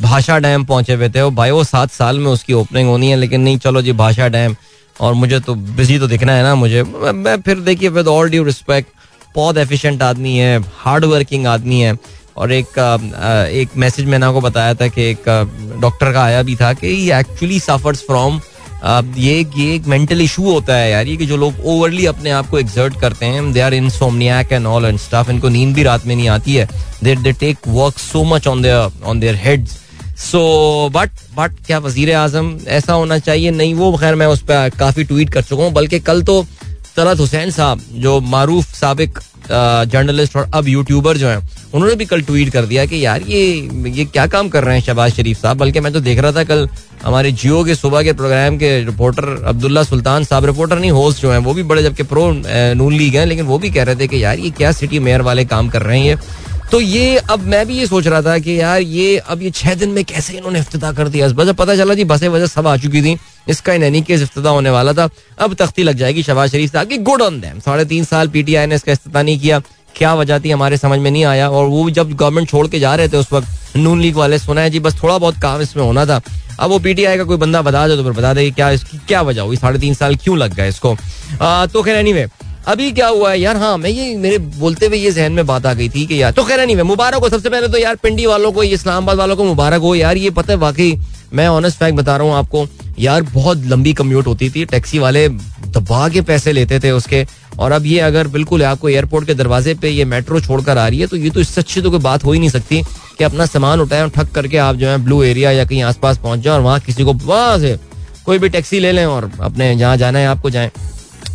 भाषा 0.00 0.38
डैम 0.38 0.64
पहुँचे 0.64 0.94
हुए 0.94 1.08
थे। 1.08 1.28
भाई, 1.30 1.50
वो 1.50 1.64
सात 1.64 1.90
साल 1.90 2.18
में 2.18 2.30
उसकी 2.30 2.52
ओपनिंग 2.52 2.88
होनी 2.88 3.10
है, 3.10 3.16
लेकिन 3.16 3.40
नहीं, 3.40 3.58
चलो 3.58 3.82
जी, 3.82 3.92
भाषा 3.94 4.28
डैम। 4.28 4.56
और 5.00 5.14
मुझे 5.14 5.40
तो 5.40 5.54
बिज़ी 5.54 5.98
तो 5.98 6.06
दिखना 6.06 6.32
है 6.32 6.42
ना 6.42 6.54
मुझे। 6.54 6.82
मैं 6.82 7.40
फिर 7.42 7.60
देखिए 7.60 7.88
विद 7.88 8.08
ऑल 8.08 8.30
ड्यू 8.30 8.44
रिस्पेक्ट 8.44 8.88
बहुत 9.34 9.56
एफिशिएंट 9.56 10.02
आदमी 10.02 10.36
है 10.36 10.58
हार्ड 10.76 11.04
वर्किंग 11.04 11.46
आदमी 11.46 11.80
है। 11.80 11.96
और 12.36 12.52
एक 12.52 12.78
एक 13.52 13.76
मैसेज 13.76 14.06
मैंने 14.06 14.26
आपको 14.26 14.40
बताया 14.40 14.74
था 14.74 14.86
कि 14.88 15.02
एक 15.10 15.24
डॉक्टर 15.80 16.12
का 16.12 16.22
आया 16.22 16.42
भी 16.42 16.54
था 16.56 16.72
कि 16.72 16.86
ही 16.86 17.10
एक्चुअली 17.12 17.58
सफर्स 17.60 18.02
फ्रॉम 18.02 18.40
ये 18.82 19.34
ये 19.56 19.74
एक 19.74 19.86
मेंटल 19.86 20.20
इशू 20.20 20.42
होता 20.42 20.74
है 20.74 20.90
यार, 20.90 21.06
ये 21.06 21.16
कि 21.16 21.26
जो 21.26 21.36
लोग 21.36 21.64
ओवरली 21.66 22.06
अपने 22.06 22.30
आप 22.30 22.48
को 22.50 22.58
एग्जर्ट 22.58 23.00
करते 23.00 23.26
हैं 23.26 23.52
they 23.52 23.60
are 23.60 23.74
insomniac 23.90 24.52
and 24.52 24.66
all 24.66 24.84
and 24.84 24.98
stuff 24.98 25.30
इनको 25.30 25.48
नींद 25.48 25.74
भी 25.74 25.82
रात 25.82 26.06
में 26.06 26.14
नहीं 26.16 26.28
आती 26.28 26.54
है। 26.54 26.68
They 27.04 27.14
they 27.16 27.32
take 27.32 27.68
work 27.68 27.98
so 27.98 28.24
much 28.24 28.46
on 28.48 28.62
their 28.62 29.04
on 29.04 29.20
their 29.20 29.34
heads 29.44 29.78
so 30.20 30.90
but 30.94 31.10
but 31.36 31.52
क्या 31.66 31.78
वज़ीर 31.78 32.14
आज़म, 32.14 32.56
ऐसा 32.68 32.92
होना 32.92 33.18
चाहिए? 33.18 33.50
नहीं, 33.50 33.74
वो 33.74 33.96
खैर 33.96 34.14
मैं 34.14 34.26
उस 34.26 34.42
पर 34.42 34.70
काफ़ी 34.78 35.04
ट्वीट 35.04 35.30
कर 35.32 35.42
चुका 35.42 35.62
हूँ, 35.64 35.72
बल्कि 35.72 36.00
कल 36.00 36.22
तो 36.22 36.44
तलत 36.96 37.20
हुसैन 37.20 37.50
साहब, 37.50 37.80
जो 37.92 38.20
मारूफ 38.22 38.74
सबक 38.74 39.20
जर्नलिस्ट 39.50 40.36
और 40.36 40.50
अब 40.54 40.68
यूट्यूबर 40.68 41.16
जो 41.16 41.28
हैं 41.28 41.48
उन्होंने 41.74 41.94
भी 41.94 42.04
कल 42.04 42.22
ट्वीट 42.22 42.48
कर 42.52 42.64
दिया 42.66 42.84
कि 42.86 43.04
यार 43.04 43.22
ये 43.22 43.42
ये 43.88 44.04
क्या 44.04 44.26
काम 44.26 44.48
कर 44.48 44.64
रहे 44.64 44.76
हैं 44.76 44.82
शहबाज 44.84 45.12
शरीफ 45.14 45.40
साहब? 45.42 45.56
बल्कि 45.58 45.80
मैं 45.80 45.92
तो 45.92 46.00
देख 46.00 46.18
रहा 46.18 46.32
था 46.32 46.44
कल 46.44 46.68
हमारे 47.04 47.32
जियो 47.32 47.62
के 47.64 47.74
सुबह 47.74 48.02
के 48.02 48.12
प्रोग्राम 48.12 48.56
के 48.58 48.78
रिपोर्टर 48.84 49.42
अब्दुल्ला 49.48 49.82
सुल्तान 49.82 50.24
साहब 50.24 50.44
रिपोर्टर 50.44 50.78
नहीं 50.78 50.90
होस्ट 50.90 51.22
जो 51.22 51.30
हैं, 51.32 51.38
वो 51.38 51.54
भी 51.54 51.62
बड़े, 51.62 51.82
जबकि 51.82 52.02
प्रो 52.02 52.30
नून 52.74 52.92
लीग 52.92 53.16
हैं, 53.16 53.26
लेकिन 53.26 53.44
वो 53.46 53.58
भी 53.58 53.70
कह 53.70 53.82
रहे 53.82 53.96
थे 53.96 54.08
कि 54.08 54.22
यार 54.24 54.38
ये 54.38 54.50
क्या 54.50 54.72
सिटी 54.72 54.98
मेयर 54.98 55.22
वाले 55.22 55.44
काम 55.44 55.68
कर 55.68 55.82
रहे 55.82 55.98
हैं 55.98 56.06
ये? 56.06 56.16
तो 56.70 56.80
ये, 56.80 57.16
अब 57.30 57.46
मैं 57.46 57.66
भी 57.66 57.78
ये 57.78 57.86
सोच 57.86 58.06
रहा 58.06 58.22
था 58.22 58.38
कि 58.38 58.60
यार 58.60 58.80
ये, 58.80 59.16
अब 59.18 59.42
ये 59.42 59.50
छह 59.50 59.74
दिन 59.74 59.90
में 59.90 60.04
कैसे 60.04 60.36
इन्होंने 60.36 60.58
इफ्तः 60.60 60.92
कर 60.92 61.08
दिया? 61.08 61.28
बस 61.28 61.54
पता 61.58 61.76
चला 61.76 61.94
जी, 61.94 62.04
बसें 62.04 62.28
वजह 62.28 62.46
सब 62.46 62.66
आ 62.66 62.76
चुकी 62.76 63.02
थी। 63.02 63.16
इसका 63.48 63.72
इन 63.72 63.82
एनी 63.82 64.02
केस 64.02 64.22
इफ्तः 64.22 64.48
होने 64.48 64.70
वाला 64.70 64.92
था। 64.92 65.08
अब 65.38 65.54
तख्ती 65.54 65.82
लग 65.82 65.96
जाएगी 65.96 66.22
शबाज 66.22 66.50
शरीफ 66.50 66.72
साहब 66.72 66.88
की। 66.88 66.98
गुड 66.98 67.22
ऑन 67.22 67.40
दैम 67.40 67.58
साढ़े 67.60 67.84
तीन 67.84 68.04
साल 68.04 68.28
पीटीआई 68.28 68.66
ने 68.66 68.74
इसका 68.74 68.92
इफ्तः 68.92 69.22
नहीं 69.22 69.38
किया। 69.40 69.60
क्या 69.96 70.14
वजह 70.14 70.38
थी 70.38 70.50
हमारे 70.50 70.76
समझ 70.76 70.98
में 70.98 71.10
नहीं 71.10 71.24
आया 71.24 71.48
और 71.50 71.66
वो 71.68 71.88
जब 71.90 72.12
गवर्नमेंट 72.12 72.48
छोड़ 72.48 72.66
के 72.68 72.80
जा 72.80 72.94
रहे 72.94 73.08
थे 73.08 73.16
उस 73.16 73.32
वक्त 73.32 73.76
नून 73.76 74.00
लीग 74.00 74.16
वाले 74.16 74.38
सुना 74.38 74.60
है 74.60 74.70
जी 74.70 74.80
बस 74.80 75.02
थोड़ा 75.02 75.16
बहुत 75.18 75.40
काम 75.42 75.60
इसमें 75.60 75.82
होना 75.84 76.04
था। 76.06 76.20
अब 76.60 76.70
वो 76.70 76.78
पीटीआई 76.78 77.16
का 77.16 77.24
कोई 77.24 77.36
बंदा 77.36 77.62
बता 77.62 77.86
दे 77.88 77.96
तो 77.96 78.02
फिर 78.02 78.12
बता 78.12 78.32
दे 78.34 78.44
कि 78.44 78.50
क्या 78.50 78.70
इसकी 78.70 78.98
क्या 79.08 79.22
वजह 79.22 79.42
हुई 79.42 79.56
साढ़े 79.56 79.78
तीन 79.78 79.94
साल 79.94 80.16
क्यों 80.16 80.38
लग 80.38 80.54
गए 80.54 80.68
इसको? 80.68 80.96
आ, 81.42 81.66
तो 81.66 81.82
खैर 81.82 81.96
एनी 81.96 82.24
अभी 82.68 82.90
क्या 82.92 83.06
हुआ 83.08 83.30
है 83.30 83.38
यार? 83.40 83.56
हाँ 83.56 83.76
मैं 83.78 83.90
ये 83.90 84.16
मेरे 84.16 84.38
बोलते 84.38 84.86
हुए 84.86 84.96
ये 84.98 85.10
जहन 85.10 85.32
में 85.32 85.46
बात 85.46 85.66
आ 85.66 85.72
गई 85.74 85.88
थी 85.88 86.04
कि 86.06 86.20
यार 86.22 86.32
तो 86.32 86.44
खैर 86.44 86.66
नहीं 86.66 86.82
मुबारक 86.84 87.22
हो 87.22 87.28
सबसे 87.28 87.48
पहले 87.48 87.68
तो 87.68 87.78
यार 87.78 87.96
पिंडी 88.02 88.26
वालों 88.26 88.52
को 88.52 88.62
इस्लामाबाद 88.62 89.18
वालों 89.18 89.36
को 89.36 89.44
मुबारक 89.44 89.80
हो। 89.80 89.94
यार 89.94 90.16
ये 90.16 90.30
पता 90.30 90.52
है 90.52 90.58
वाकई 90.58 90.98
मैं 91.32 91.46
ऑनेस्ट 91.48 91.78
फैक्ट 91.78 91.96
बता 91.98 92.16
रहा 92.16 92.26
हूँ 92.26 92.34
आपको 92.34 92.66
यार, 93.00 93.22
बहुत 93.24 93.64
लंबी 93.66 93.92
कम्यूट 93.92 94.26
होती 94.26 94.48
थी। 94.50 94.64
टैक्सी 94.64 94.98
वाले 94.98 95.28
दबा 95.28 96.08
के 96.08 96.20
पैसे 96.22 96.52
लेते 96.52 96.80
थे 96.80 96.90
उसके। 96.92 97.26
और 97.58 97.72
अब 97.72 97.86
ये 97.86 97.98
अगर 98.00 98.28
बिल्कुल 98.28 98.62
आपको 98.64 98.88
एयरपोर्ट 98.88 99.26
के 99.26 99.34
दरवाजे 99.34 99.74
पे 99.74 99.88
ये 99.88 100.04
मेट्रो 100.04 100.40
छोड़कर 100.40 100.78
आ 100.78 100.86
रही 100.88 101.00
है 101.00 101.06
तो 101.06 101.16
ये 101.16 101.30
तो 101.30 101.40
इससे 101.40 101.60
अच्छी 101.60 101.80
तो 101.82 101.90
कोई 101.90 102.00
बात 102.00 102.24
हो 102.24 102.32
ही 102.32 102.38
नहीं 102.38 102.50
सकती 102.50 102.82
कि 103.18 103.24
अपना 103.24 103.46
सामान 103.46 103.80
उठाए 103.80 104.08
ठक 104.08 104.30
करके 104.32 104.56
आप 104.58 104.76
जो 104.76 104.88
है 104.88 104.96
ब्लू 104.98 105.22
एरिया 105.22 105.50
या 105.50 105.64
कहीं 105.64 105.82
आसपास 105.82 106.18
पहुँच 106.18 106.40
जाए 106.40 106.54
और 106.54 106.60
वहाँ 106.60 106.78
किसी 106.80 107.04
को 107.04 107.12
वहाँ 107.14 107.58
से 107.58 107.76
कोई 108.26 108.38
भी 108.38 108.48
टैक्सी 108.48 108.80
ले 108.80 108.92
लें 108.92 109.04
और 109.06 109.30
अपने 109.40 109.74
जहाँ 109.76 109.96
जाना 109.96 110.18
है 110.18 110.26
आपको 110.26 110.50
जाए। 110.50 110.70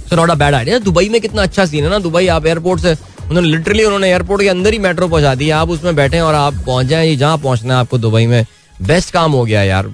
So 0.10 0.15
not 0.15 0.30
a 0.30 0.36
bad 0.36 0.54
idea 0.54 0.80
Dubai 0.80 1.10
में 1.10 1.19
कितना 1.21 1.41
अच्छा 1.41 1.65
सीन 1.65 1.84
है 1.84 1.89
ना। 1.89 1.99
दुबई, 1.99 2.28
आप 2.28 2.45
एयरपोर्ट 2.45 2.82
से, 2.82 2.93
उन्होंने 3.30 3.47
लिटरली 3.47 3.84
उन्होंने 3.84 4.10
एयरपोर्ट 4.10 4.41
के 4.41 4.49
अंदर 4.49 4.73
ही 4.73 4.80
मेट्रो 4.80 5.08
पहुँचा 5.08 5.36
दी 5.36 5.49
आप 5.51 5.69
उसमें 5.69 5.95
बैठे 5.95 6.19
और 6.19 6.36
आप 6.36 6.54
पहुँच 6.65 6.86
जाए। 6.86 7.15
जहाँ 7.15 7.38
पहुँचना 7.38 7.73
है 7.73 7.80
आपको 7.80 7.97
दुबई 7.97 8.25
में। 8.28 8.45
बेस्ट 8.82 9.14
काम 9.14 9.32
हो 9.32 9.44
गया 9.46 9.64
यार। 9.64 9.86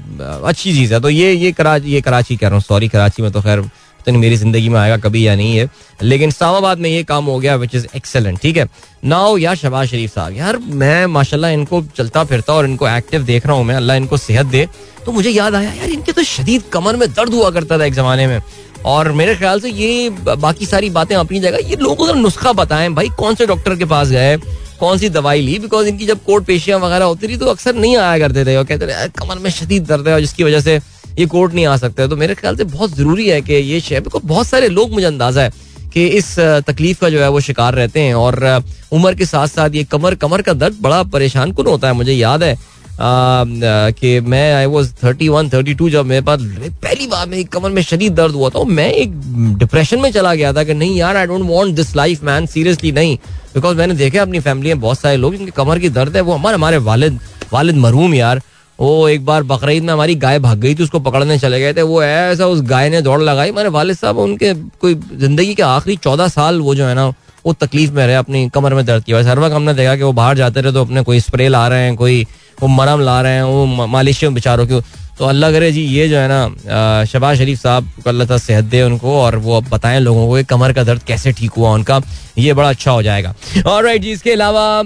अच्छी 0.45 0.73
चीज़ 0.73 0.93
है। 0.93 0.99
तो 1.01 1.09
ये 1.09 1.33
ये 1.33 1.51
कराची 1.51 1.91
ये 1.91 2.01
कराची 2.01 2.35
कह 2.37 2.47
रहा 2.47 2.55
हूँ 2.55 2.63
सॉरी 2.63 2.87
कराची 2.89 3.21
में 3.21 3.31
तो 3.31 3.41
खैर 3.41 3.61
तो 4.05 4.11
मेरी 4.11 4.35
ज़िंदगी 4.35 4.69
में 4.69 4.79
आएगा 4.79 4.95
कभी 4.97 5.25
या 5.27 5.35
नहीं 5.35 5.57
है। 5.57 5.67
लेकिन 6.01 6.29
इस्लामाबाद 6.29 6.77
में 6.77 6.89
ये 6.89 7.03
काम 7.03 7.25
हो 7.25 7.37
गया 7.39 7.55
विच 7.55 7.75
इज़ 7.75 7.85
एक्सेलेंट 7.95 8.39
ठीक 8.41 8.57
है? 8.57 8.67
नाउ 9.05 9.37
यार 9.37 9.55
शबाज 9.55 9.87
शरीफ 9.87 10.13
साहब, 10.13 10.37
यार 10.37 10.57
मैं 10.57 11.05
माशाल्लाह 11.07 11.51
इनको 11.51 11.81
चलता 11.97 12.23
फिरता 12.23 12.53
और 12.53 12.65
इनको 12.65 12.87
एक्टिव 12.87 13.23
देख 13.23 13.45
रहा 13.45 13.55
हूँ 13.55 13.65
मैं। 13.65 13.75
अल्लाह 13.75 13.97
इनको 13.97 14.17
सेहत 14.17 14.45
दे। 14.47 14.67
तो 15.05 15.11
मुझे 15.11 15.29
याद 15.29 15.55
आया, 15.55 15.73
यार 15.73 15.89
इनके 15.89 16.11
तो 16.11 16.23
शदीद 16.23 16.63
कमर 16.73 16.95
में 16.95 17.07
दर्द 17.13 17.33
हुआ 17.33 17.49
करता 17.51 17.79
था 17.79 17.85
एक 17.85 17.93
जमाने 17.93 18.27
में। 18.27 18.41
और 18.85 19.11
मेरे 19.11 19.35
ख्याल 19.35 19.59
से 19.61 19.69
ये 19.69 20.09
बाकी 20.35 20.65
सारी 20.65 20.89
बातें 20.89 21.15
अपनी 21.15 21.39
जगह, 21.39 21.69
ये 21.69 21.75
लोगों 21.75 22.07
को 22.07 22.13
नुस्खा 22.13 22.53
बताएँ, 22.53 22.89
भाई 22.89 23.09
कौन 23.17 23.35
से 23.35 23.45
डॉक्टर 23.45 23.75
के 23.75 23.85
पास 23.85 24.09
गए? 24.09 24.37
कौन 24.81 24.97
सी 24.97 25.09
दवाई 25.11 25.41
ली? 25.41 25.57
बिकॉज़ 25.59 25.87
इनकी 25.87 26.05
जब 26.05 26.23
कोर्ट 26.25 26.45
पेशियाँ 26.45 26.79
वगैरह 26.79 27.05
होती 27.05 27.27
थी 27.27 27.37
तो 27.37 27.45
अक्सर 27.47 27.75
नहीं 27.75 27.97
आया 27.97 28.17
करते 28.19 28.45
थे। 28.45 28.55
और 28.55 28.63
कहते 28.65 28.87
थे 28.87 29.07
कमर 29.17 29.39
में 29.39 29.49
शदीद 29.51 29.85
दर्द 29.87 30.07
है 30.07 30.19
जिसकी 30.21 30.43
वजह 30.43 30.59
से 30.61 30.79
ये 31.19 31.25
कोर्ट 31.27 31.53
नहीं 31.53 31.65
आ 31.65 31.75
सकते। 31.77 32.07
तो 32.07 32.15
मेरे 32.17 32.35
ख्याल 32.35 32.55
से 32.57 32.63
बहुत 32.65 32.95
ज़रूरी 32.95 33.27
है 33.29 33.41
कि 33.41 33.53
ये 33.53 33.79
शेयर 33.81 34.01
बिकॉज़ 34.01 34.23
बहुत 34.25 34.47
सारे 34.47 34.67
लोग 34.69 34.91
मुझे 34.91 35.05
अंदाज़ा 35.07 35.41
है 35.41 35.51
कि 35.93 36.05
इस 36.07 36.35
तकलीफ़ 36.67 36.99
का 36.99 37.09
जो 37.09 37.21
है 37.21 37.29
वो 37.29 37.39
शिकार 37.41 37.73
रहते 37.75 37.99
हैं। 37.99 38.13
और 38.15 38.63
उम्र 38.93 39.13
के 39.15 39.25
साथ 39.25 39.47
साथ 39.49 39.75
ये 39.75 39.83
कमर 39.91 40.15
कमर 40.17 40.41
का 40.41 40.53
दर्द 40.55 40.77
बड़ा 40.81 41.01
परेशान 41.05 41.51
कन 41.53 41.67
होता 41.67 41.87
है, 41.87 41.93
मुझे 41.93 42.13
याद 42.13 42.43
है। 42.43 42.57
कि 42.99 44.19
मैं 44.21 44.53
I 44.53 44.65
was 44.67 44.91
thirty 45.03 45.29
one 45.29 45.49
thirty 45.49 45.73
two 45.73 45.89
जब 45.89 46.05
मेरे 46.05 46.21
पास 46.21 46.41
पहली 46.41 47.07
बार 47.07 47.27
मेरी 47.27 47.43
कमर 47.45 47.71
में 47.71 47.81
शदीद 47.81 48.13
दर्द 48.15 48.35
हुआ 48.35 48.49
था 48.49 48.63
मैं 48.65 48.91
एक 48.91 49.13
डिप्रेशन 49.59 49.99
में 49.99 50.11
चला 50.11 50.33
गया 50.35 50.53
था 50.53 50.63
कि 50.63 50.73
नहीं 50.73 50.97
यार 50.97 51.17
I 51.17 51.25
don't 51.27 51.49
want 51.49 51.75
this 51.75 51.95
life 51.95 52.23
man 52.23 52.45
seriously 52.47 52.91
नहीं। 52.91 53.17
बिकॉज़ 53.53 53.77
मैंने 53.77 53.93
देखा 53.95 54.21
अपनी 54.21 54.39
फैमिली 54.39 54.69
में 54.69 54.81
बहुत 54.81 54.99
सारे 54.99 55.17
लोग 55.17 55.35
जिनके 55.35 55.51
कमर 55.53 55.79
की 55.79 55.89
दर्द 55.89 56.15
है, 56.15 56.21
वो 56.21 56.33
हमारे 56.33 56.55
हमारे 56.55 56.77
वालिद 56.79 57.19
वालिद 57.53 57.75
मरूम 57.77 58.13
यार। 58.13 58.41
वो 58.79 59.07
एक 59.09 59.25
बार 59.25 59.43
बकरीद 59.43 59.83
में 59.83 59.91
हमारी 59.93 60.15
गाय 60.17 60.39
भाग 60.39 60.57
गई 60.59 60.75
थी, 60.75 60.83
उसको 60.83 60.99
पकड़ने 60.99 61.37
चले 61.39 61.59
गए 61.59 61.73
थे, 61.73 61.81
वो 61.81 62.01
ऐसा 62.03 62.45
उस 62.47 62.61
गाय 62.65 62.89
ने 62.89 63.01
दौड़ 63.01 63.21
लगाई। 63.21 63.51
मेरे 63.51 63.69
वालिद 63.69 63.97
साहब, 63.97 64.17
उनके 64.19 64.53
कोई 64.53 64.95
ज़िंदगी 64.95 65.53
के 65.55 65.63
आखिरी 65.63 65.95
चौदह 65.97 66.27
साल 66.29 66.59
वो 66.61 66.75
जो 66.75 66.85
है 66.85 66.95
ना, 66.95 67.07
वो 67.45 67.53
तकलीफ़ 67.55 67.91
में 67.91 68.05
रहे 68.05 68.15
अपनी 68.15 68.49
कमर 68.49 68.73
में 68.73 68.85
दर्द 68.85 69.03
की 69.03 69.13
वजह 69.13 69.29
हर 69.29 69.39
वक्त 69.39 69.55
हमने 69.55 69.73
देखा 69.73 69.95
कि 69.95 70.03
वो 70.03 70.11
बाहर 70.13 70.37
जाते 70.37 70.61
रहे 70.61 70.73
तो 70.73 70.81
अपने 70.85 71.01
कोई 71.03 71.19
स्प्रे 71.19 71.47
ला 71.49 71.67
रहे 71.67 71.83
हैं, 71.83 71.95
कोई 71.95 72.25
वो 72.57 72.67
मरम 72.69 73.01
ला 73.01 73.21
रहे 73.21 73.33
हैं, 73.33 73.43
वो 73.43 73.87
मालिश 73.87 74.23
बेचारों 74.25 74.65
की। 74.67 74.81
तो 75.17 75.25
अल्लाह 75.27 75.51
करे 75.51 75.71
जी, 75.71 75.81
ये 75.83 76.07
जो 76.09 76.17
है 76.17 76.27
ना 76.27 77.05
शबाज 77.05 77.37
शरीफ 77.37 77.59
साहब, 77.59 77.89
को 78.03 78.09
अल्लाह 78.09 78.27
ताला 78.27 78.37
सेहत 78.39 78.65
दे 78.65 78.81
उनको 78.83 79.19
और 79.21 79.35
वो 79.37 79.57
अब 79.57 79.69
बताएँ 79.69 79.99
लोगों 79.99 80.27
को 80.27 80.43
कमर 80.49 80.73
का 80.73 80.83
दर्द 80.83 81.03
कैसे 81.07 81.31
ठीक 81.31 81.51
हुआ 81.57 81.73
उनका। 81.73 82.01
ये 82.37 82.53
बड़ा 82.53 82.69
अच्छा 82.69 82.91
हो 82.91 83.01
जाएगा। 83.03 83.33
और 83.65 83.83
राइट 83.83 84.01
जी, 84.01 84.11
इसके 84.11 84.31
अलावा 84.31 84.83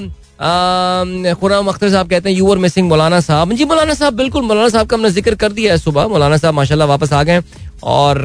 खुराम 1.39 1.68
अख्तर 1.68 1.89
साहब 1.89 2.09
कहते 2.09 2.30
हैं 2.30 2.38
यू 2.38 2.51
आर 2.51 2.57
मिसिंग 2.57 2.88
मौलाना 2.89 3.20
साहब. 3.22 3.53
जी, 3.53 3.66
मौलाना 3.66 3.93
साहब, 3.93 4.13
बिल्कुल, 4.13 4.43
मौलाना 4.43 4.70
साहब 4.70 4.88
का 4.88 4.95
हमने 4.97 5.09
ज़िक्र 5.09 5.36
कर 5.36 5.51
दिया 5.51 5.72
है 5.74 5.78
सुबह। 5.80 6.07
मौलाना 6.07 6.38
साहब 6.38 6.53
माशाल्लाह 6.53 6.88
वापस 6.88 7.13
आ 7.13 7.24
गए 7.24 7.41
और 7.84 8.20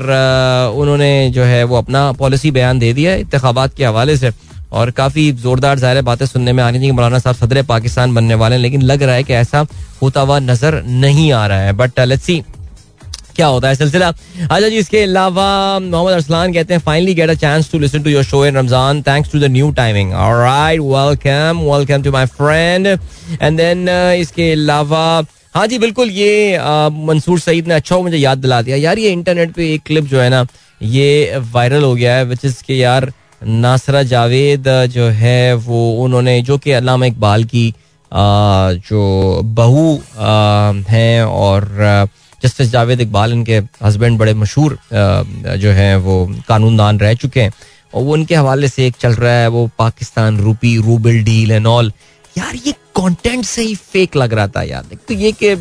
उन्होंने 0.75 1.31
जो 1.31 1.43
है 1.45 1.63
वो 1.65 1.77
अपना 1.79 2.11
पॉलिसी 2.19 2.51
बयान 2.51 2.79
दे 2.79 2.93
दिया 2.93 3.13
है 3.13 3.21
इंतबात 3.21 3.75
के 3.77 3.85
हवाले 3.85 4.17
से। 4.17 4.31
और 4.73 4.91
काफ़ी 4.93 5.31
जोरदार 5.35 5.79
ज़ाहिर 5.79 6.03
बातें 6.03 6.25
सुनने 6.27 6.53
में 6.53 6.63
आ 6.63 6.69
रही 6.71 6.81
थी 6.81 6.87
कि 6.87 6.93
मौलाना 6.93 7.19
साहब 7.19 7.37
सदर 7.37 7.63
पाकिस्तान 7.65 8.15
बनने 8.15 8.35
वाले 8.35 8.55
हैं, 8.55 8.63
लेकिन 8.63 8.83
लग 8.83 9.03
रहा 9.03 9.15
है 9.15 9.25
कि 9.25 9.33
ऐसा 9.35 9.67
होता 10.03 10.21
हुआ 10.21 10.39
नज़र 10.41 10.83
नहीं 10.85 11.33
आ 11.33 11.47
रहा 11.47 11.61
है। 11.61 11.73
बट 11.75 12.01
लेट्स 12.01 12.25
सी 12.25 12.43
क्या 13.37 13.47
होता 13.47 13.69
है 13.69 13.75
सिलसिला। 13.75 14.09
अच्छा 14.09 14.69
जी, 14.69 14.77
इसके 14.77 15.03
अलावा 15.03 15.79
मोहम्मद 15.81 16.13
अरसलान 16.13 16.53
कहते 16.53 16.75
हैं 16.75 16.81
finally 16.81 17.15
get 17.15 17.31
a 17.31 17.35
chance 17.35 17.71
to 17.73 17.79
listen 17.79 18.03
to 18.03 18.11
your 18.11 18.25
show 18.25 18.45
in 18.47 18.57
Ramzan 18.57 19.03
thanks 19.03 19.33
to 19.33 19.39
the 19.41 19.51
new 19.51 19.71
timing 19.73 20.13
alright 20.15 20.81
welcome 20.81 21.61
welcome 21.65 22.03
to 22.03 22.13
my 22.13 22.27
friend 22.29 22.87
and 22.87 23.57
then 23.59 23.89
इसके 24.21 24.51
अलावा 24.53 25.05
हाँ 25.55 25.67
जी, 25.67 25.79
बिल्कुल 25.79 26.11
ये 26.11 26.59
मंसूर 27.05 27.39
सईद 27.41 27.69
ने 27.69 27.75
अच्छा 27.75 27.99
मुझे 27.99 28.17
याद 28.17 28.39
दिला 28.39 28.61
दिया। 28.63 28.77
यार, 28.77 28.99
ये 28.99 29.11
इंटरनेट 29.11 29.53
पे 29.55 29.73
एक 29.75 29.83
क्लिप 29.87 30.05
जो 30.05 30.21
है 30.21 30.29
ना, 30.31 30.45
ये 30.81 31.39
वायरल 31.53 31.83
हो 31.83 31.95
गया 31.95 32.15
है 32.17 32.25
विच 32.25 32.45
इज़ 32.45 32.63
के 32.67 32.75
यार 32.77 33.13
नासरा 33.43 34.03
जावेद 34.03 34.65
जो 34.91 35.09
है, 35.09 35.55
वो 35.55 35.91
उन्होंने, 36.05 36.41
जो 36.43 36.59
कि 36.59 36.73
अलामा 36.73 37.07
इकबाल 37.07 37.45
की 37.45 37.73
जो 38.13 39.41
बहू 39.45 40.01
हैं 40.89 41.23
और 41.23 42.09
जस्टिस 42.43 42.71
जावेद 42.71 43.01
इकबाल, 43.01 43.33
इनके 43.33 43.61
हस्बैंड 43.85 44.19
बड़े 44.19 44.35
मशहूर 44.35 44.79
जो 44.93 45.71
हैं, 45.71 45.97
वो 45.97 46.27
कानूनदान 46.49 46.99
रह 47.01 47.15
चुके 47.15 47.41
हैं। 47.41 47.53
और 47.95 48.03
वो 48.03 48.13
उनके 48.13 48.35
हवाले 48.35 48.69
से 48.69 48.87
एक 48.87 48.97
चल 49.01 49.13
रहा 49.15 49.33
है, 49.33 49.49
वो 49.49 49.69
पाकिस्तान 49.79 50.39
रूपी 50.39 50.77
रूबल 50.77 51.23
डील 51.25 51.51
एंड 51.51 51.67
ऑल। 51.67 51.93
यार, 52.39 52.55
ये 52.67 52.73
कंटेंट 52.97 53.45
से 53.45 53.63
ही 53.63 53.75
फेक 53.75 54.17
लग 54.17 54.33
रहा 54.35 54.49
था 54.49 54.63
यार। 54.63 54.97
तो 55.09 55.15
ये 55.15 55.33
कि 55.43 55.57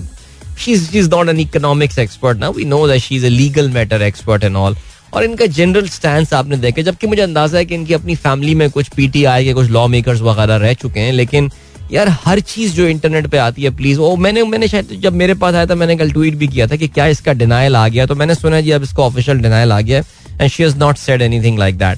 she 0.59 0.71
is 0.71 1.09
not 1.09 1.29
an 1.29 1.39
economics 1.39 1.99
expert 1.99 2.37
ना। 2.37 2.49
We 2.49 2.65
know 2.65 2.87
that 2.87 3.01
she 3.01 3.15
is 3.15 3.25
a 3.25 3.29
legal 3.29 3.69
matter 3.71 4.01
expert 4.01 4.43
and 4.43 4.55
all 4.55 4.75
और 5.13 5.23
इनका 5.23 5.45
जनरल 5.47 5.87
स्टैंड 5.89 6.33
आपने 6.33 6.57
देखे, 6.57 6.83
जबकि 6.83 7.07
मुझे 7.07 7.21
अंदाज़ा 7.21 7.57
है 7.57 7.65
कि 7.65 7.75
इनकी 7.75 7.93
अपनी 7.93 8.15
फैमिली 8.17 8.55
में 8.55 8.69
कुछ 8.69 8.89
पीटीआई 8.89 9.45
के 9.45 9.53
कुछ 9.53 9.69
लॉ 9.71 9.87
मेकर्स 9.87 10.21
वगैरह 10.21 10.55
रह 10.57 10.73
चुके 10.75 10.99
हैं, 10.99 11.11
लेकिन 11.13 11.49
यार 11.91 12.09
हर 12.25 12.39
चीज़ 12.41 12.73
जो 12.73 12.87
इंटरनेट 12.87 13.27
पे 13.27 13.37
आती 13.39 13.63
है 13.63 13.69
प्लीज़ 13.75 13.99
वो 13.99 14.15
मैंने 14.17 14.43
मैंने 14.45 14.67
शायद 14.67 14.89
जब 15.03 15.13
मेरे 15.13 15.33
पास 15.35 15.55
आया 15.55 15.65
था, 15.65 15.75
मैंने 15.75 15.95
कल 15.97 16.11
ट्वीट 16.11 16.35
भी 16.35 16.47
किया 16.47 16.67
था 16.67 16.75
कि 16.75 16.87
क्या 16.87 17.07
इसका 17.07 17.33
डिनाइल 17.35 17.75
आ 17.75 17.87
गया 17.87 18.05
तो 18.05 18.15
मैंने 18.15 18.35
सुना 18.35 18.61
जी 18.61 18.71
अब 18.71 18.83
इसका 18.83 19.03
ऑफिशियल 19.03 19.39
डिनाइल 19.39 19.71
आ 19.71 19.79
गया 19.81 19.99
and 20.31 20.49
she 20.49 20.63
is 20.63 20.77
not 20.77 20.97
said 20.97 21.21
anything 21.21 21.59
like 21.59 21.77
that 21.77 21.97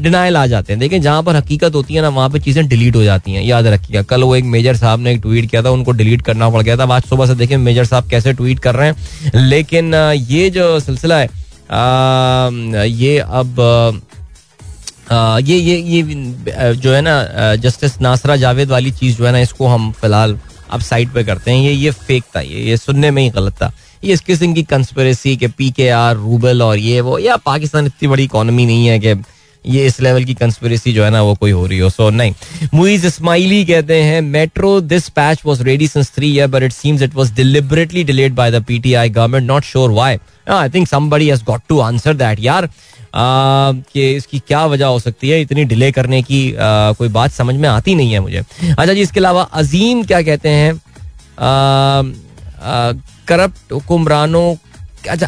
denial 0.00 0.36
आ 0.36 0.46
जाते 0.46 0.72
हैं। 0.72 0.80
देखिए, 0.80 0.98
जहाँ 0.98 1.22
पर 1.22 1.36
हकीकत 1.36 1.74
होती 1.74 1.94
है 1.94 2.02
ना, 2.02 2.08
वहाँ 2.08 2.30
पे 2.30 2.38
चीज़ें 2.38 2.66
डिलीट 2.68 2.96
हो 2.96 3.02
जाती 3.02 3.32
हैं। 3.32 3.42
याद 3.42 3.66
रखिएगा, 3.66 4.02
कल 4.02 4.22
वो 4.22 4.34
एक 4.36 4.44
मेजर 4.46 4.76
साहब 4.76 5.00
ने 5.00 5.12
एक 5.12 5.20
ट्वीट 5.22 5.48
किया 5.50 5.62
था, 5.62 5.70
उनको 5.70 5.92
डिलीट 5.92 6.22
करना 6.22 6.48
पड़ 6.50 6.62
गया 6.62 6.76
था। 6.76 6.84
आज 6.86 7.02
सुबह 7.02 7.26
से 7.26 7.34
देखिए, 7.34 7.56
मेजर 7.58 7.84
साहब 7.84 8.08
कैसे 8.10 8.32
ट्वीट 8.32 8.58
कर 8.58 8.74
रहे 8.74 8.88
हैं। 8.88 9.32
लेकिन 9.38 9.94
ये 10.28 10.50
जो 10.50 10.78
सिलसिला 10.80 11.18
है 11.18 11.28
ये 11.70 13.18
अब 13.18 13.60
ये 15.42 15.56
ये 15.56 15.76
ये 15.78 16.74
जो 16.74 16.92
है 16.92 17.00
ना 17.02 17.54
जस्टिस 17.56 18.00
नासरा 18.00 18.36
जावेद 18.36 18.70
वाली 18.70 18.90
चीज़ 18.90 19.16
जो 19.18 19.26
है 19.26 19.32
ना, 19.32 19.38
इसको 19.40 19.66
हम 19.66 19.90
फ़िलहाल 19.92 20.38
अब 20.70 20.80
साइड 20.80 21.12
पे 21.12 21.24
करते 21.24 21.50
हैं। 21.50 21.58
ये 21.58 21.72
ये 21.72 21.90
फेक 21.90 22.24
था, 22.36 22.40
ये 22.40 22.60
ये 22.60 22.76
सुनने 22.76 23.10
में 23.10 23.22
ही 23.22 23.28
गलत 23.30 23.52
था। 23.62 23.72
ये 24.04 24.12
इस 24.12 24.20
किस्म 24.20 24.52
की 24.54 24.62
कंस्पिरेसी 24.64 25.36
के 25.36 25.48
पी 25.48 25.70
के 25.70 25.88
आर 25.90 26.16
रूबल 26.16 26.62
और 26.62 26.78
ये 26.78 27.00
वो, 27.00 27.18
या 27.18 27.36
पाकिस्तान 27.36 27.86
इतनी 27.86 28.08
बड़ी 28.08 28.24
इकोनॉमी 28.24 28.66
नहीं 28.66 28.86
है 28.86 28.98
कि 28.98 29.14
ये 29.64 29.84
इस 29.86 30.00
लेवल 30.00 30.24
की 30.24 30.34
कंस्पिरेसी 30.34 30.92
जो 30.92 31.04
है 31.04 31.10
ना, 31.10 31.22
वो 31.22 31.34
कोई 31.34 31.50
हो 31.50 31.66
रही 31.66 31.78
हो। 31.78 31.88
सो 31.90 32.08
नहीं। 32.10 32.34
मुइज 32.74 33.04
इस्माइली 33.06 33.64
कहते 33.64 34.02
हैं, 34.02 34.20
metro 34.22 34.80
this 34.80 35.08
patch 35.10 35.42
was 35.46 35.62
ready 35.62 35.88
since 35.88 36.10
three 36.14 36.30
year 36.30 36.46
but 36.46 36.62
it 36.62 36.72
seems 36.72 37.02
it 37.02 37.14
was 37.14 37.32
deliberately 37.34 38.04
delayed 38.04 38.34
by 38.34 38.50
the 38.50 38.62
PTI 38.68 39.08
government 39.10 39.46
not 39.46 39.64
sure 39.64 39.90
why 39.90 40.16
I 40.50 40.68
think 40.68 40.88
somebody 40.88 41.28
has 41.28 41.44
got 41.44 41.62
to 41.68 41.78
answer 41.80 42.14
that 42.14 42.40
यार। 42.40 42.68
कि 43.14 44.12
इसकी 44.16 44.38
क्या 44.38 44.64
वजह 44.66 44.86
हो 44.86 44.98
सकती 44.98 45.28
है? 45.30 45.40
इतनी 45.40 45.64
डिले 45.64 45.90
करने 45.92 46.22
की 46.22 46.52
आ, 46.52 46.92
कोई 46.92 47.08
बात 47.08 47.30
समझ 47.32 47.54
में 47.54 47.68
आती 47.68 47.94
नहीं 47.94 48.12
है 48.12 48.20
मुझे। 48.20 48.38
अच्छा 48.38 48.92
जी 48.92 49.00
इसके 49.00 49.20
अलावा 49.20 49.42
अजीम 49.42 50.02
क्या 50.04 50.22
कहते 50.22 50.48
हैं? 50.48 50.80
Corrupt 53.28 53.72
हुक्मरानों 53.72 54.54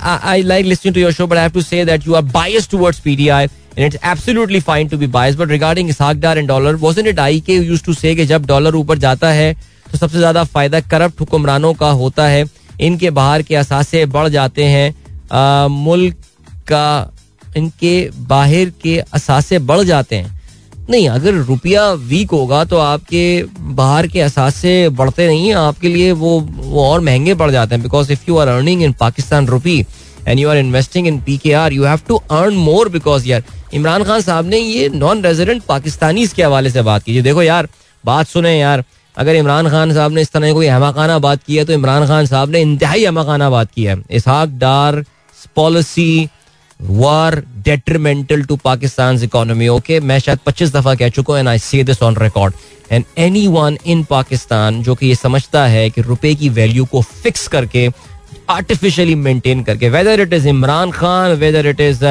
I 0.05 0.43
like 0.43 0.67
listening 0.67 0.95
to 0.95 1.01
your 1.01 1.13
show 1.13 1.27
but 1.27 1.37
I 1.37 1.43
have 1.43 1.53
to 1.53 1.63
say 1.63 1.85
that 1.85 2.07
you 2.07 2.15
are 2.15 2.23
biased 2.33 2.71
towards 2.71 3.01
PTI 3.01 3.49
and 3.77 3.85
it's 3.87 3.99
absolutely 4.09 4.59
fine 4.67 4.91
to 4.91 4.97
be 4.99 5.07
biased 5.15 5.39
but 5.39 5.53
regarding 5.53 5.89
Ishaq 5.93 6.19
Dar 6.25 6.33
and 6.41 6.49
dollar 6.49 6.73
wasn't 6.83 7.09
it 7.13 7.21
IK 7.23 7.49
who 7.49 7.63
used 7.71 7.85
to 7.87 7.95
say 8.01 8.15
कि 8.17 8.27
जब 8.27 8.45
dollar 8.47 8.75
ऊपर 8.77 8.99
जाता 8.99 9.31
है 9.33 9.53
तो 9.93 9.99
सबसे 9.99 10.19
ज़्यादा 10.19 10.45
फ़ायदा 10.45 10.81
corrupt 10.81 11.21
हुक्मरानों 11.21 11.73
का 11.75 11.89
होता 12.03 12.27
है। 12.27 12.45
इनके 12.81 13.11
बाहर 13.11 13.43
के 13.43 13.55
असासे 13.55 14.05
बढ़ 14.15 14.29
जाते 14.29 14.65
हैं। 14.65 14.95
मुल्क 15.35 16.15
का, 16.69 17.11
इनके 17.57 18.11
बाहर 18.29 18.71
के 18.83 18.99
असासे 18.99 19.59
बढ़ 19.61 19.83
जाते 19.83 20.17
हैं। 20.17 20.33
नहीं, 20.91 21.09
अगर 21.09 21.35
रुपया 21.35 21.91
वीक 21.93 22.31
होगा 22.31 22.65
तो 22.65 22.79
आपके 22.79 23.25
बाहर 23.75 24.07
के 24.07 24.21
असासे 24.21 24.89
बढ़ते 24.91 25.27
नहीं 25.27 25.47
हैं। 25.49 25.55
आपके 25.57 25.89
लिए 25.89 26.11
वो 26.13 26.39
वो 26.41 26.85
और 26.85 27.01
महँगे 27.01 27.35
पड़ 27.35 27.51
जाते 27.51 27.75
हैं। 27.75 27.83
Because 27.83 28.13
if 28.13 28.25
you 28.29 28.37
are 28.37 28.49
earning 28.49 28.83
in 28.83 28.93
Pakistan 28.93 29.47
rupee 29.47 29.79
and 30.29 30.39
you 30.41 30.49
are 30.49 30.57
investing 30.57 31.07
in 31.07 31.19
P 31.21 31.37
K 31.39 31.53
R 31.53 31.73
you 31.73 31.85
have 31.85 32.01
to 32.09 32.17
earn 32.17 32.55
more 32.57 32.89
because 32.89 33.29
यार, 33.29 33.43
इमरान 33.75 34.05
खान 34.05 34.21
साहब 34.21 34.47
ने 34.47 34.59
ये 34.59 34.89
नॉन 34.89 35.23
रेजिडेंट 35.23 35.63
पाकिस्तानीज 35.63 36.33
के 36.33 36.43
हवाले 36.43 36.71
से 36.71 36.83
बात 36.83 37.03
की। 37.03 37.21
देखो 37.23 37.43
यार, 37.43 37.69
बात 38.05 38.27
सुने 38.27 38.59
यार। 38.59 38.85
अगर 39.17 39.35
इमरान 39.37 39.69
खान 39.71 39.93
साहब 39.95 40.13
ने 40.13 40.21
इस 40.21 40.33
तरह 40.33 40.53
कोई 40.53 40.67
अहमकाना 40.67 41.19
बात 41.19 41.43
की 41.43 41.57
है 41.57 41.65
तो 41.65 41.73
इमरान 41.73 42.07
खान 42.07 42.27
साहब 42.27 42.51
ने 42.51 42.61
इंतहाई 42.61 43.05
अहमकाना 43.05 43.51
बात 43.51 43.71
की 43.73 43.85
है। 43.85 43.97
Ishaq 44.11 44.49
Dar 44.59 45.05
policy 45.57 46.29
were 46.81 47.43
detrimental 47.65 48.43
to 48.43 48.57
Pakistan 48.57 49.23
economy 49.25 49.69
okay 49.69 50.01
मैं 50.01 50.19
शायद 50.19 50.39
पच्चीस 50.47 50.73
दफ़ा 50.73 50.95
कह 50.95 51.09
चुका 51.09 51.33
हूँ 51.33 51.41
and 51.41 51.49
I 51.49 51.59
say 51.59 51.85
this 51.85 52.03
on 52.03 52.17
record 52.17 52.55
and 52.93 53.05
anyone 53.47 53.79
in 53.87 54.05
Pakistan 54.05 54.83
जो 54.83 54.95
कि 54.95 55.07
ये 55.07 55.15
समझता 55.15 55.67
है 55.67 55.91
कि 55.91 56.01
रुपए 56.01 56.35
की 56.35 56.49
वैल्यू 56.49 56.85
को 56.85 57.03
फिक्स 57.03 57.49
करके 57.49 57.89
आर्टिफिशियली 58.51 59.15
मेंटेन 59.15 59.63
करके 59.63 59.89
whether 59.89 60.21
it 60.21 60.33
is 60.33 60.49
Imran 60.49 60.91
Khan 60.91 61.33
whether 61.33 61.67
it 61.67 61.81
is 61.81 62.05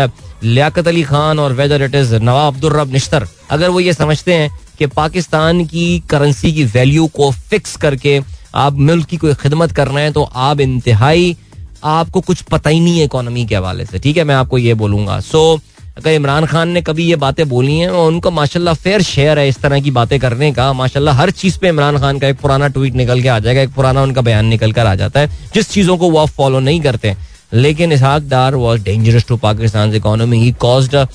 Liaquat 0.44 0.88
Ali 0.88 1.04
Khan 1.04 1.40
और 1.40 1.54
whether 1.54 1.84
it 1.84 1.96
is 1.96 2.16
Nawab 2.16 2.54
Abdul 2.54 2.74
Rab 2.74 2.94
Nishtar, 2.94 3.28
अगर 3.50 3.70
वो 3.70 3.80
ये 3.80 3.94
समझते 3.94 4.34
हैं 4.34 4.60
कि 4.80 4.86
पाकिस्तान 4.86 5.66
की 5.66 6.04
करेंसी 6.10 6.54
की 6.54 6.64
वैल्यू 6.66 7.08
को 7.08 7.32
फिक्स 7.32 7.76
करके 7.76 8.22
आप 8.56 8.74
मुल्क 8.74 9.08
की 9.08 9.18
कोई 9.18 9.34
खिदमत 9.34 9.72
कर 9.72 9.88
रहे 9.88 10.04
हैं 10.04 10.14
तो 10.14 10.24
आप 10.24 10.60
इंतहाई 10.60 11.38
आपको 11.84 12.22
कुछ 12.22 12.42
पता 12.42 12.70
ही 12.70 12.80
नहीं 12.80 13.00
है 13.00 13.06
इकोनॉमी 13.06 13.46
के 13.46 13.56
हवाले 13.56 13.86
से। 13.86 14.00
ठीक 14.00 14.18
है 14.18 14.24
मैं 14.24 14.36
आपको 14.36 14.58
ये 14.58 14.74
बोलूँगा। 14.74 15.20
सो 15.20 15.56
so, 15.56 15.62
अगर 15.98 16.12
इमरान 16.12 16.46
खान 16.46 16.70
ने 16.70 16.82
कभी 16.82 17.06
ये 17.06 17.16
बातें 17.16 17.48
बोली 17.50 17.78
हैं 17.78 17.90
और 17.90 18.08
उनको 18.08 18.32
माशाल्लाह 18.32 18.74
फेयर 18.76 19.02
शेयर 19.02 19.40
है 19.40 19.48
इस 19.48 19.58
तरह 19.62 19.80
की 19.80 19.92
बातें 19.92 20.20
करने 20.20 20.52
का 20.52 20.72
माशाल्लाह 20.74 21.16
हर 21.16 21.32
चीज़ 21.32 21.58
पे 21.60 21.70
इमरान 21.70 21.98
खान 21.98 22.20
का 22.20 22.28
एक 22.28 22.40
पुराना 22.40 22.68
ट्वीट 22.68 22.96
निकल 22.96 23.22
के 23.22 23.28
आ 23.28 23.38
जाएगा 23.40 23.62
एक 23.62 23.74
पुराना 23.74 24.04
उनका 24.04 24.22
बयान 24.22 24.46
निकल 24.46 24.72
कर 24.72 24.86
आ 24.86 24.96
जाता 24.96 25.20
है 25.20 25.52
जिस 25.54 25.70
चीज़ों 25.72 25.98
को 25.98 26.10
वो 26.12 26.20
आप 26.20 26.30
फॉलो 26.30 26.60
नहीं 26.60 26.82
करते। 26.82 27.16
लेकिन 27.54 27.92
Ishaq 27.92 28.24
Dar 28.30 28.56
was 28.56 28.84
dangerous 28.84 29.28
to 29.28 29.38
Pakistan 29.38 29.94
economy 29.96 30.44
he 30.44 30.52
caused 30.62 31.06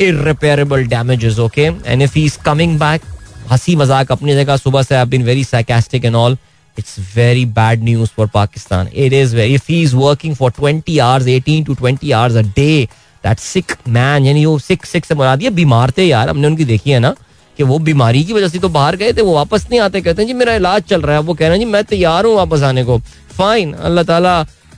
irreparable 0.00 0.84
damages 0.90 1.38
okay? 1.44 1.64
And 1.84 2.04
if 2.04 2.12
he's 2.16 2.34
coming 2.42 2.74
back 2.80 3.06
हँसी 3.50 3.74
मज़ाक 3.76 4.12
अपनी 4.12 4.34
जगह 4.34 4.56
सुबह 4.56 4.82
से 4.82 4.94
I 4.94 5.04
been 5.04 5.22
very 5.22 5.44
sarcastic 5.44 6.04
and 6.04 6.16
all 6.16 6.36
it's 6.78 6.98
very 7.16 7.44
bad 7.58 7.84
news 7.84 8.10
for 8.16 8.26
Pakistan 8.34 8.88
it 8.94 9.12
is 9.12 9.36
very 9.36 9.54
if 9.54 9.72
he 9.72 9.82
is 9.82 9.94
working 9.96 10.34
for 10.36 10.52
20 10.60 10.98
hours 11.00 11.26
18 11.26 11.64
to 11.66 11.74
20 11.76 12.12
hours 12.12 12.36
a 12.36 12.42
day 12.56 12.88
that 13.24 13.38
sick 13.38 13.72
man 13.88 14.26
यानी 14.26 14.44
वो 14.46 14.58
सिक 14.58 14.86
सिक 14.86 15.04
से 15.04 15.14
मुराद 15.14 15.42
ये 15.42 15.50
बीमार 15.58 15.90
थे 15.98 16.04
यार 16.04 16.28
हमने 16.28 16.46
उनकी 16.46 16.64
देखी 16.64 16.90
है 16.90 16.98
ना 17.00 17.14
कि 17.58 17.64
वो 17.64 17.78
बीमारी 17.86 18.22
की 18.24 18.32
वजह 18.32 18.48
से 18.48 18.58
तो 18.58 18.68
बाहर 18.68 18.96
गए 18.96 19.12
थे 19.12 19.22
वो 19.22 19.34
वापस 19.34 19.66
नहीं 19.70 19.80
आते 19.80 20.00
कहते 20.00 20.22
हैं 20.22 20.26
जी 20.26 20.34
मेरा 20.34 20.54
इलाज 20.54 20.82
चल 20.88 21.00
रहा 21.00 21.16
है। 21.16 21.22
वो 21.22 21.34
कह 21.34 21.48
रहे 21.48 21.58
हैं 21.58 21.64
जी 21.64 21.70
मैं 21.72 21.82
तैयार 21.84 22.24
हूँ 22.24 22.34
वापस 22.36 22.62
आने 22.62 22.84
को. 22.84 22.98
फाइन 23.38 23.72
अल्लाह 23.72 24.04
ताला 24.04 24.34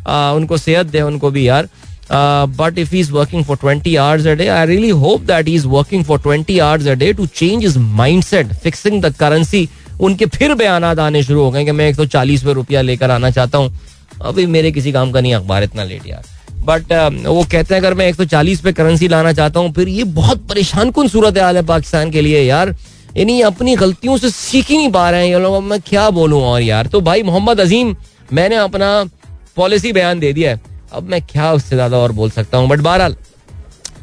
आ, 0.07 0.33
उनको 0.33 0.57
सेहत 0.59 0.87
दे 0.87 1.01
उनको 1.03 1.31
भी 1.31 1.47
यार। 1.49 1.69
But 2.13 2.79
if 2.79 2.95
he 2.95 3.01
is 3.01 3.13
working 3.13 3.45
for 3.45 3.57
twenty 3.57 3.95
hours 3.97 4.27
a 4.27 4.35
day 4.35 4.47
I 4.49 4.67
really 4.67 4.89
hope 5.03 5.21
that 5.25 5.49
he 5.49 5.55
is 5.55 5.67
working 5.67 6.05
for 6.05 6.19
twenty 6.21 6.59
hours 6.59 6.87
a 6.87 6.95
day 7.03 7.13
to 7.13 7.27
change 7.27 7.65
his 7.65 7.79
mind 7.79 8.23
set 8.25 8.53
fixing 8.63 9.01
the 9.03 9.15
currency 9.19 9.69
उनके 10.01 10.27
फिर 10.29 10.55
बयान 10.55 10.85
आने 10.85 11.23
शुरू 11.23 11.43
हो 11.43 11.51
गए 11.51 11.65
कि 11.65 11.73
मैं 11.73 11.89
एक 11.89 11.97
सौ 11.97 12.05
चालीस 12.07 12.43
पे 12.45 12.53
रुपया 12.53 12.83
लेकर 12.83 13.11
आना 13.11 13.31
चाहता 13.31 13.59
हूँ। 13.59 13.73
अभी 14.23 14.47
मेरे 14.49 14.71
किसी 14.73 14.93
काम 14.93 15.11
का 15.13 15.21
नहीं, 15.21 15.35
अखबार 15.35 15.63
इतना 15.63 15.85
लेट 15.85 16.07
यार। 16.07 16.25
बट 16.61 16.93
वो 17.27 17.43
कहते 17.43 17.75
हैं, 17.75 17.81
अगर 17.81 17.95
मैं 17.95 18.09
140 18.09 18.61
पे 18.61 18.73
करेंसी 18.73 19.09
लाना 19.09 19.33
चाहता 19.33 19.61
हूँ, 19.61 19.73
फिर 19.73 19.89
ये 19.89 20.05
बहुत 20.15 20.47
परेशान 20.49 20.91
कन 20.91 21.09
सूरत 21.09 21.39
हाल 21.39 21.57
है 21.57 21.63
पाकिस्तान 21.67 22.11
के 22.11 22.21
लिए 22.21 22.43
यार। 22.43 22.75
यानी 23.17 23.41
अपनी 23.43 23.75
गलतियों 23.77 24.17
से 24.17 24.31
सीख 24.31 24.69
ही 24.71 24.77
नहीं 24.77 24.91
पा 24.93 25.09
रहे 25.11 25.21
हैं 25.21 25.33
ये 25.33 25.39
लोग। 25.41 25.63
मैं 25.65 25.81
क्या 25.83 26.09
बोलूँ 26.11 26.43
और 26.43 26.63
यार? 26.63 26.87
तो 26.87 27.01
भाई 27.01 27.23
मोहम्मद 27.23 27.61
अजीम, 27.61 27.95
मैंने 28.33 28.57
अपना 28.59 29.05
पॉलिसी 29.57 29.93
बयान 29.93 30.21
दे 30.21 30.33
दिया 30.33 30.51
है। 30.51 30.61
अब 30.93 31.09
मैं 31.11 31.21
क्या 31.23 31.53
उससे 31.53 31.77
ज़्यादा 31.77 31.99
और 31.99 32.13
बोल 32.13 32.31
सकता 32.31 32.59
हूँ? 32.59 32.69
बट 32.69 32.81
बहरहाल, 32.81 33.17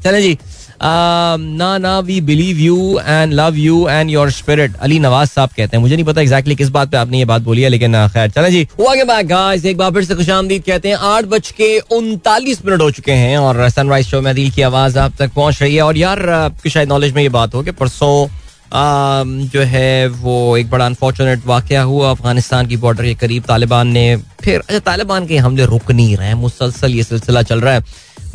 चले 0.04 0.22
जी। 0.22 0.38
ना 0.82 1.78
ना 1.78 2.00
we 2.00 2.20
believe 2.22 2.58
you 2.58 3.00
and 3.00 3.34
love 3.34 3.56
you 3.58 3.88
and 3.90 4.10
your 4.10 4.32
spirit 4.32 4.76
Ali 4.78 5.00
Nawaz 5.00 5.30
sahab 5.30 5.50
कहते 5.50 5.78
हैं 5.78 5.82
मुझे 5.82 5.96
नहीं 5.96 6.06
पता 6.06 6.22
एग्जैक्टली 6.22 6.56
किस 6.56 6.70
बात 6.70 6.92
पे 6.92 6.98
आपने 6.98 7.20
ये 7.20 7.26
बात 7.26 7.42
बोली 7.42 7.62
है 7.62 7.70
लेकिन 7.70 7.96
खैर 8.14 8.30
चले 8.32 8.52
जी 8.52 8.68
बैक 8.80 9.28
गाइस 9.28 9.66
एक 9.66 9.78
बार 9.78 9.92
फिर 9.92 10.04
से 10.04 10.16
खुश 10.16 10.30
आमदीद 10.30 10.64
कहते 10.64 10.90
हैं 10.90 10.98
आठ 11.06 11.26
बज 11.26 11.52
के 11.52 11.78
उनतालीस 11.98 12.66
मिनट 12.66 12.82
हो 12.82 12.90
चुके 12.92 13.12
हैं 13.14 13.38
और 13.38 13.70
सनराइज 13.70 14.08
शो 14.08 14.22
में 14.22 14.34
दिल 14.36 14.50
की 14.52 14.62
आवाज़ 14.64 15.00
आप 15.00 15.14
तक 15.20 15.34
पहुँच 15.36 15.62
रही 15.62 15.76
है 15.76 15.82
और 15.82 15.98
यार 15.98 16.30
आपकी 16.32 16.70
शायद 16.70 16.90
नॉलेज 16.90 17.14
में 17.14 17.22
ये 17.24 17.30
बात 17.30 17.56
हो 17.56 17.64
कि 17.64 17.72
परसों 17.74 18.28
जो 18.74 19.62
है 19.64 20.08
वो 20.08 20.36
एक 20.58 20.70
बड़ा 20.70 20.86
अनफॉर्चुनेट 20.86 21.46
वाक़ 21.46 21.74
हुआ 21.74 22.10
अफ़गानिस्तान 22.12 22.68
की 22.68 22.78
बॉर्डर 22.78 23.04
के 23.04 23.14
करीब 23.16 23.44
तालिबान 23.44 23.88
ने 23.88 24.16
फिर 24.42 24.60
अच्छा 24.60 24.80
तालिबान 24.80 25.28
के 25.28 25.38
हमले 25.38 25.66
रुक 25.66 25.92
नहीं 25.92 26.18
रहे 26.18 26.34
मुसलसल 26.36 26.96
ये 26.96 27.04
सिलसिला 27.04 27.42
चल 27.44 27.62
रहा 27.62 27.74
है 27.74 27.84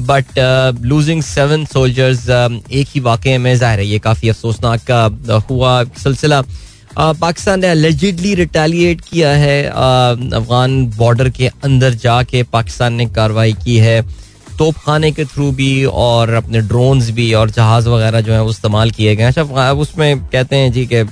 बट 0.07 0.39
लूजिंग 0.83 1.23
सेवन 1.23 1.65
सोल्जर्स 1.67 2.29
एक 2.73 2.89
ही 2.89 3.01
वाक़े 3.03 3.37
में 3.39 3.55
ज़ाहिर 3.57 3.81
है 3.81 3.87
ये 3.87 3.99
काफ़ी 4.01 4.29
अफसोसनाक 4.29 4.81
का 4.91 5.07
uh, 5.09 5.43
हुआ 5.51 5.83
सिलसिला। 5.85 6.43
Uh, 6.43 7.17
पाकिस्तान 7.21 7.61
ने 7.61 7.67
अलेजिडली 7.69 8.35
रिटेलिएट 8.35 9.01
किया 9.01 9.31
है 9.37 9.63
uh, 9.65 10.35
अफगान 10.35 10.85
बॉर्डर 10.97 11.29
के 11.31 11.47
अंदर 11.65 11.95
जाके 12.03 12.43
पाकिस्तान 12.53 12.95
ने 12.95 13.07
कार्रवाई 13.11 13.53
की 13.65 13.77
है। 13.79 14.01
तोप 14.59 14.77
खाने 14.77 15.11
के 15.13 15.25
थ्रू 15.25 15.51
भी 15.53 15.85
और 15.85 16.33
अपने 16.35 16.61
ड्रोन्स 16.63 17.11
भी 17.11 17.33
और 17.35 17.51
जहाज़ 17.51 17.89
वगैरह 17.89 18.21
जो 18.21 18.33
है 18.33 18.43
वो 18.43 18.51
इस्तेमाल 18.51 18.91
किए 18.91 19.15
गए 19.17 19.23
हैं। 19.23 19.31
अच्छा 19.31 19.71
उसमें 19.73 20.25
कहते 20.25 20.57
हैं 20.57 20.73
जी 20.73 20.87
के 20.87 21.05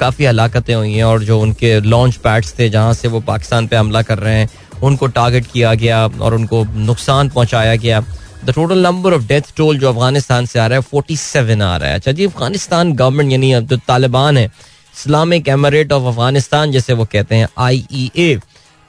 काफ़ी 0.00 0.24
हलाकतें 0.24 0.74
हुई 0.74 0.92
हैं 0.92 1.04
और 1.04 1.22
जो 1.24 1.38
उनके 1.40 1.78
लॉन्च 1.80 2.16
पैड्स 2.24 2.58
थे 2.58 2.68
जहाँ 2.68 2.92
से 2.94 3.08
वो 3.08 3.20
पाकिस्तान 3.28 3.66
पे 3.66 3.76
हमला 3.76 4.02
कर 4.02 4.18
रहे 4.18 4.34
हैं 4.34 4.48
उनको 4.82 5.06
टारगेट 5.08 5.46
किया 5.52 5.74
गया 5.74 6.04
और 6.06 6.34
उनको 6.34 6.64
नुकसान 6.76 7.28
पहुँचाया 7.28 7.76
गया। 7.76 8.00
The 8.46 8.52
total 8.54 8.78
number 8.82 9.14
of 9.14 9.22
death 9.28 9.54
toll 9.56 9.78
जो 9.78 9.88
अफ़गानिस्तान 9.88 10.46
से 10.46 10.58
आ 10.58 10.66
रहा 10.66 10.78
है 10.78 10.82
फोर्टी 10.84 11.16
सेवन 11.16 11.62
आ 11.62 11.76
रहा 11.76 11.88
है। 11.88 11.94
अच्छा 11.94 12.12
जी, 12.12 12.26
अफ़गानिस्तान 12.26 12.92
गवर्नमेंट 12.94 13.32
यानी 13.32 13.52
अब 13.52 13.66
जो 13.66 13.76
तालिबान 13.88 14.36
है 14.38 14.44
इस्लामिक 14.44 15.48
एमरेट 15.48 15.92
ऑफ़ 15.92 16.04
अफ़गानिस्तान 16.04 16.72
जैसे 16.72 16.92
वो 16.92 17.04
कहते 17.12 17.34
हैं 17.34 17.48
आई 17.58 17.84
ई 17.92 18.10
ए 18.16 18.38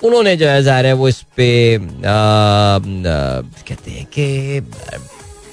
उन्होंने 0.01 0.35
जो 0.37 0.47
है, 0.47 0.61
ज़ाहिर 0.63 0.85
है, 0.85 0.93
वो 0.93 1.07
इस 1.09 1.21
पे 1.37 1.77
कहते 3.67 3.91
हैं 3.91 4.05
कि, 4.05 4.59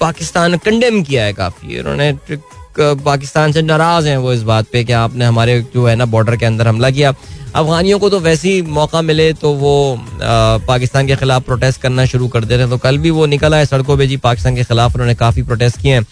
पाकिस्तान 0.01 0.57
कंडेम 0.57 1.01
किया 1.03 1.23
है 1.23 1.33
काफ़ी। 1.33 1.79
उन्होंने 1.79 2.11
पाकिस्तान 2.79 3.51
से 3.51 3.61
नाराज़ 3.61 4.07
हैं 4.07 4.17
वो 4.17 4.33
इस 4.33 4.43
बात 4.43 4.65
पे 4.73 4.83
कि 4.83 4.93
आपने 4.93 5.25
हमारे 5.25 5.59
जो 5.73 5.85
है 5.87 5.95
ना 5.95 6.05
बॉर्डर 6.07 6.35
के 6.35 6.45
अंदर 6.45 6.67
हमला 6.67 6.89
किया। 6.91 7.13
अफगानियों 7.55 7.99
को 7.99 8.09
तो 8.09 8.19
वैसे 8.19 8.49
ही 8.49 8.61
मौका 8.61 9.01
मिले 9.01 9.31
तो 9.33 9.51
वो 9.55 9.73
पाकिस्तान 10.67 11.07
के 11.07 11.15
खिलाफ 11.15 11.43
प्रोटेस्ट 11.45 11.81
करना 11.81 12.05
शुरू 12.05 12.27
कर 12.27 12.45
दे 12.45 12.53
रहे 12.53 12.63
हैं। 12.63 12.69
तो 12.69 12.77
कल 12.77 12.97
भी 12.97 13.09
वो 13.11 13.25
निकला 13.25 13.57
है 13.57 13.65
सड़कों 13.65 13.97
पर 13.97 14.05
जी, 14.05 14.17
पाकिस्तान 14.19 14.55
के 14.55 14.63
खिलाफ 14.63 14.95
उन्होंने 14.95 15.15
काफ़ी 15.15 15.43
प्रोटेस्ट 15.43 15.81
किए 15.81 15.93
हैं। 15.93 16.05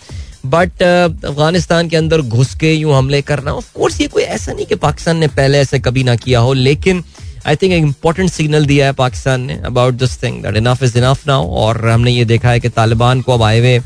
बट 0.45 0.83
अफ़गानिस्तान 0.83 1.89
के 1.89 1.97
अंदर 1.97 2.21
घुस 2.21 2.53
के 2.55 2.73
यूँ 2.73 2.95
हमले 2.95 3.21
करना 3.23 3.53
ऑफ़ 3.53 3.71
कोर्स 3.75 3.99
ये 4.01 4.07
कोई 4.07 4.23
ऐसा 4.23 4.53
नहीं 4.53 4.65
कि 4.65 4.75
पाकिस्तान 4.77 5.17
ने 5.17 5.27
पहले 5.29 5.59
ऐसे 5.59 5.79
कभी 5.79 6.03
ना 6.03 6.15
किया 6.15 6.39
हो, 6.39 6.53
लेकिन 6.53 7.03
आई 7.47 7.55
थिंक 7.55 7.73
एक 7.73 7.83
इम्पोर्टेंट 7.83 8.29
सिग्नल 8.29 8.65
दिया 8.65 8.85
है 8.85 8.93
पाकिस्तान 8.93 9.41
ने 9.41 9.59
about 9.65 9.93
this 9.93 10.21
thing 10.23 10.41
that 10.43 10.57
enough 10.57 10.83
is 10.83 10.97
enough 10.97 11.27
now 11.27 11.47
और 11.63 11.87
हमने 11.87 12.11
ये 12.11 12.25
देखा 12.25 12.49
है 12.49 12.59
कि 12.59 12.69
तालिबान 12.71 13.21
को 13.21 13.33
अब 13.33 13.43
आए 13.43 13.59
हुए 13.59 13.79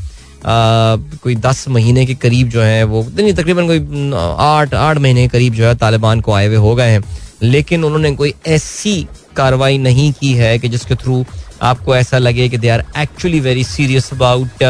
कोई 0.44 1.34
दस 1.36 1.64
महीने 1.68 2.04
के 2.06 2.14
करीब 2.16 2.48
जो 2.48 2.62
है, 2.62 2.82
वो 2.84 3.06
नहीं, 3.16 3.32
तकरीबन 3.34 3.66
कोई 3.66 4.12
आठ 4.38 4.74
आठ 4.74 4.98
महीने 4.98 5.22
के 5.22 5.28
करीब 5.28 5.54
जो 5.54 5.66
है, 5.66 5.74
तालिबान 5.76 6.20
को 6.20 6.32
आए 6.32 6.46
हुए 6.46 6.56
हो 6.56 6.74
गए 6.74 6.90
हैं। 6.90 7.02
लेकिन 7.42 7.84
उन्होंने 7.84 8.14
कोई 8.16 8.34
ऐसी 8.46 9.06
कार्रवाई 9.36 9.78
नहीं 9.78 10.12
की 10.12 10.32
है 10.34 10.58
कि 10.58 10.68
जिसके 10.68 10.94
थ्रू 10.94 11.24
आपको 11.62 11.94
ऐसा 11.96 12.18
लगे 12.18 12.48
कि 12.48 12.58
they 12.58 12.68
are 12.68 12.84
actually 12.98 13.40
very 13.40 13.64
serious 13.64 14.12
about 14.12 14.62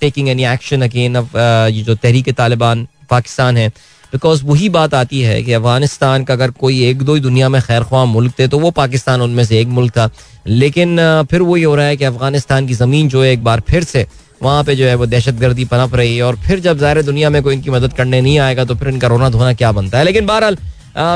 taking 0.00 0.28
any 0.28 0.44
action 0.44 0.82
again 0.82 1.16
ये 1.16 1.82
जो 1.82 1.94
तहरीक 1.94 2.30
तालिबान 2.30 2.86
पाकिस्तान 3.10 3.56
है। 3.56 3.68
बिकॉज़ 4.12 4.44
वही 4.44 4.68
बात 4.68 4.94
आती 4.94 5.20
है 5.20 5.42
कि 5.42 5.52
अफ़गानिस्तान 5.52 6.24
का 6.24 6.34
अगर 6.34 6.50
कोई 6.50 6.84
एक 6.86 7.02
दो 7.02 7.14
ही 7.14 7.20
दुनिया 7.20 7.48
में 7.48 7.60
खैर 7.62 7.82
ख्वाह 7.82 8.04
मुल्क 8.04 8.32
थे 8.38 8.46
तो 8.48 8.58
वो 8.58 8.70
पाकिस्तान 8.72 9.22
उनमें 9.22 9.44
से 9.44 9.60
एक 9.60 9.68
मुल्क 9.68 9.92
था। 9.92 10.08
लेकिन 10.46 10.98
फिर 11.30 11.42
वही 11.42 11.62
हो 11.62 11.74
रहा 11.74 11.86
है 11.86 11.96
कि 11.96 12.04
अफ़गानिस्तान 12.04 12.66
की 12.66 12.74
ज़मीन 12.74 13.08
जो 13.08 13.22
है, 13.22 13.32
एक 13.32 13.44
बार 13.44 13.60
फिर 13.68 13.84
से 13.84 14.06
वहाँ 14.44 14.64
पे 14.64 14.74
जो 14.76 14.86
है 14.86 14.94
वो 14.94 15.06
दहशत 15.06 15.34
गर्दी 15.40 15.64
पनप 15.66 15.94
रही 15.96 16.16
है 16.16 16.22
और 16.22 16.36
फिर 16.38 16.60
जब 16.60 16.78
ज़ाहिर 16.78 17.02
दुनिया 17.02 17.30
में 17.30 17.42
कोई 17.42 17.54
इनकी 17.54 17.70
मदद 17.70 17.92
करने 17.92 18.20
नहीं 18.20 18.38
आएगा 18.40 18.64
तो 18.64 18.74
फिर 18.74 18.88
इनका 18.88 19.08
रोना 19.08 19.28
धोना 19.30 19.52
क्या 19.54 19.72
बनता 19.72 19.98
है? 19.98 20.04
लेकिन 20.04 20.26
बहरहाल 20.26 20.56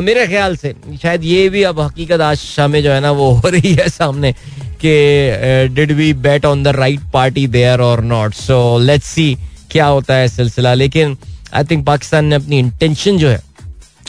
मेरे 0.02 0.26
ख्याल 0.26 0.56
से, 0.56 0.74
शायद 1.02 1.24
ये 1.24 1.48
भी 1.48 1.62
अब 1.62 1.80
हकीकत 1.80 2.20
आज 2.20 2.36
शाम 2.38 2.76
जो 2.78 2.90
है 2.90 3.00
ना 3.00 3.10
वो 3.12 3.30
हो 3.34 3.48
रही 3.48 3.72
है 3.74 3.88
सामने 3.90 4.32
कि 4.80 5.68
did 5.74 5.92
we 5.92 6.12
bet 6.22 6.44
on 6.44 6.62
the 6.62 6.68
right 6.76 7.00
party 7.12 7.46
there 7.48 7.80
or 7.80 8.02
not 8.04 8.34
so 8.34 8.56
let's 8.80 9.06
see 9.08 9.36
क्या 9.70 9.86
होता 9.86 10.14
है 10.14 10.28
सिलसिला। 10.28 10.72
लेकिन 10.74 11.16
आई 11.54 11.64
थिंक 11.64 11.84
पाकिस्तान 11.86 12.24
ने 12.24 12.36
अपनी 12.36 12.58
इंटेंशन 12.58 13.18
जो 13.18 13.28
है, 13.28 13.40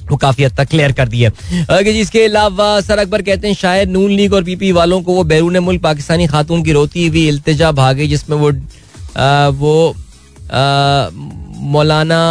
वो 0.09 0.17
काफ़ी 0.17 0.43
हद 0.43 0.55
तक 0.57 0.69
क्लियर 0.69 0.91
कर 0.91 1.07
दी 1.07 1.21
है। 1.21 1.31
इसके 1.91 2.23
अलावा 2.25 2.79
सर 2.81 2.99
अकबर 2.99 3.21
कहते 3.21 3.47
हैं, 3.47 3.55
शायद 3.55 3.89
नून 3.89 4.11
लीग 4.11 4.33
और 4.33 4.43
पीपी 4.43 4.71
वालों 4.71 5.01
को 5.01 5.13
वो 5.13 5.23
बैरून 5.25 5.57
मुल्क 5.59 5.81
पाकिस्तानी 5.83 6.27
खातून 6.27 6.63
की 6.63 6.71
रोती 6.71 7.07
हुई 7.07 7.27
इल्तजा 7.27 7.71
भागे 7.73 8.07
जिसमें 8.07 8.37
वो 8.37 8.51
वो 9.55 9.93
मौलाना 11.71 12.21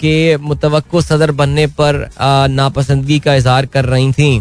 के 0.00 0.36
मुतवक्को 0.38 1.00
सदर 1.02 1.30
बनने 1.32 1.66
पर 1.80 2.08
नापसंदगी 2.50 3.18
का 3.20 3.34
इजहार 3.34 3.66
कर 3.66 3.84
रही 3.84 4.12
थी। 4.12 4.36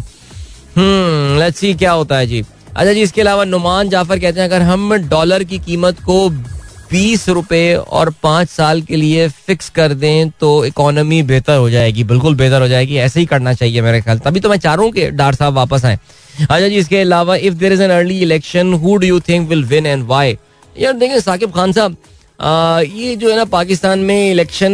लेट्स 1.39 1.59
सी 1.59 1.73
क्या 1.75 1.91
होता 1.91 2.17
है 2.17 2.27
जी। 2.27 2.43
अच्छा 2.67 2.93
जी, 2.93 3.01
इसके 3.01 3.21
अलावा 3.21 3.43
नुमान 3.45 3.89
जाफ़र 3.89 4.19
कहते 4.19 4.39
हैं, 4.39 4.47
अगर 4.47 4.61
हम 4.63 4.93
डॉलर 5.09 5.43
की 5.43 5.59
कीमत 5.59 5.99
को 6.05 6.29
बीस 6.89 7.27
रुपए 7.29 7.73
और 7.75 8.09
पाँच 8.23 8.49
साल 8.49 8.81
के 8.81 8.95
लिए 8.95 9.27
फिक्स 9.27 9.69
कर 9.75 9.93
दें 9.93 10.29
तो 10.31 10.49
इकोनॉमी 10.65 11.21
बेहतर 11.23 11.57
हो 11.57 11.69
जाएगी, 11.69 12.03
बिल्कुल 12.03 12.35
बेहतर 12.35 12.61
हो 12.61 12.67
जाएगी। 12.67 12.97
ऐसे 12.97 13.19
ही 13.19 13.25
करना 13.25 13.53
चाहिए 13.53 13.81
मेरे 13.81 14.01
ख्याल 14.01 14.19
तभी 14.25 14.39
तो 14.39 14.49
मैं 14.49 14.57
चाह 14.57 14.73
रहा 14.73 14.85
हूँ 14.85 15.11
डार 15.11 15.35
साहब 15.35 15.53
वापस 15.53 15.85
आए। 15.85 15.99
अच्छा 16.41 16.67
जी, 16.67 16.75
इसके 16.75 16.99
अलावा 17.01 17.35
if 17.37 17.53
there 17.53 17.73
is 17.73 17.81
an 17.83 17.91
early 17.91 18.19
election 18.21 18.73
who 18.73 18.95
do 18.97 19.07
you 19.07 19.19
think 19.29 19.49
will 19.49 19.63
win 19.65 19.85
and 19.85 20.05
why 20.07 20.37
यार 20.79 20.93
देखिए 20.93 21.19
साकिब 21.21 21.51
खान 21.51 21.71
साहब 21.71 21.95
ये 22.95 23.15
जो 23.15 23.29
है 23.29 23.35
ना 23.37 23.45
पाकिस्तान 23.45 23.99
में 23.99 24.31
इलेक्शन 24.31 24.73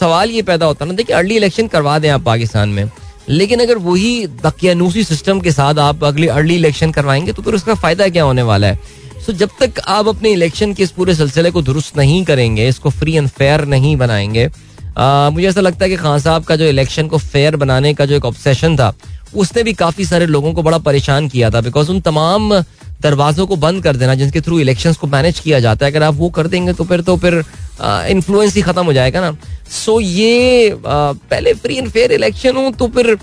सवाल 0.00 0.30
ये 0.30 0.42
पैदा 0.42 0.66
होता 0.66 0.84
है 0.84 0.90
ना 0.90 0.96
देखिए 0.96 1.16
अर्ली 1.16 1.36
इलेक्शन 1.36 1.66
करवा 1.68 1.98
दें 1.98 2.08
आप 2.10 2.22
पाकिस्तान 2.22 2.68
में 2.68 2.90
लेकिन 3.28 3.60
अगर 3.60 3.78
वही 3.78 4.26
दकियानूसी 4.44 5.04
सिस्टम 5.04 5.40
के 5.40 5.52
साथ 5.52 5.78
आप 5.78 6.04
अगली 6.04 6.26
अर्ली 6.28 6.54
इलेक्शन 6.54 6.92
करवाएँगे 6.92 7.32
तो 7.32 7.42
फिर 7.42 7.54
उसका 7.54 7.74
फ़ायदा 7.74 8.08
क्या 8.08 8.24
होने 8.24 8.42
वाला 8.42 8.66
है? 8.66 8.78
सो 9.26 9.32
जब 9.32 9.50
तक 9.60 9.80
आप 9.86 10.08
अपने 10.08 10.30
इलेक्शन 10.32 10.74
के 10.74 10.82
इस 10.82 10.90
पूरे 10.90 11.14
सिलसिले 11.14 11.50
को 11.50 11.62
दुरुस्त 11.62 11.96
नहीं 11.96 12.24
करेंगे 12.24 12.68
इसको 12.68 12.90
फ्री 12.90 13.16
एंड 13.16 13.28
फेयर 13.28 13.64
नहीं 13.64 13.96
बनाएँगे 13.96 14.48
आ, 14.98 15.30
मुझे 15.30 15.48
ऐसा 15.48 15.60
लगता 15.60 15.84
है 15.84 15.90
कि 15.90 15.96
खान 15.96 16.18
साहब 16.18 16.44
का 16.44 16.56
जो 16.56 16.64
इलेक्शन 16.64 17.08
को 17.08 17.18
फेयर 17.18 17.56
बनाने 17.56 17.94
का 17.94 18.06
जो 18.06 18.16
एक 18.16 18.24
ऑब्सेशन 18.24 18.76
था 18.76 18.94
उसने 19.34 19.62
भी 19.62 19.72
काफ़ी 19.72 20.04
सारे 20.04 20.26
लोगों 20.26 20.52
को 20.52 20.62
बड़ा 20.62 20.78
परेशान 20.78 21.28
किया 21.28 21.50
था 21.50 21.60
बिकॉज़ 21.60 21.90
उन 21.90 22.00
तमाम 22.00 22.52
दरवाजों 23.02 23.46
को 23.46 23.56
बंद 23.56 23.82
कर 23.82 23.96
देना 23.96 24.14
जिनके 24.14 24.40
थ्रू 24.40 24.58
इलेक्शन 24.60 24.92
को 24.92 25.06
मैनेज 25.06 25.38
किया 25.40 25.60
जाता 25.60 25.86
है। 25.86 25.92
अगर 25.92 26.02
आप 26.02 26.14
वो 26.14 26.28
कर 26.30 26.46
देंगे 26.46 26.72
तो 26.72 26.84
फिर 26.84 27.00
तो 27.00 27.16
फिर 27.16 27.42
इन्फ्लुएंस 28.10 28.54
ही 28.56 28.62
खत्म 28.62 28.84
हो 28.84 28.92
जाएगा 28.92 29.20
ना। 29.20 29.36
सो 29.74 29.98
ये 30.00 30.70
आ, 30.70 30.76
पहले 30.76 31.52
फ्री 31.54 31.76
एंड 31.76 31.88
फेयर 31.90 32.12
इलेक्शन 32.12 32.56
हो 32.56 32.70
तो 32.78 32.88
फिर 32.88 33.14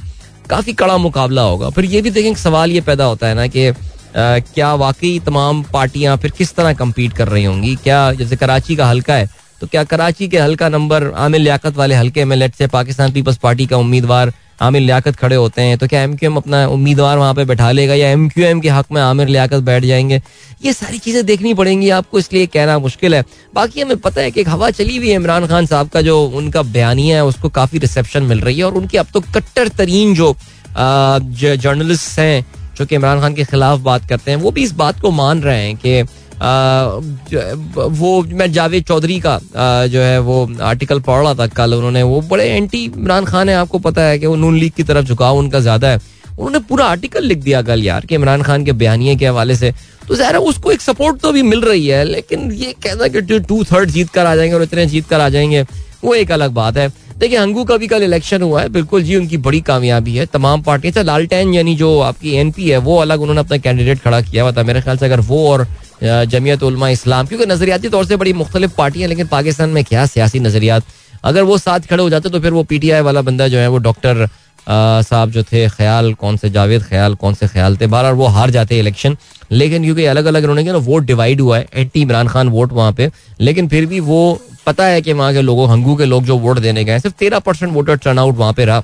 काफ़ी 0.49 0.73
कड़ा 0.73 0.97
मुकाबला 0.99 1.41
होगा। 1.41 1.69
फिर 1.69 1.85
ये 1.85 2.01
भी 2.01 2.09
देखें 2.11 2.33
सवाल 2.35 2.71
ये 2.71 2.81
पैदा 2.81 3.05
होता 3.05 3.27
है 3.27 3.35
ना 3.35 3.47
कि 3.47 3.71
क्या 4.15 4.73
वाकई 4.75 5.19
तमाम 5.25 5.63
पार्टियाँ 5.73 6.17
फिर 6.17 6.31
किस 6.37 6.53
तरह 6.55 6.73
कम्पीट 6.73 7.13
कर 7.13 7.27
रही 7.27 7.43
होंगी? 7.43 7.75
क्या 7.75 8.11
जैसे 8.13 8.35
कराची 8.35 8.75
का 8.75 8.85
हल्का 8.85 9.13
है 9.13 9.29
तो 9.61 9.67
क्या 9.67 9.83
कराची 9.85 10.27
के 10.27 10.39
हल्का 10.39 10.69
नंबर 10.69 11.11
आमिर 11.17 11.41
लियाकत 11.41 11.75
वाले 11.77 11.95
हल्के 11.95 12.25
में 12.25 12.35
लेट 12.37 12.55
से 12.55 12.67
पाकिस्तान 12.67 13.11
पीपल्स 13.11 13.37
पार्टी 13.37 13.65
का 13.65 13.77
उम्मीदवार 13.77 14.33
आमिर 14.61 14.81
लियाकत 14.81 15.15
खड़े 15.15 15.35
होते 15.35 15.61
हैं 15.61 15.77
तो 15.77 15.87
क्या 15.87 16.01
एम 16.01 16.15
क्यू 16.15 16.29
एम 16.29 16.37
अपना 16.37 16.65
उम्मीदवार 16.67 17.17
वहाँ 17.17 17.33
पे 17.33 17.45
बैठा 17.45 17.71
लेगा 17.71 17.93
या 17.93 18.09
एम 18.09 18.27
क्यू 18.29 18.45
एम 18.45 18.59
के 18.61 18.69
हक 18.69 18.91
में 18.91 19.01
आमिर 19.01 19.27
लियाकत 19.27 19.63
बैठ 19.63 19.83
जाएँगे? 19.83 20.21
ये 20.65 20.73
सारी 20.73 20.97
चीज़ें 20.99 21.25
देखनी 21.25 21.53
पड़ेंगी 21.53 21.89
आपको 21.91 22.19
इसलिए 22.19 22.45
कहना 22.47 22.77
मुश्किल 22.79 23.15
है। 23.15 23.23
बाकी 23.55 23.81
हमें 23.81 23.97
पता 23.97 24.21
है 24.21 24.31
कि 24.31 24.41
एक 24.41 24.49
हवा 24.49 24.69
चली 24.71 24.97
हुई 24.97 25.09
है, 25.09 25.15
इमरान 25.15 25.47
खान 25.47 25.65
साहब 25.65 25.89
का 25.89 26.01
जो 26.01 26.23
उनका 26.25 26.61
बयानिया 26.63 27.15
है, 27.15 27.25
उसको 27.25 27.49
काफ़ी 27.51 27.79
रिसेप्शन 27.79 28.23
मिल 28.23 28.39
रही 28.39 28.57
है 28.57 28.63
और 28.63 28.73
उनकी 28.73 28.97
अब 28.97 29.07
तो 29.13 29.21
कट्टर 29.35 29.67
तरीन 29.77 30.15
जो 30.15 30.35
जर्नलिस्ट 30.75 32.19
हैं, 32.19 32.45
जो 32.77 32.85
कि 32.85 32.95
इमरान 32.95 33.19
खान 33.21 33.33
के 33.33 33.43
खिलाफ 33.45 33.79
बात 33.81 34.07
करते 34.09 34.31
हैं, 34.31 34.37
वो 34.37 34.51
भी 34.51 34.63
इस 34.63 34.71
बात 34.75 34.99
को 34.99 35.11
मान 35.11 35.41
रहे 35.41 35.65
हैं 35.65 35.75
कि 35.77 36.01
वो 36.35 38.21
मैं 38.31 38.51
जावेद 38.51 38.83
चौधरी 38.83 39.19
का 39.19 39.39
जो 39.87 39.99
है 39.99 40.19
वो 40.21 40.47
आर्टिकल 40.63 40.99
पढ़ 41.01 41.21
रहा 41.21 41.33
था 41.35 41.47
कल 41.49 41.73
उन्होंने, 41.73 42.03
वो 42.03 42.21
बड़े 42.21 42.45
एंटी 42.45 42.83
इमरान 42.85 43.25
खान 43.25 43.49
है, 43.49 43.55
आपको 43.55 43.79
पता 43.79 44.01
है 44.01 44.19
कि 44.19 44.25
वो 44.25 44.35
नून 44.35 44.57
लीग 44.57 44.71
की 44.73 44.83
तरफ़ 44.83 45.05
झुकाव 45.05 45.37
उनका 45.37 45.59
ज़्यादा 45.59 45.87
है। 45.87 45.99
उन्होंने 46.29 46.59
पूरा 46.59 46.85
आर्टिकल 46.85 47.23
लिख 47.23 47.37
दिया 47.39 47.61
कल 47.61 47.83
यार 47.83 48.05
कि 48.05 48.15
इमरान 48.15 48.41
खान 48.41 48.63
के 48.65 48.71
बयानिए 48.73 49.15
के 49.15 49.27
हवाले 49.27 49.55
से। 49.55 49.71
तो 50.07 50.15
जहरा 50.15 50.39
उसको 50.41 50.71
एक 50.71 50.81
सपोर्ट 50.81 51.19
तो 51.21 51.31
भी 51.31 51.41
मिल 51.43 51.61
रही 51.61 51.87
है, 51.87 52.03
लेकिन 52.03 52.51
ये 52.51 52.73
कहना 52.83 53.07
कि 53.07 53.39
टू 53.39 53.63
थर्ड 53.63 53.89
जीत 53.89 54.09
कर 54.09 54.25
आ 54.25 54.35
जाएँगे 54.35 54.55
और 54.55 54.63
इतने 54.63 54.85
जीत 54.85 55.07
कर 55.07 55.19
आ 55.21 55.29
जाएँगे, 55.29 55.61
वो 56.03 56.13
एक 56.15 56.31
अलग 56.31 56.51
बात 56.51 56.77
है। 56.77 56.91
देखिए, 57.17 57.37
हंगू 57.37 57.63
का 57.63 57.75
भी 57.77 57.87
कल 57.87 58.03
इलेक्शन 58.03 58.41
हुआ 58.41 58.61
है। 58.61 58.69
बिल्कुल 58.69 59.03
जी, 59.03 59.15
उनकी 59.15 59.37
बड़ी 59.39 59.59
कामयाबी 59.61 60.15
है। 60.15 60.25
तमाम 60.25 60.61
पार्टियाँ 60.61 60.91
अच्छा 60.91 61.01
लालटेन 61.03 61.53
यानी 61.53 61.75
जो 61.75 61.99
आपकी 62.01 62.33
एनपी 62.35 62.69
है, 62.69 62.77
वो 62.79 62.97
अलग 62.97 63.21
उन्होंने 63.21 63.41
अपना 63.41 63.57
कैंडिडेट 63.59 63.99
खड़ा 63.99 64.21
किया 64.21 64.43
हुआ 64.43 64.51
था। 64.51 64.63
मेरे 64.63 64.81
ख्याल 64.81 64.97
से 64.97 65.05
अगर 65.05 65.19
वो 65.21 65.47
और 65.49 65.67
जमीयत 66.03 66.63
उलमा 66.63 66.89
इस्लाम, 66.89 67.25
क्योंकि 67.25 67.45
नजरियाती 67.45 67.89
तौर 67.89 68.05
से 68.05 68.15
बड़ी 68.15 68.33
मुख्तलिफ़ 68.35 68.71
पार्टियाँ 68.77 69.09
लेकिन 69.09 69.27
पाकिस्तान 69.27 69.69
में 69.69 69.83
क्या 69.83 70.05
सियासी 70.05 70.39
नजरियात? 70.39 70.83
अगर 71.23 71.43
वो 71.43 71.57
साथ 71.57 71.79
खड़े 71.89 72.01
हो 72.03 72.09
जाते 72.09 72.29
तो 72.29 72.39
फिर 72.39 72.51
वो 72.51 72.63
पीटीआई 72.63 73.01
वाला 73.01 73.21
बंदा 73.21 73.47
जो 73.47 73.57
है, 73.57 73.67
वो 73.67 73.77
डॉक्टर 73.79 74.27
साहब 74.67 75.31
जो 75.31 75.43
थे, 75.43 75.67
ख्याल 75.69 76.13
कौन 76.13 76.37
से 76.37 76.49
जावेद, 76.49 76.83
ख्याल 76.83 77.15
कौन 77.15 77.33
से 77.33 77.47
ख्याल 77.47 77.75
थे? 77.77 77.87
बार 77.87 78.13
वो 78.13 78.27
हार 78.27 78.49
जाते 78.49 78.79
इलेक्शन 78.79 79.17
लेकिन 79.51 79.83
क्योंकि 79.83 80.05
अलग 80.05 80.25
अलग 80.25 80.43
उन्होंने 80.43 80.63
ना 80.63 80.77
वोट 80.79 81.03
डिवाइड 81.05 81.41
हुआ 81.41 81.57
है। 81.57 81.67
एंटी 81.73 82.01
इमरान 82.01 82.27
खान 82.27 82.49
वोट 82.49 82.71
वहाँ 82.73 82.93
पे। 82.93 83.09
लेकिन 83.39 83.67
फिर 83.67 83.85
भी 83.85 83.99
वो 84.01 84.41
पता 84.65 84.85
है 84.85 85.01
कि 85.01 85.13
वहाँ 85.13 85.33
के 85.33 85.41
लोगों, 85.41 85.69
हंगू 85.69 85.95
के 85.95 86.05
लोग 86.05 86.23
जो 86.23 86.37
वोट 86.37 86.59
देने 86.59 86.83
गए 86.83 86.99
सिर्फ़ 86.99 87.15
तेरह 87.17 87.39
परसेंट 87.39 87.71
वोटर 87.73 87.97
टर्न 87.97 88.19
आउट 88.19 88.35
वहाँ 88.37 88.53
पे 88.53 88.65
रहा। 88.65 88.83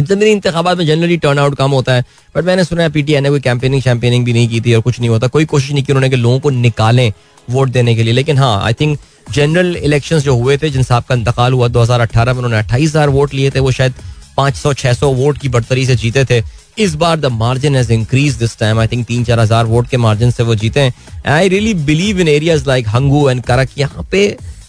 जमीनी 0.00 0.30
इंतबात 0.30 0.78
में 0.78 0.84
जनरली 0.86 1.16
टर्न 1.16 1.38
आउट 1.38 1.54
कम 1.56 1.70
होता 1.70 1.94
है 1.94 2.04
बट 2.34 2.44
मैंने 2.44 2.64
सुना 2.64 2.82
है 2.82 2.90
पीटीआई 2.90 3.20
ने 3.20 3.28
कोई 3.28 3.40
कैंपेनिंग 3.40 3.82
शैम्पेनिंग 3.82 4.24
भी 4.24 4.32
नहीं 4.32 4.48
की 4.48 4.60
थी 4.60 4.74
और 4.74 4.80
कुछ 4.80 4.98
नहीं 5.00 5.08
होता। 5.10 5.26
कोई 5.26 5.44
कोशिश 5.44 5.72
नहीं 5.72 5.84
की 5.84 5.92
उन्होंने 5.92 6.10
कि 6.10 6.16
लोगों 6.16 6.38
को 6.40 6.50
निकालें 6.50 7.12
वोट 7.48 7.68
देने 7.68 7.94
के 7.94 8.02
लिए। 8.02 8.12
लेकिन 8.12 8.38
हाँ 8.38 8.62
आई 8.64 8.72
थिंक 8.72 8.98
जनरल 9.30 9.76
इलेक्शन 9.76 10.18
जो 10.18 10.36
हुए 10.36 10.56
थे, 10.58 10.70
जिन 10.70 10.82
साहब 10.82 11.04
का 11.04 11.14
इंतकाल 11.14 11.52
हुआ 11.52 11.68
2018 11.68 12.32
में, 12.32 12.38
उन्होंने 12.38 12.58
अट्ठाईस 12.58 12.88
हज़ार 12.88 13.08
वोट 13.08 13.34
लिए 13.34 13.50
थे। 13.50 13.60
वो 13.60 13.70
शायद 13.70 13.94
पाँच 14.36 14.54
सौ, 14.56 14.72
छह 14.74 14.92
सौ 14.92 15.10
वोट 15.12 15.38
की 15.38 15.48
बढ़तरी 15.48 15.86
से 15.86 15.96
जीते 15.96 16.24
थे। 16.24 16.42
इस 16.78 16.94
बार 16.94 17.16
the 17.20 17.26
margin 17.26 17.76
has 17.76 17.92
increase 17.92 18.34
this 18.34 18.58
time 18.58 18.78
I 18.80 18.86
think 18.86 19.06
तीन 19.06 19.24
चार 19.24 19.40
हज़ार 19.40 19.66
वोट 19.66 19.88
के 19.88 19.96
मार्जिन 19.96 20.30
से 20.30 20.42
वो 20.42 20.54
जीते 20.54 20.80
हैं। 20.80 20.92
I 21.28 21.48
really 21.48 21.74
believe 21.74 22.20
in 22.20 22.28
areas 22.28 22.66
like 22.66 22.88
Hangu 22.88 23.28
and 23.30 23.42
Karak 23.42 23.78
यहाँ 23.78 24.06
पे 24.10 24.24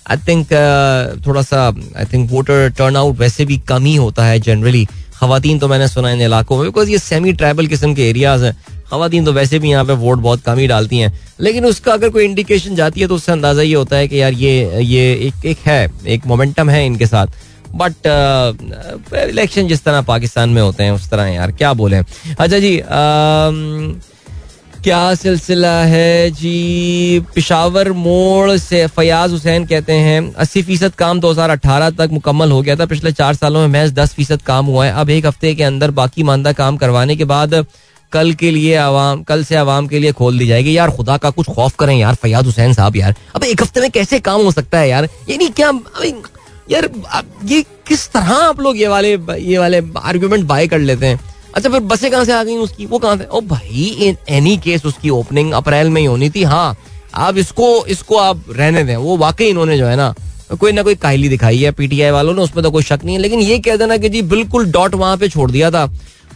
आई 0.10 0.18
थिंक 0.28 0.48
uh, 0.48 1.28
थोड़ा 1.28 1.42
सा 1.42 1.68
I 1.68 2.06
think 2.14 2.30
voter 2.32 2.70
turn 2.78 2.96
out 2.96 3.18
वैसे 3.18 3.46
भी 3.46 3.58
कम 3.68 3.86
ही 3.86 3.96
होता 3.96 4.26
है 4.26 4.40
जनरली 4.40 4.86
खातन 5.14 5.60
तो 5.60 5.68
मैंने 5.68 5.88
सुना 5.88 6.12
इन 6.12 6.22
इलाकों 6.22 6.58
में 6.58 6.66
बिकॉज़ 6.66 6.90
ये 6.90 6.98
सेमी 7.00 7.34
ट्राइबल 7.34 7.68
किस्म 7.68 7.94
के 7.96 8.10
एरियाज़ 8.10 8.46
हैं। 8.46 8.54
खातन 8.90 9.26
तो 9.26 9.34
वैसे 9.34 9.60
भी 9.60 9.70
यहाँ 9.70 9.86
पे 9.86 9.94
वोट 9.94 10.20
बहुत 10.20 10.42
कम 10.44 10.58
ही 10.58 10.68
डालती 10.68 10.98
हैं। 10.98 11.12
लेकिन 11.40 11.66
उसका 11.66 11.94
अगर 11.94 12.10
कोई 12.10 12.26
इंडिकेशन 12.26 12.76
जाती 12.76 13.02
है 13.02 13.08
तो 13.08 13.16
उससे 13.16 13.32
अंदाज़ा 13.32 13.62
ये 13.62 13.74
होता 13.74 13.96
है 13.96 14.08
कि 14.08 14.22
यार 14.22 14.34
ये 14.34 14.82
ये 14.84 15.14
एक 15.28 15.46
एक 15.46 15.58
है 15.66 15.92
एक 16.08 16.28
मोमेंटम 16.28 16.70
है 16.70 16.86
इनके 16.86 17.06
साथ। 17.06 17.28
बट 17.76 18.08
इलेक्शन 19.30 19.62
uh, 19.62 19.68
जिस 19.68 19.84
तरह 19.84 20.02
पाकिस्तान 20.02 20.50
में 20.50 20.62
होते 20.62 20.84
हैं 20.84 20.92
उस 20.92 21.10
तरह 21.10 21.28
यार 21.28 21.52
क्या 21.52 21.74
बोले। 21.74 21.98
अच्छा 21.98 22.58
जी 22.60 22.78
uh, 22.78 24.11
क्या 24.84 25.14
सिलसिला 25.16 25.74
है 25.86 26.30
जी? 26.32 27.20
पिशावर 27.36 27.92
मोड़ 27.92 28.56
से 28.58 28.86
फयाज 28.88 29.32
हुसैन 29.32 29.66
कहते 29.66 29.94
हैं, 29.94 30.34
अस्सी 30.34 30.62
फ़ीसद 30.64 30.96
काम 30.96 31.20
2018 31.20 31.90
तक 31.98 32.10
मुकम्मल 32.12 32.52
हो 32.52 32.62
गया 32.62 32.76
था। 32.76 32.86
पिछले 32.86 33.12
चार 33.12 33.36
सालों 33.36 33.60
में 33.60 33.68
महज 33.70 33.92
दस 33.94 34.14
फ़ीसद 34.14 34.42
काम 34.42 34.66
हुआ 34.66 34.86
है। 34.86 34.92
अब 34.94 35.10
एक 35.10 35.26
हफ़्ते 35.26 35.54
के 35.56 35.64
अंदर 35.64 35.92
बाकी 35.92 36.24
मानदा 36.24 36.52
काम 36.54 36.78
करवाने 36.78 37.16
के 37.16 37.26
बाद 37.26 37.66
कल 38.12 38.34
के 38.34 38.52
लिए 38.52 38.76
आवाम, 38.76 39.24
कल 39.24 39.44
से 39.44 39.56
आवाम 39.56 39.88
के 39.88 40.00
लिए 40.00 40.12
खोल 40.12 40.40
दी 40.40 40.48
जाएगी। 40.48 40.78
यार 40.78 40.92
खुदा 40.92 41.18
का 41.18 41.30
कुछ 41.30 41.50
खौफ 41.50 41.76
करें 41.80 41.96
यार, 41.96 42.16
फयाज 42.16 42.46
हुसैन 42.46 42.74
साहब 42.74 42.96
यार। 42.96 43.16
अब 43.36 43.44
एक 43.44 43.62
हफ़्ते 43.62 43.82
में 43.82 43.90
कैसे 43.92 44.20
काम 44.20 44.42
हो 44.42 44.52
सकता 44.52 44.80
है 44.80 44.90
यार? 44.90 45.10
ये 45.30 45.38
नहीं 45.38 45.50
क्या 45.52 45.72
यार 46.72 46.90
ये 47.46 47.62
किस 47.88 48.12
तरह 48.12 48.34
आप 48.34 48.60
लोग 48.62 48.78
ये 48.78 48.88
वाले 48.88 49.12
ये 49.12 49.58
वाले 49.58 49.82
आर्ग्यूमेंट 49.98 50.46
बाय 50.46 50.68
कर 50.68 50.80
लेते 50.80 51.06
हैं? 51.06 51.20
अच्छा 51.56 51.70
फिर 51.70 51.80
बसें 51.80 52.10
कहाँ 52.12 52.26
से 52.26 52.32
आ 52.32 52.44
गई 52.44 52.56
उसकी? 52.58 52.86
वो 52.86 53.00
कहाँ 53.00 53.18
से? 53.18 53.26
ओ 53.26 53.42
भाई, 53.42 53.86
इन 54.00 54.18
एनी 54.30 54.58
केस 54.58 54.86
उसकी 54.86 55.10
ओपनिंग 55.10 55.52
अप्रैल 55.52 55.90
में 55.90 56.02
ही 56.02 56.08
होनी 56.08 56.30
थी। 56.30 56.44
हाँ 56.44 56.78
आप 57.16 57.38
इसको 57.38 57.86
इसको 57.86 58.18
आप 58.18 58.44
रहने 58.50 58.84
दें। 58.84 58.96
वो 58.96 59.18
वाकई 59.18 59.46
इन्होंने 59.46 59.78
जो 59.78 59.86
है 59.86 59.96
ना, 59.96 60.14
कोई 60.60 60.72
ना 60.72 60.84
कोई 60.84 60.96
काहली 60.96 61.30
दिखाई 61.30 61.58
है 61.58 61.72
पीटीआई 61.72 62.12
वालों 62.12 62.34
ने, 62.34 62.42
उसमें 62.42 62.64
तो 62.64 62.72
कोई 62.72 62.84
शक 62.84 63.00
नहीं 63.06 63.16
है। 63.16 63.22
लेकिन 63.22 63.40
ये 63.40 63.60
कह 63.60 63.76
देना 63.76 63.98
कि 63.98 64.10
जी, 64.10 64.22
बिल्कुल 64.22 64.72
डॉट 64.72 64.96
वहाँ 64.96 65.18
पे 65.18 65.30
छोड़ 65.30 65.52
दिया 65.52 65.72
था। 65.72 65.86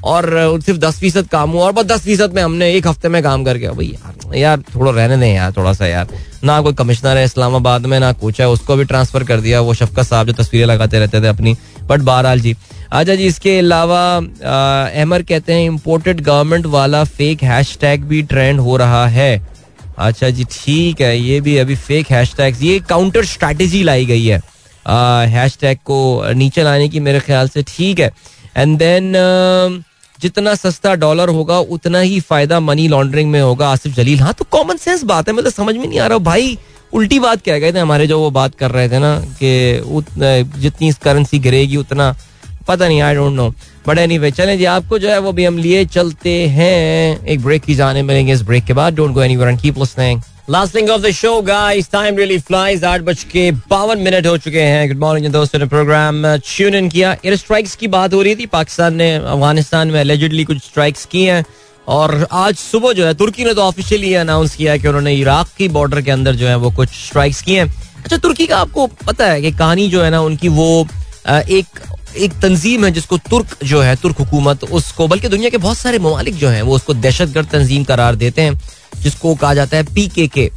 और 0.05 0.59
सिर्फ़ 0.61 0.79
दस 0.79 0.99
फ़ीसद 0.99 1.27
काम 1.27 1.51
हुआ 1.51 1.65
और 1.65 1.71
बस 1.71 1.85
दस 1.85 2.01
फ़ीसद 2.01 2.33
में 2.33 2.41
हमने 2.43 2.71
एक 2.73 2.87
हफ़्ते 2.87 3.09
में 3.09 3.21
काम 3.23 3.43
करके, 3.43 3.67
भाई 3.69 3.87
यार 3.87 4.35
यार 4.35 4.61
थोड़ा 4.75 4.91
रहने 4.91 5.17
दें 5.17 5.33
यार 5.33 5.51
थोड़ा 5.51 5.73
सा 5.73 5.87
यार। 5.87 6.07
ना 6.43 6.59
कोई 6.61 6.73
कमिश्नर 6.73 7.17
है 7.17 7.23
इस्लामाबाद 7.25 7.85
में, 7.85 7.99
ना 7.99 8.11
कुछ 8.13 8.41
है, 8.41 8.47
उसको 8.49 8.75
भी 8.75 8.85
ट्रांसफ़र 8.85 9.23
कर 9.23 9.41
दिया, 9.41 9.61
वो 9.61 9.73
शफकत 9.73 10.05
साहब 10.05 10.27
जो 10.27 10.33
तस्वीरें 10.33 10.65
लगाते 10.65 10.99
रहते 10.99 11.21
थे 11.21 11.27
अपनी। 11.27 11.55
बट 11.83 11.99
बहरहाल 12.01 12.39
जी 12.39 12.55
अच्छा 12.87 13.15
जी, 13.15 13.25
इसके 13.25 13.57
अलावा 13.59 14.01
अहमर 14.17 15.23
कहते 15.23 15.53
हैं 15.53 15.65
इम्पोर्टेड 15.65 16.21
गवर्नमेंट 16.21 16.65
वाला 16.67 17.03
फेक 17.03 17.43
हैश 17.43 17.77
भी 17.83 18.21
ट्रेंड 18.23 18.59
हो 18.59 18.77
रहा 18.77 19.05
है। 19.07 19.41
अच्छा 19.97 20.29
जी, 20.29 20.43
ठीक 20.43 21.01
है, 21.01 21.17
ये 21.19 21.39
भी 21.41 21.57
अभी 21.57 21.75
फेक 21.77 22.11
हैश 22.11 22.35
ये 22.39 22.79
काउंटर 22.89 23.25
स्ट्रैटेजी 23.25 23.83
लाई 23.83 24.05
गई 24.05 24.25
है। 24.25 24.41
हैश 25.29 25.57
को 25.63 26.33
नीचे 26.33 26.63
लाने 26.63 26.87
की 26.89 26.99
मेरे 26.99 27.19
ख्याल 27.19 27.49
से 27.49 27.63
ठीक 27.67 27.99
है। 27.99 28.11
एंड 28.57 28.77
देन 28.77 29.11
जितना 30.21 30.53
सस्ता 30.55 30.93
डॉलर 30.95 31.29
होगा, 31.29 31.59
उतना 31.59 31.99
ही 31.99 32.19
फ़ायदा 32.19 32.59
मनी 32.59 32.87
लॉन्ड्रिंग 32.87 33.31
में 33.31 33.41
होगा, 33.41 33.69
आसिफ 33.69 33.95
जलील। 33.95 34.19
हाँ 34.19 34.33
तो 34.33 34.45
कॉमन 34.51 34.77
सेंस 34.77 35.03
बात 35.03 35.27
है 35.29 35.33
मतलब 35.35 35.51
समझ 35.53 35.75
में 35.75 35.87
नहीं 35.87 35.99
आ 35.99 36.07
रहा। 36.07 36.17
भाई, 36.19 36.57
उल्टी 36.93 37.19
बात 37.19 37.41
क्या 37.41 37.57
गए 37.59 37.73
थे 37.73 37.79
हमारे 37.79 38.07
जो 38.07 38.19
वो 38.19 38.29
बात 38.31 38.55
कर 38.55 38.71
रहे 38.71 38.89
थे 38.89 38.99
ना, 38.99 39.19
कि 39.43 40.59
जितनी 40.59 40.91
करेंसी 41.03 41.39
गिरेगी, 41.39 41.77
उतना, 41.77 42.15
पता 42.67 42.87
नहीं 42.87 43.01
I 43.01 43.15
don't 43.15 43.33
know 43.33 43.53
but 43.87 43.97
anyway 44.17 44.29
चलें 44.31 44.57
जी, 44.57 44.65
आपको 44.65 44.99
जो 44.99 45.09
है, 45.09 45.19
वो 45.19 45.31
भी 45.31 45.45
हम 45.45 45.57
लिए 45.57 45.83
चलते 45.87 46.31
हैं। 46.49 47.25
एक 47.25 47.41
ब्रेक 47.43 47.63
की 47.63 47.75
जाने 47.75 48.01
मिलेंगे 48.03 48.33
इस 48.33 48.41
ब्रेक 48.41 48.65
के 48.65 48.73
बाद। 48.73 48.95
Don't 48.95 49.11
go 49.11 49.23
and 49.23 49.59
keep 49.61 49.77
listening 49.79 50.21
last 50.49 50.75
thing 50.75 50.89
of 50.89 51.01
the 51.01 51.09
show 51.11 51.41
guys 51.41 51.89
time 51.91 52.17
really 52.17 52.37
flies 52.39 52.83
आठ 52.83 53.01
बज 53.01 53.23
के 53.23 53.51
बावन 53.69 53.99
मिनट 53.99 54.27
हो 54.27 54.37
चुके 54.37 54.61
हैं। 54.61 54.87
गुड 54.87 54.97
मॉर्निंग 54.97 55.31
दोस्तों 55.33 55.59
ने 55.59 55.65
प्रोग्राम 55.65 56.21
ट्यून 56.37 56.75
इन 56.75 56.89
किया। 56.89 57.13
एयर 57.25 57.35
स्ट्राइक्स 57.35 57.75
की 57.75 57.87
बात 57.87 58.13
हो 58.13 58.21
रही 58.21 58.35
थी। 58.35 58.45
पाकिस्तान 58.45 58.95
ने 58.95 59.13
अफ़गानिस्तान 59.15 59.87
में 59.87 59.99
एलिजिडली 60.01 60.43
कुछ 60.43 60.57
स्ट्राइक्स 60.57 61.05
की 61.05 61.23
हैं। 61.23 61.43
और 61.87 62.27
आज 62.31 62.55
सुबह 62.55 62.93
जो 62.93 63.05
है, 63.05 63.13
तुर्की 63.13 63.45
ने 63.45 63.53
तो 63.53 63.61
ऑफिशियली 63.61 64.13
अनाउंस 64.13 64.55
किया 64.55 64.77
कि 64.77 64.87
उन्होंने 64.87 65.13
इराक 65.15 65.49
की 65.57 65.67
बॉर्डर 65.69 66.01
के 66.01 66.11
अंदर 66.11 66.35
जो 66.35 66.47
है 66.47 66.55
वो 66.55 66.71
कुछ 66.71 66.89
स्ट्राइक्स 66.89 67.41
किए 67.41 67.59
हैं। 67.59 67.73
अच्छा 67.97 68.17
तुर्की 68.17 68.47
का 68.47 68.57
आपको 68.57 68.87
पता 68.87 69.27
है 69.27 69.41
कि 69.41 69.51
कहानी 69.51 69.87
जो 69.89 70.03
है 70.03 70.09
ना, 70.09 70.21
उनकी 70.21 70.47
वो 70.47 70.87
एक 71.29 71.83
एक 72.17 72.33
तंजीम 72.41 72.85
है 72.85 72.91
जिसको 72.91 73.17
तुर्क 73.29 73.57
जो 73.63 73.81
है, 73.81 73.95
तुर्क 73.95 74.17
हुकूमत, 74.17 74.63
उसको, 74.63 75.07
बल्कि 75.07 75.27
दुनिया 75.27 75.49
के 75.49 75.57
बहुत 75.57 75.77
सारे 75.77 75.99
ममालिक 75.99 76.35
जो 76.35 76.49
हैं, 76.49 76.61
वो 76.61 76.75
उसको 76.75 76.93
दहशत 76.93 77.29
गर्द 77.29 77.47
तंजीम 77.47 77.83
करार 77.83 78.15
देते 78.15 78.41
हैं। 78.41 78.61
जिसको 79.05 79.33
कहा 79.35 79.53
जाता 79.53 79.77
है 79.77 79.83
पी 79.93 80.07
के 80.09 80.27
के 80.29 80.49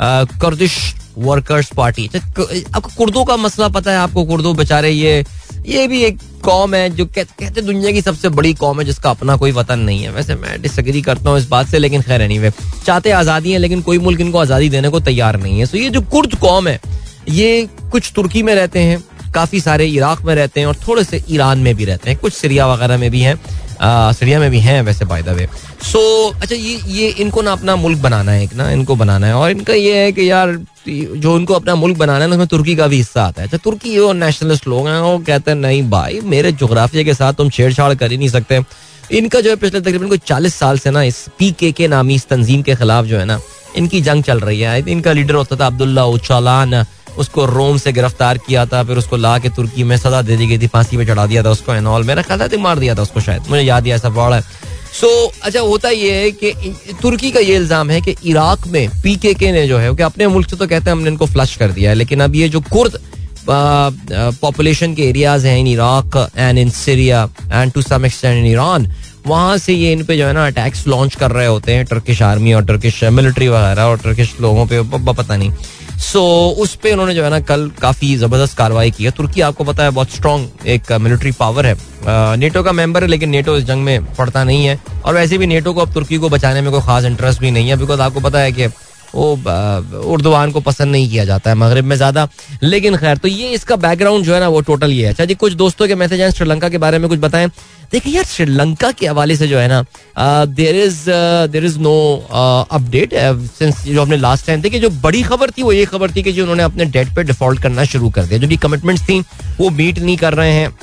कर्दिश 0.00 0.74
वर्कर्स 1.18 1.70
पार्टी 1.76 2.06
आपको 2.06 2.88
कुर्दों 2.88 3.24
का 3.24 3.36
मसला 3.38 3.68
पता 3.68 3.90
है, 3.90 3.98
आपको 3.98 4.24
कुर्दो 4.24 4.52
बेचारे 4.54 4.90
ये 4.90 5.24
ये 5.66 5.86
भी 5.88 6.02
एक 6.04 6.18
कौम 6.44 6.74
है 6.74 6.88
जो 6.90 7.04
कहते 7.06 7.34
कहते 7.38 7.62
दुनिया 7.62 7.92
की 7.92 8.00
सबसे 8.02 8.28
बड़ी 8.30 8.52
कौम 8.54 8.78
है, 8.80 8.84
जिसका 8.86 9.10
अपना 9.10 9.36
कोई 9.36 9.52
वतन 9.52 9.78
नहीं 9.80 10.02
है। 10.02 10.10
वैसे 10.12 10.34
मैं 10.34 10.60
डिसग्री 10.62 11.02
करता 11.02 11.30
हूँ 11.30 11.38
इस 11.38 11.48
बात 11.48 11.68
से, 11.68 11.78
लेकिन 11.78 12.02
खैर 12.02 12.22
नहीं 12.22 12.38
वे 12.38 12.50
चाहते 12.84 13.10
आज़ादी 13.12 13.52
है, 13.52 13.58
लेकिन 13.58 13.82
कोई 13.82 13.98
मुल्क 13.98 14.20
इनको 14.20 14.38
आज़ादी 14.38 14.68
देने 14.68 14.88
को 14.88 15.00
तैयार 15.02 15.40
नहीं 15.40 15.58
है। 15.58 15.66
तो 15.66 15.78
ये 15.78 15.90
जो 15.90 16.00
कुर्द 16.12 16.34
कौम 16.40 16.68
है, 16.68 16.78
ये 17.30 17.68
कुछ 17.92 18.12
तुर्की 18.16 18.42
में 18.42 18.54
रहते 18.54 18.80
हैं, 18.80 19.02
काफ़ी 19.34 19.60
सारे 19.60 19.86
इराक 19.88 20.22
में 20.24 20.34
रहते 20.34 20.60
हैं 20.60 20.66
और 20.66 20.76
थोड़े 20.86 21.04
से 21.04 21.22
ईरान 21.30 21.58
में 21.58 21.74
भी 21.76 21.84
रहते 21.84 22.10
हैं, 22.10 22.18
कुछ 22.18 22.32
सीरिया 22.32 22.66
वगैरह 22.66 22.98
में 22.98 23.10
भी 23.10 23.20
हैं। 23.20 23.34
सीरिया 23.82 24.38
में 24.40 24.50
भी 24.50 24.60
हैं 24.60 24.80
वैसे 24.82 25.04
बाय 25.04 25.22
द 25.22 25.28
वे 25.28 25.48
सो 25.82 26.00
अच्छा 26.32 26.54
ये 26.54 26.80
ये 26.88 27.08
इनको 27.20 27.42
ना 27.42 27.52
अपना 27.52 27.76
मुल्क 27.76 27.98
बनाना 27.98 28.32
है 28.32 28.42
एक 28.44 28.54
ना, 28.54 28.70
इनको 28.70 28.94
बनाना 28.96 29.26
है। 29.26 29.34
और 29.34 29.50
इनका 29.50 29.74
ये 29.74 29.96
है 29.96 30.12
कि 30.12 30.30
यार, 30.30 30.52
जो 30.88 31.36
इनको 31.38 31.54
अपना 31.54 31.74
मुल्क 31.74 31.98
बनाना 31.98 32.24
है 32.24 32.26
ना, 32.26 32.34
उसमें 32.34 32.46
तुर्की 32.46 32.74
का 32.76 32.86
भी 32.86 32.96
हिस्सा 32.96 33.24
आता 33.24 33.42
है। 33.42 33.48
अच्छा 33.48 33.58
तुर्की 33.64 33.98
वो 33.98 34.12
नेशनलिस्ट 34.12 34.68
लोग 34.68 34.88
हैं, 34.88 34.98
वो 35.00 35.18
कहते 35.18 35.50
हैं, 35.50 35.58
नहीं 35.58 35.82
भाई, 35.90 36.20
मेरे 36.24 36.52
जोग्राफिया 36.52 37.04
के 37.04 37.14
साथ 37.14 37.32
तुम 37.32 37.50
छेड़छाड़ 37.50 37.94
कर 37.94 38.10
ही 38.10 38.18
नहीं 38.18 38.28
सकते। 38.28 38.60
इनका 39.12 39.40
जो 39.40 39.50
है 39.50 39.56
पिछले 39.56 39.80
तकरीबन 39.80 40.08
कोई 40.08 40.18
चालीस 40.26 40.54
साल 40.54 40.78
से 40.78 40.90
ना, 40.90 41.02
इस 41.02 41.24
पी 41.38 41.50
के 41.52 41.72
के 41.72 41.88
नामी 41.88 42.14
इस 42.14 42.26
तंजीम 42.28 42.62
के 42.62 42.74
खिलाफ 42.74 43.04
जो 43.04 43.18
है 43.18 43.24
ना, 43.24 43.40
इनकी 43.76 44.00
जंग 44.00 44.22
चल 44.24 44.40
रही 44.40 44.60
है। 44.60 44.78
इनका 44.90 45.12
लीडर 45.12 45.34
होता 45.34 45.56
था 45.56 45.66
अब्दुल्ला 45.66 46.04
उचालान। 46.06 46.74
उसको 47.18 47.44
रोम 47.46 47.78
से 47.78 47.92
गिरफ़्तार 47.92 48.38
किया 48.38 48.64
था, 48.66 48.82
फिर 48.84 48.96
उसको 48.98 49.16
ला 49.16 49.38
के 49.38 49.48
तुर्की 49.50 49.84
में 49.84 49.96
सजा 49.96 50.22
दे 50.22 50.36
दी 50.36 50.46
गई 50.46 50.58
थी, 50.58 50.66
फांसी 50.68 50.96
पे 50.96 51.06
चढ़ा 51.06 51.26
दिया 51.26 51.42
था 51.42 51.50
उसको 51.50 51.74
एनऑल 51.74 52.04
मेरा 52.04 52.22
ख्याल 52.22 52.48
था 52.48 52.58
मार 52.60 52.78
दिया 52.78 52.94
था 52.94 53.02
उसको 53.02 53.20
शायद। 53.20 53.50
मुझे 53.50 53.62
याद 53.62 53.86
ऐसा 53.88 54.08
बड़ा 54.10 54.36
है। 54.36 54.42
सो 54.92 55.08
अच्छा 55.42 55.60
होता 55.60 55.88
ये 55.90 56.12
है 56.14 56.30
कि 56.32 56.52
तुर्की 57.02 57.30
का 57.30 57.40
ये 57.40 57.56
इल्ज़ाम 57.56 57.90
है 57.90 58.00
कि 58.00 58.14
इराक 58.24 58.66
में 58.66 58.88
पीकेके 59.02 59.50
ने 59.52 59.66
जो 59.68 59.78
है 59.78 59.94
कि 59.94 60.02
अपने 60.02 60.26
मुल्क 60.28 60.50
से 60.50 60.56
तो 60.56 60.66
कहते 60.66 60.90
हैं 60.90 60.92
हमने 60.92 61.10
इनको 61.10 61.26
फ्लश 61.26 61.56
कर 61.56 61.72
दिया 61.72 61.90
है, 61.90 61.96
लेकिन 61.96 62.20
अब 62.20 62.34
ये 62.34 62.48
जो 62.48 62.60
कुर्द 62.62 62.98
पॉपुलेशन 63.48 64.94
के 64.94 65.02
एरियाज़ 65.08 65.46
हैं 65.46 65.58
in 65.58 65.66
Iraq 65.66 66.16
and 66.36 66.58
in 66.58 66.70
Syria 66.70 67.28
and 67.52 67.72
to 67.72 67.82
some 67.82 68.06
extent 68.06 68.38
in 68.38 68.46
Iran 68.46 68.90
वहाँ 69.26 69.56
से 69.58 69.72
ये 69.72 69.92
इन 69.92 70.04
पे 70.04 70.16
जो 70.16 70.26
है 70.26 70.32
ना 70.32 70.46
अटैक्स 70.46 70.86
लॉन्च 70.86 71.14
कर 71.14 71.30
रहे 71.30 71.46
होते 71.46 71.74
हैं 71.74 71.84
टर्किश 71.86 72.22
आर्मी 72.22 72.52
और 72.52 72.64
टर्किश 72.64 73.02
मिलिट्री 73.12 73.48
वगैरह 73.48 73.82
और 73.82 73.98
टर्किश 73.98 74.34
लोगों 74.40 74.66
पे 74.66 74.82
पता 75.12 75.36
नहीं। 75.36 75.50
सो 75.96 76.22
उस 76.58 76.74
पर 76.74 76.92
उन्होंने 76.92 77.14
जो 77.14 77.24
है 77.24 77.30
ना 77.30 77.40
कल 77.40 77.70
काफ़ी 77.80 78.16
ज़बरदस्त 78.16 78.56
कार्रवाई 78.58 78.90
की 78.90 79.04
है। 79.04 79.10
तुर्की, 79.10 79.40
आपको 79.40 79.64
पता 79.64 79.84
है, 79.84 79.90
बहुत 79.90 80.10
स्ट्रॉन्ग 80.10 80.66
एक 80.66 80.92
मिलिट्री 80.92 81.32
पावर 81.32 81.66
है। 81.66 81.76
नेटो 82.38 82.62
का 82.62 82.72
मेंबर 82.72 83.02
है, 83.02 83.08
लेकिन 83.08 83.30
नेटो 83.30 83.56
इस 83.56 83.64
जंग 83.64 83.84
में 83.84 84.14
पड़ता 84.14 84.44
नहीं 84.44 84.66
है। 84.66 84.78
और 85.04 85.14
वैसे 85.14 85.38
भी 85.38 85.46
नेटो 85.46 85.72
को 85.72 85.80
अब 85.80 85.92
तुर्की 85.94 86.16
को 86.16 86.28
बचाने 86.28 86.60
में 86.60 86.70
कोई 86.72 86.80
खास 86.80 87.04
इंटरेस्ट 87.04 87.40
भी 87.40 87.50
नहीं 87.50 87.68
है 87.68 87.76
बिकॉज़ 87.76 88.00
आपको 88.00 88.20
पता 88.20 88.38
है 88.38 88.52
कि 88.52 88.66
वो 89.14 89.32
उर्दुवान 90.12 90.50
को 90.50 90.60
पसंद 90.60 90.92
नहीं 90.92 91.08
किया 91.10 91.24
जाता 91.24 91.50
है 91.50 91.56
मगरब 91.56 91.84
में 91.84 91.96
ज़्यादा। 91.96 92.28
लेकिन 92.62 92.96
खैर 92.96 93.16
तो 93.16 93.28
ये 93.28 93.48
इसका 93.50 93.76
बैकग्राउंड 93.78 94.24
जो 94.24 94.34
है 94.34 94.40
ना, 94.40 94.48
वो 94.48 94.60
टोटल 94.62 94.90
ये 94.90 95.04
है। 95.04 95.10
अच्छा 95.10 95.24
जी, 95.24 95.34
कुछ 95.36 95.52
दोस्तों 95.54 95.88
के 95.88 95.94
मैसेज 95.94 96.20
हैं 96.20 96.30
श्रीलंका 96.30 96.68
के 96.68 96.78
बारे 96.78 96.98
में 96.98 97.08
कुछ 97.08 97.18
बताएँ। 97.20 97.48
देखिए 97.92 98.14
यार, 98.14 98.24
श्रीलंका 98.24 98.90
के 98.92 99.06
हवाले 99.06 99.36
से 99.36 99.48
जो 99.48 99.58
है 99.58 99.68
ना 99.68 99.84
there 100.46 100.76
is 100.76 101.04
there 101.50 101.64
is 101.64 101.78
no 101.80 101.94
update 102.70 103.14
since 103.58 103.84
जो 103.84 104.02
हमने 104.02 104.16
लास्ट 104.16 104.46
टाइम 104.46 104.60
देखिए 104.60 104.80
जो 104.80 104.90
बड़ी 104.90 105.22
खबर 105.22 105.50
थी, 105.50 105.62
वो 105.62 105.72
ये 105.72 105.84
खबर 105.86 106.10
थी 106.10 106.22
कि 106.22 106.32
जो 106.32 106.42
उन्होंने 106.42 106.62
अपने 106.62 106.84
डेट 106.86 107.14
पे 107.16 107.22
डिफ़ॉल्ट 107.24 107.62
करना 107.62 107.84
शुरू 107.86 108.10
कर 108.10 108.24
दिया। 108.24 108.38
जो 108.38 108.48
भी 108.48 108.56
कमिटमेंट्स 108.58 109.02
थी, 109.02 109.20
वो 109.60 109.70
मीट 109.72 109.98
नहीं 109.98 110.16
कर 110.16 110.34
रहे 110.34 110.52
हैं। 110.52 110.74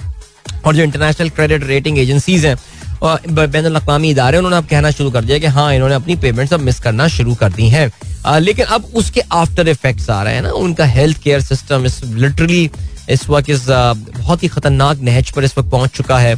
और 0.65 0.75
जो 0.75 0.83
इंटरनेशनल 0.83 1.29
क्रेडिट 1.29 1.63
रेटिंग 1.65 1.99
एजेंसीज 1.99 2.45
हैं 2.45 2.57
बैन 3.03 3.65
अवी 3.65 4.09
इदारे 4.09 4.37
उन्होंने 4.37 4.57
अब 4.57 4.65
कहना 4.65 4.91
शुरू 4.91 5.11
कर 5.11 5.23
दिया 5.23 5.37
कि 5.37 5.47
हाँ 5.47 5.73
इन्होंने 5.75 5.95
अपनी 5.95 6.15
पेमेंट्स 6.15 6.53
अब 6.53 6.59
मिस 6.61 6.79
करना 6.79 7.07
शुरू 7.09 7.33
कर 7.35 7.51
दी 7.53 7.67
हैं। 7.69 7.89
लेकिन 8.27 8.65
अब 8.65 8.85
उसके 8.95 9.21
आफ्टर 9.31 9.67
इफेक्ट्स 9.67 10.09
आ 10.09 10.21
रहे 10.23 10.33
हैं 10.35 10.41
ना, 10.41 10.51
उनका 10.51 10.85
हेल्थ 10.85 11.21
केयर 11.23 11.41
सिस्टम 11.41 11.85
इस 11.85 12.03
लिटरली 12.03 12.69
इस 13.09 13.29
वक्त 13.29 13.49
इस 13.49 13.65
बहुत 13.69 14.43
ही 14.43 14.47
खतरनाक 14.47 14.99
नहज 15.01 15.31
पर 15.31 15.43
इस 15.43 15.57
वक्त 15.57 15.69
पहुँच 15.69 15.89
चुका 15.89 16.19
है। 16.19 16.35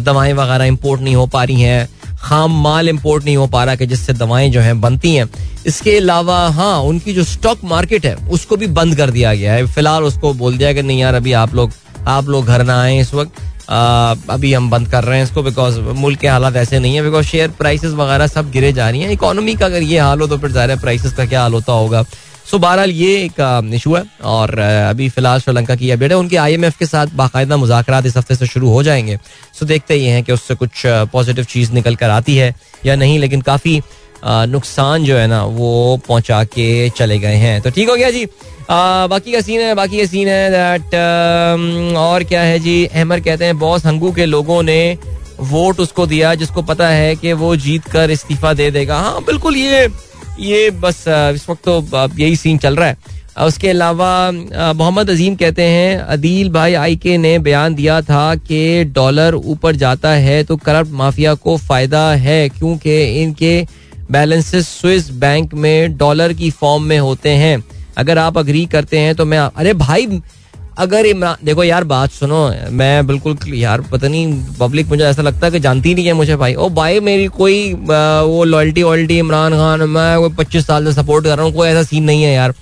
दवाएँ 0.00 0.32
वगैरह 0.32 0.64
इंपोर्ट 0.64 1.00
नहीं 1.00 1.14
हो 1.14 1.26
पा 1.26 1.44
रही 1.44 1.60
हैं। 1.60 1.88
खाम 2.20 2.60
माल 2.62 2.88
इंपोर्ट 2.88 3.24
नहीं 3.24 3.36
हो 3.36 3.46
पा 3.46 3.62
रहा 3.64 3.74
कि 3.74 3.86
जिससे 3.86 4.12
दवाएँ 4.12 4.48
जो 4.50 4.60
हैं 4.60 4.80
बनती 4.80 5.14
हैं। 5.14 5.28
इसके 5.66 5.96
अलावा 5.96 6.38
हाँ 6.48 6.78
उनकी 6.80 7.12
जो 7.12 7.24
स्टॉक 7.24 7.58
मार्केट 7.64 8.06
है, 8.06 8.14
उसको 8.14 8.56
भी 8.56 8.66
बंद 8.68 8.96
कर 8.96 9.10
दिया 9.10 9.34
गया 9.34 9.52
है। 9.52 9.66
फ़िलहाल 9.66 10.04
उसको 10.04 10.32
बोल 10.34 10.56
दिया 10.58 10.72
कि 10.72 10.82
नहीं 10.82 11.00
यार, 11.00 11.14
अभी 11.14 11.32
आप 11.34 11.54
लोग 11.54 11.72
आप 12.08 12.28
लोग 12.28 12.46
घर 12.46 12.62
ना 12.64 12.80
आए 12.82 12.98
इस 13.00 13.12
वक्त। 13.14 13.40
अभी 14.30 14.52
हम 14.52 14.70
बंद 14.70 14.88
कर 14.90 15.04
रहे 15.04 15.16
हैं 15.18 15.24
इसको 15.24 15.42
बिकॉज़ 15.42 15.78
मुल्क 15.80 16.18
के 16.20 16.28
हालात 16.28 16.56
ऐसे 16.56 16.78
नहीं 16.78 16.94
है 16.96 17.02
बिकॉज़ 17.02 17.26
शेयर 17.26 17.50
प्राइसेस 17.58 17.92
वगैरह 17.94 18.26
सब 18.26 18.50
गिरे 18.50 18.72
जा 18.72 18.88
रही 18.90 19.00
हैं। 19.00 19.10
इकोनॉमी 19.10 19.54
का 19.54 19.66
अगर 19.66 19.82
ये 19.82 19.98
हाल 19.98 20.20
हो 20.20 20.26
तो 20.26 20.38
फिर 20.38 20.50
ज़ाहिर 20.52 20.76
प्राइसेस 20.78 21.12
का 21.12 21.26
क्या 21.26 21.42
हाल 21.42 21.52
होता 21.52 21.72
होगा। 21.72 22.02
सो 22.50 22.58
बहरहाल 22.58 22.90
ये 22.90 23.16
एक 23.24 23.70
इशू 23.74 23.94
है 23.94 24.02
और 24.26 24.58
अभी 24.58 25.08
फ़िलहाल 25.08 25.40
श्रीलंका 25.40 25.74
की 25.76 25.90
अपडेट 25.90 26.10
है। 26.10 26.18
उनके 26.18 26.36
आईएमएफ 26.38 26.76
के 26.78 26.86
साथ 26.86 27.06
बाकायदा 27.14 27.56
मुजाकर 27.56 28.06
इस 28.06 28.16
हफ़्ते 28.16 28.34
से 28.34 28.46
शुरू 28.46 28.70
हो 28.70 28.82
जाएँगे। 28.82 29.18
सो 29.58 29.66
देखते 29.66 29.96
ये 29.96 30.10
हैं 30.10 30.22
कि 30.24 30.32
उससे 30.32 30.54
कुछ 30.54 30.82
पॉजिटिव 31.12 31.44
चीज़ 31.44 31.72
निकल 31.72 31.96
कर 31.96 32.10
आती 32.10 32.36
है 32.36 32.54
या 32.86 32.96
नहीं, 32.96 33.18
लेकिन 33.18 33.40
काफ़ी 33.42 33.80
नुकसान 34.24 35.04
जो 35.04 35.16
है 35.16 35.26
ना, 35.26 35.44
वो 35.44 36.00
पहुँचा 36.08 36.42
के 36.46 36.88
चले 36.90 37.18
गए 37.18 37.34
हैं। 37.36 37.60
तो 37.62 37.70
ठीक 37.70 37.88
हो 37.88 37.96
गया 37.96 38.10
जी। 38.10 38.26
बाकी 38.68 39.32
का 39.32 39.40
सीन 39.40 39.60
है, 39.60 39.74
बाकी 39.74 39.98
का 39.98 40.04
सीन 40.06 40.28
है 40.28 40.50
दैट 40.50 40.94
और 41.96 42.24
क्या 42.24 42.40
है 42.42 42.58
जी? 42.58 42.84
अहमर 42.86 43.20
कहते 43.20 43.44
हैं, 43.44 43.58
बॉस 43.58 43.86
हंगू 43.86 44.12
के 44.12 44.26
लोगों 44.26 44.62
ने 44.62 44.96
वोट 45.42 45.80
उसको 45.80 46.06
दिया, 46.06 46.34
जिसको 46.34 46.62
पता 46.64 46.88
है 46.88 47.14
कि 47.16 47.32
वो 47.34 47.54
जीत 47.58 47.84
कर 47.86 48.10
इस्तीफा 48.10 48.52
दे 48.54 48.70
देगा। 48.70 48.98
हाँ 48.98 49.22
बिल्कुल 49.24 49.56
ये 49.56 49.88
ये 50.40 50.70
बस 50.72 51.04
इस 51.08 51.48
वक्त 51.48 51.62
तो 51.64 52.08
यही 52.18 52.36
सीन 52.36 52.58
चल 52.58 52.76
रहा 52.76 52.88
है। 52.88 52.96
उसके 53.38 53.68
अलावा 53.68 54.30
मोहम्मद 54.30 55.10
अजीम 55.10 55.34
कहते 55.36 55.62
हैं, 55.62 55.98
अदील 55.98 56.50
भाई 56.50 56.74
आई 56.74 56.96
के 56.96 57.16
ने 57.18 57.38
बयान 57.38 57.74
दिया 57.74 58.00
था 58.02 58.34
कि 58.36 58.84
डॉलर 58.86 59.34
ऊपर 59.34 59.76
जाता 59.76 60.10
है 60.10 60.42
तो 60.44 60.56
करप्ट 60.58 60.90
माफिया 60.92 61.34
को 61.36 61.56
फ़ायदा 61.58 62.10
है, 62.12 62.48
क्योंकि 62.48 63.02
इनके 63.22 63.66
बैलेंसेस 64.10 64.68
स्विस 64.70 65.10
बैंक 65.16 65.54
में 65.54 65.96
डॉलर 65.96 66.32
की 66.32 66.50
फॉर्म 66.52 66.82
में 66.82 66.98
होते 66.98 67.30
हैं। 67.36 67.62
अगर 67.98 68.18
आप 68.18 68.38
अग्री 68.38 68.64
करते 68.66 68.98
हैं 68.98 69.14
तो 69.14 69.24
मैं 69.24 69.38
अरे 69.38 69.72
भाई 69.76 70.20
अगर 70.78 71.06
इमरान 71.06 71.36
देखो 71.44 71.64
यार 71.64 71.84
बात 71.84 72.10
सुनो 72.10 72.40
मैं 72.72 73.06
बिल्कुल 73.06 73.54
यार 73.54 73.80
पता 73.82 74.08
नहीं 74.08 74.42
पब्लिक 74.60 74.86
मुझे 74.88 75.04
ऐसा 75.04 75.22
लगता 75.22 75.46
है 75.46 75.52
कि 75.52 75.60
जानती 75.60 75.94
नहीं 75.94 76.06
है 76.06 76.12
मुझे 76.12 76.36
भाई। 76.36 76.54
ओ 76.54 76.68
भाई 76.70 77.00
मेरी 77.00 77.26
कोई 77.36 77.72
वो 77.74 78.44
लॉयल्टी 78.44 78.82
वॉयल्टी 78.82 79.18
इमरान 79.18 79.52
खान 79.54 79.82
मैं 79.90 80.18
कोई 80.20 80.34
पच्चीस 80.36 80.66
साल 80.66 80.84
से 80.84 80.92
सपोर्ट 80.92 81.24
कर 81.24 81.36
रहा 81.36 81.46
हूँ 81.46 81.54
कोई 81.54 81.68
ऐसा 81.68 81.82
सीन 81.82 82.04
नहीं 82.04 82.22
है 82.22 82.32
यार। 82.34 82.54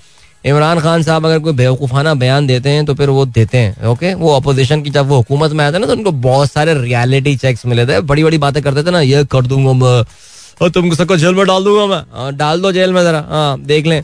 इमरान 0.45 0.79
खान 0.79 1.03
साहब 1.03 1.25
अगर 1.25 1.39
कोई 1.39 1.53
बेवकूफ़ाना 1.53 2.13
बयान 2.15 2.47
देते 2.47 2.69
हैं 2.69 2.85
तो 2.85 2.93
फिर 2.95 3.09
वो 3.09 3.25
देते 3.27 3.57
हैं 3.57 3.87
ओके 3.87 4.13
वो 4.15 4.35
अपोजिशन 4.35 4.81
की 4.81 4.89
जब 4.89 5.07
वो 5.07 5.15
हुकूमत 5.17 5.51
में 5.51 5.63
आते 5.65 5.79
ना 5.79 5.87
तो 5.87 5.93
उनको 5.93 6.11
बहुत 6.25 6.51
सारे 6.51 6.73
रियलिटी 6.73 7.35
चेक्स 7.37 7.65
मिले 7.65 7.85
थे। 7.85 7.99
बड़ी 8.03 8.23
बड़ी 8.23 8.37
बातें 8.37 8.61
करते 8.63 8.83
थे 8.83 8.91
ना 8.91 9.01
ये 9.01 9.23
कर 9.31 9.45
दूँगा 9.47 9.73
मैं 9.75 10.69
तुमको 10.71 10.95
सबको 10.95 11.17
जेल 11.17 11.35
में 11.35 11.45
डाल 11.47 11.63
दूँगा 11.63 11.85
मैं। 11.85 12.03
हाँ, 12.13 12.31
डाल 12.33 12.61
दो 12.61 12.71
जेल 12.71 12.93
में 12.93 13.03
जरा। 13.03 13.25
हाँ 13.29 13.59
देख 13.61 13.85
लें। 13.87 14.01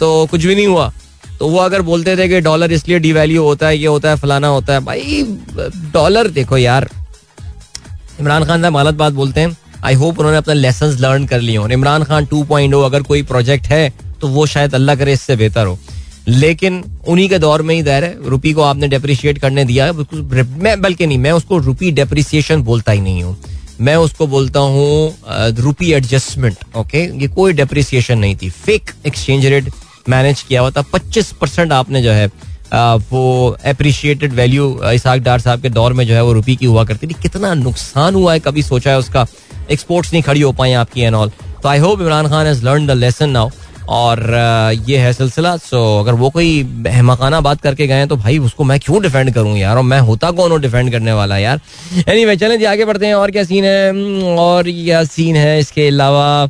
तो 0.00 0.26
कुछ 0.26 0.44
भी 0.44 0.54
नहीं 0.54 0.66
हुआ। 0.66 0.92
तो 1.38 1.48
वो 1.48 1.58
अगर 1.58 1.82
बोलते 1.82 2.16
थे 2.16 2.28
कि 2.28 2.40
डॉलर 2.40 2.72
इसलिए 2.72 2.98
डिवैल्यू 2.98 3.42
होता 3.42 3.66
है, 3.66 3.78
ये 3.78 3.86
होता 3.86 4.10
है, 4.10 4.16
फलाना 4.16 4.48
होता 4.48 4.72
है, 4.72 4.80
भाई 4.80 5.22
डॉलर 5.92 6.28
देखो 6.30 6.58
यार। 6.58 6.88
इमरान 8.20 8.44
खान 8.44 8.62
साहब 8.62 8.74
गलत 8.74 8.94
बात 8.94 9.12
बोलते 9.12 9.40
हैं। 9.40 9.56
आई 9.84 9.94
होप 9.94 10.18
उन्होंने 10.18 10.38
अपना 10.38 10.54
लेसन 10.54 10.96
लर्न 11.00 11.26
कर 11.26 11.40
लिए 11.40 11.56
हो। 11.56 11.68
इमरान 11.68 12.04
खान 12.04 12.26
टू 12.26 12.42
पॉइंट 12.44 12.74
अगर 12.74 13.02
कोई 13.02 13.22
प्रोजेक्ट 13.24 13.66
है 13.66 13.92
तो 14.20 14.28
वो 14.28 14.46
शायद 14.46 14.74
अल्लाह 14.74 14.96
करे 14.96 15.12
इससे 15.12 15.36
बेहतर 15.36 15.66
हो। 15.66 15.78
लेकिन 16.28 16.82
उन्हीं 17.08 17.28
के 17.28 17.38
दौर 17.38 17.62
में 17.62 17.74
ही 17.74 17.82
दर 17.82 18.04
है, 18.04 18.16
रुपी 18.26 18.52
को 18.52 18.62
आपने 18.62 18.88
डेप्रिशिएट 18.88 19.38
करने 19.38 19.64
दिया। 19.64 19.92
मैं, 19.92 20.80
बल्कि 20.82 21.06
नहीं, 21.06 21.18
मैं 21.18 21.32
उसको 21.32 21.58
रुपी 21.58 21.90
डेप्रिसिएशन 21.92 22.62
बोलता 22.62 22.92
ही 22.92 23.00
नहीं 23.00 23.22
हूँ। 23.22 23.36
मैं 23.80 23.96
उसको 23.96 24.26
बोलता 24.26 24.60
हूँ 24.60 25.14
रुपी 25.60 25.92
एडजस्टमेंट 25.92 26.56
ओके 26.76 27.04
ये 27.22 27.28
कोई 27.28 27.52
डेप्रिसिएशन 27.52 28.18
नहीं 28.18 28.36
थी। 28.36 28.50
फेक 28.50 28.90
एक्सचेंज 29.06 29.46
रेट 29.46 29.70
मैनेज 30.08 30.42
किया 30.42 30.60
हुआ 30.60 30.70
था। 30.70 30.82
पच्चीस 30.92 31.32
परसेंट 31.40 31.72
आपने 31.72 32.02
जो 32.02 32.12
है 32.12 32.26
वो 33.10 33.56
अप्रिशिएटेड 33.66 34.32
वैल्यू 34.34 34.80
इसाक 34.92 35.20
डार 35.22 35.40
साहब 35.40 35.62
के 35.62 35.68
दौर 35.70 35.92
में 35.92 36.06
जो 36.06 36.14
है 36.14 36.22
वो 36.24 36.32
रुपी 36.32 36.56
की 36.56 36.66
हुआ 36.66 36.84
करती 36.84 37.06
थी। 37.06 37.14
कितना 37.22 37.52
नुकसान 37.54 38.14
हुआ 38.14 38.32
है, 38.32 38.40
कभी 38.40 38.62
सोचा 38.62 38.90
है 38.90 38.98
उसका? 38.98 39.26
एक्सपोर्ट्स 39.70 40.12
नहीं 40.12 40.22
खड़ी 40.22 40.40
हो 40.40 40.52
पाई 40.52 40.72
आपकी 40.74 41.00
एंड 41.00 41.14
ऑल 41.14 41.30
तो 41.62 41.68
I 41.68 41.78
hope 41.78 42.00
Imran 42.00 42.28
Khan 42.28 42.46
has 42.46 42.64
learn 42.64 42.86
the 42.86 42.90
lesson 42.92 43.30
now 43.30 43.50
और 43.88 44.22
ये 44.88 44.98
है 44.98 45.12
सिलसिला। 45.12 45.56
सो 45.56 45.80
अगर 46.00 46.14
वो 46.14 46.30
कोई 46.30 46.62
मकाना 47.02 47.40
बात 47.40 47.60
करके 47.60 47.86
गए 47.86 48.06
तो 48.06 48.16
भाई 48.16 48.38
उसको 48.40 48.64
मैं 48.64 48.78
क्यों 48.80 49.02
डिफेंड 49.02 49.32
करूँ 49.34 49.56
यार? 49.58 49.76
और 49.76 49.82
मैं 49.84 50.00
होता 50.00 50.30
कौन 50.32 50.50
हो 50.50 50.56
डिफेंड 50.58 50.90
करने 50.92 51.12
वाला 51.12 51.38
यार? 51.38 51.60
एनी 51.98 52.20
anyway, 52.20 52.38
चलें 52.40 52.58
जी 52.58 52.64
आगे 52.64 52.84
बढ़ते 52.84 53.06
हैं। 53.06 53.14
और 53.14 53.30
क्या 53.30 53.44
सीन 53.44 53.64
है? 53.64 54.36
और 54.36 54.64
क्या 54.64 55.04
सीन 55.06 55.36
है 55.36 55.58
इसके 55.60 55.86
अलावा? 55.88 56.48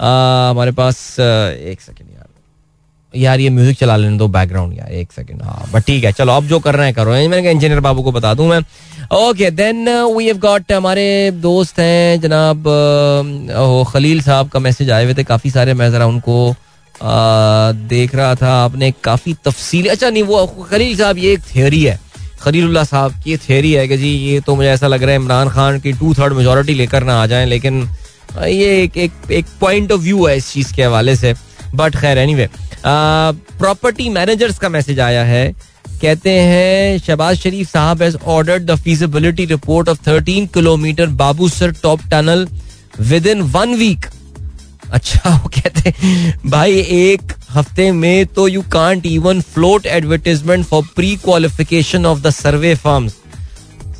हमारे 0.00 0.72
पास 0.72 0.98
एक 1.20 1.80
सेकेंड 1.80 2.08
यार। 2.08 2.24
यार 3.14 3.40
ये 3.40 3.50
म्यूज़िक 3.50 3.76
चला 3.78 3.96
लेने 3.96 4.16
दो 4.18 4.26
बैकग्राउंड 4.28 4.78
यार 4.78 4.90
एक 4.92 5.12
सेकंड 5.12 5.42
हाँ 5.42 5.70
बट 5.72 5.82
ठीक 5.82 6.04
है 6.04 6.12
चलो 6.12 6.32
आप 6.32 6.44
जो 6.44 6.58
कर 6.60 6.74
रहे 6.74 6.86
हैं 6.86 6.94
करो। 6.94 7.10
मैंने 7.10 7.42
कहा 7.42 7.50
इंजीनियर 7.50 7.80
बाबू 7.80 8.02
को 8.02 8.12
बता 8.12 8.32
दूँ 8.34 8.48
मैं। 8.48 8.60
Okay 9.18 9.50
then 9.50 9.88
we 10.16 10.26
have 10.26 10.38
got 10.38 10.72
हमारे 10.72 11.30
दोस्त 11.32 11.78
हैं 11.80 12.20
जनाब 12.20 12.64
खलील 13.92 14.20
साहब 14.22 14.48
का 14.48 14.58
मैसेज 14.58 14.90
आए 14.90 15.04
हुए 15.04 15.14
थे। 15.14 15.24
काफ़ी 15.24 15.50
सारे 15.50 15.74
मैं 15.74 15.90
जरा 15.92 16.06
उनको 16.06 16.54
देख 17.02 18.14
रहा 18.14 18.34
था 18.34 18.52
आपने 18.64 18.90
काफ़ी 19.04 19.34
तफसीली 19.44 19.88
अच्छा 19.88 20.10
नहीं, 20.10 20.22
वो 20.22 20.66
खलील 20.70 20.96
साहब, 20.96 21.18
ये 21.18 21.32
एक 21.32 21.40
थियोरी 21.54 21.82
है। 21.82 21.98
खलीलुल्लाह 22.40 22.84
साहब 22.84 23.12
की 23.22 23.30
ये 23.30 23.36
थियोरी 23.38 23.72
है 23.72 23.86
कि 23.88 23.96
जी, 23.96 24.08
ये 24.08 24.40
तो 24.40 24.54
मुझे 24.56 24.68
ऐसा 24.68 24.86
लग 24.86 25.02
रहा 25.02 25.10
है 25.10 25.16
इमरान 25.16 25.48
खान 25.50 25.78
की 25.80 25.92
टू 25.92 26.14
थर्ड 26.14 26.32
मेजोरिटी 26.32 26.74
लेकर 26.74 27.04
ना 27.04 27.20
आ 27.22 27.26
जाए, 27.26 27.46
लेकिन 27.46 27.88
ये 28.38 28.82
एक 28.82 28.96
एक 28.96 29.30
एक 29.30 29.46
पॉइंट 29.60 29.92
ऑफ़ 29.92 30.00
व्यू 30.00 30.26
है 30.26 30.36
इस 30.36 30.52
चीज़ 30.52 30.74
के 30.74 30.82
हवाले 30.82 31.16
से। 31.16 31.34
बट 31.74 31.96
खैर 31.96 32.18
एनी 32.18 32.34
वे 32.34 32.48
प्रॉपर्टी 32.84 34.08
मैनेजर्स 34.10 34.58
का 34.58 34.68
मैसेज 34.68 35.00
आया 35.00 35.24
है। 35.24 35.54
कहते 36.00 36.30
हैं, 36.30 36.98
Shahbaz 36.98 37.36
Sharif 37.38 37.68
sahab 37.68 38.02
has 38.02 38.16
ordered 38.16 38.70
the 38.70 38.74
feasibility 38.76 39.44
report 39.46 39.88
of 39.88 39.98
13 40.04 40.46
kilometre 40.54 41.06
Babusar 41.48 41.72
top 41.82 42.00
tunnel 42.10 42.46
within 43.26 43.40
one 43.52 43.74
week 43.74 44.06
अच्छा 44.92 45.30
वो 45.42 45.48
कहते 45.48 45.92
भाई, 46.46 46.78
एक 46.78 47.32
हफ़्ते 47.50 47.90
में 47.92 48.26
तो 48.26 48.48
you 48.48 48.62
can't 48.62 49.06
even 49.06 49.40
float 49.40 49.86
advertisement 49.86 50.64
for 50.64 50.82
pre 50.96 51.14
qualification 51.16 52.06
of 52.06 52.20
the 52.20 52.30
survey 52.30 52.74
forms 52.74 53.16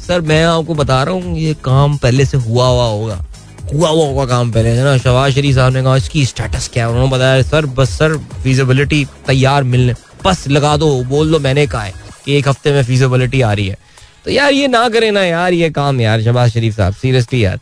sir 0.07 0.21
मैं 0.21 0.45
आपको 0.45 0.75
बता 0.75 1.03
रहा 1.03 1.15
हूँ, 1.15 1.39
ये 1.39 1.55
काम 1.65 1.97
पहले 1.97 2.25
से 2.25 2.37
हुआ 2.37 2.67
हुआ 2.69 2.85
होगा। 2.85 3.25
हुआ 3.73 3.89
हुआ 3.89 4.07
होगा 4.07 4.25
काम 4.27 4.53
पहले 4.53 4.69
है 4.69 4.85
ना। 4.85 4.97
शवाज 4.99 5.33
शरीफ 5.35 5.55
साहब 5.57 5.73
ने 5.73 5.83
कहा, 5.83 5.97
इसकी 5.97 6.25
स्टेटस 6.27 6.69
क्या 6.73 6.85
है? 6.85 6.91
उन्होंने 6.91 7.11
बताया 7.11 7.43
सर 7.43 7.67
बस 7.67 7.91
सर 7.91 8.17
फिजिबिलिटी 8.43 9.05
तैयार 9.27 9.65
मिलने, 9.65 9.95
बस 10.25 10.49
लगा 10.49 10.77
दो, 10.77 11.05
बोल 11.05 11.31
दो 11.31 11.39
मैंने 11.39 11.67
कहा 11.67 11.83
है 11.83 11.93
कि 12.25 12.37
एक 12.37 12.49
हफ़्ते 12.49 12.73
में 12.73 12.83
फीजिबिलिटी 12.85 13.41
आ 13.41 13.53
रही 13.53 13.67
है। 13.67 13.77
तो 14.25 14.31
यार, 14.31 14.53
ये 14.53 14.69
ना 14.69 14.89
करें 14.89 15.11
ना 15.13 15.25
यार, 15.25 15.53
ये 15.53 15.71
काम 15.71 16.01
यार, 16.01 16.23
शबाज 16.23 16.51
शरीफ 16.51 16.77
साहब 16.77 16.95
सीरियसली 16.95 17.45
यार। 17.45 17.59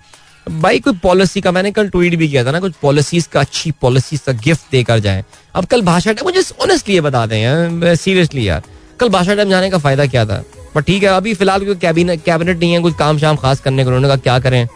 भाई, 0.46 0.78
कोई 0.80 0.92
पॉलिसी 1.02 1.40
का, 1.40 1.52
मैंने 1.52 1.70
कल 1.72 1.88
ट्वीट 1.88 2.14
भी 2.14 2.28
किया 2.28 2.44
था 2.44 2.50
ना, 2.50 2.60
कुछ 2.60 2.72
पॉलिसीज़ 2.82 3.28
का, 3.32 3.40
अच्छी 3.40 3.70
पॉलिसीज़ 3.80 4.20
का 4.26 4.32
गिफ्ट 4.44 4.70
देकर 4.72 4.98
जाए। 4.98 5.24
अब 5.54 5.64
कल 5.64 5.82
भाषा 5.82 6.12
टाइम 6.12 6.26
मुझे 6.26 6.42
ऑनेस्टली 6.62 7.00
बता 7.00 7.24
दें 7.26 7.94
सीरियसली 7.96 8.48
यार, 8.48 8.62
कल 9.00 9.08
भाषा 9.08 9.34
टाइम 9.34 9.50
जाने 9.50 9.70
का 9.70 9.78
फ़ायदा 9.78 10.06
क्या 10.06 10.24
था? 10.26 10.42
पर 10.74 10.80
ठीक 10.82 11.02
है, 11.02 11.08
अभी 11.10 11.34
फ़िलहाल 11.34 11.64
कोई 11.64 11.74
कैबिनेट 11.76 12.58
नहीं 12.58 12.72
है, 12.72 12.80
कुछ 12.80 12.94
काम 12.98 13.18
शाम 13.18 13.36
खास 13.36 13.60
करने 13.60 13.84
को 13.84 13.88
उन्होंने 13.88 14.08
कहा, 14.08 14.16
क्या 14.18 14.38
करें? 14.40 14.66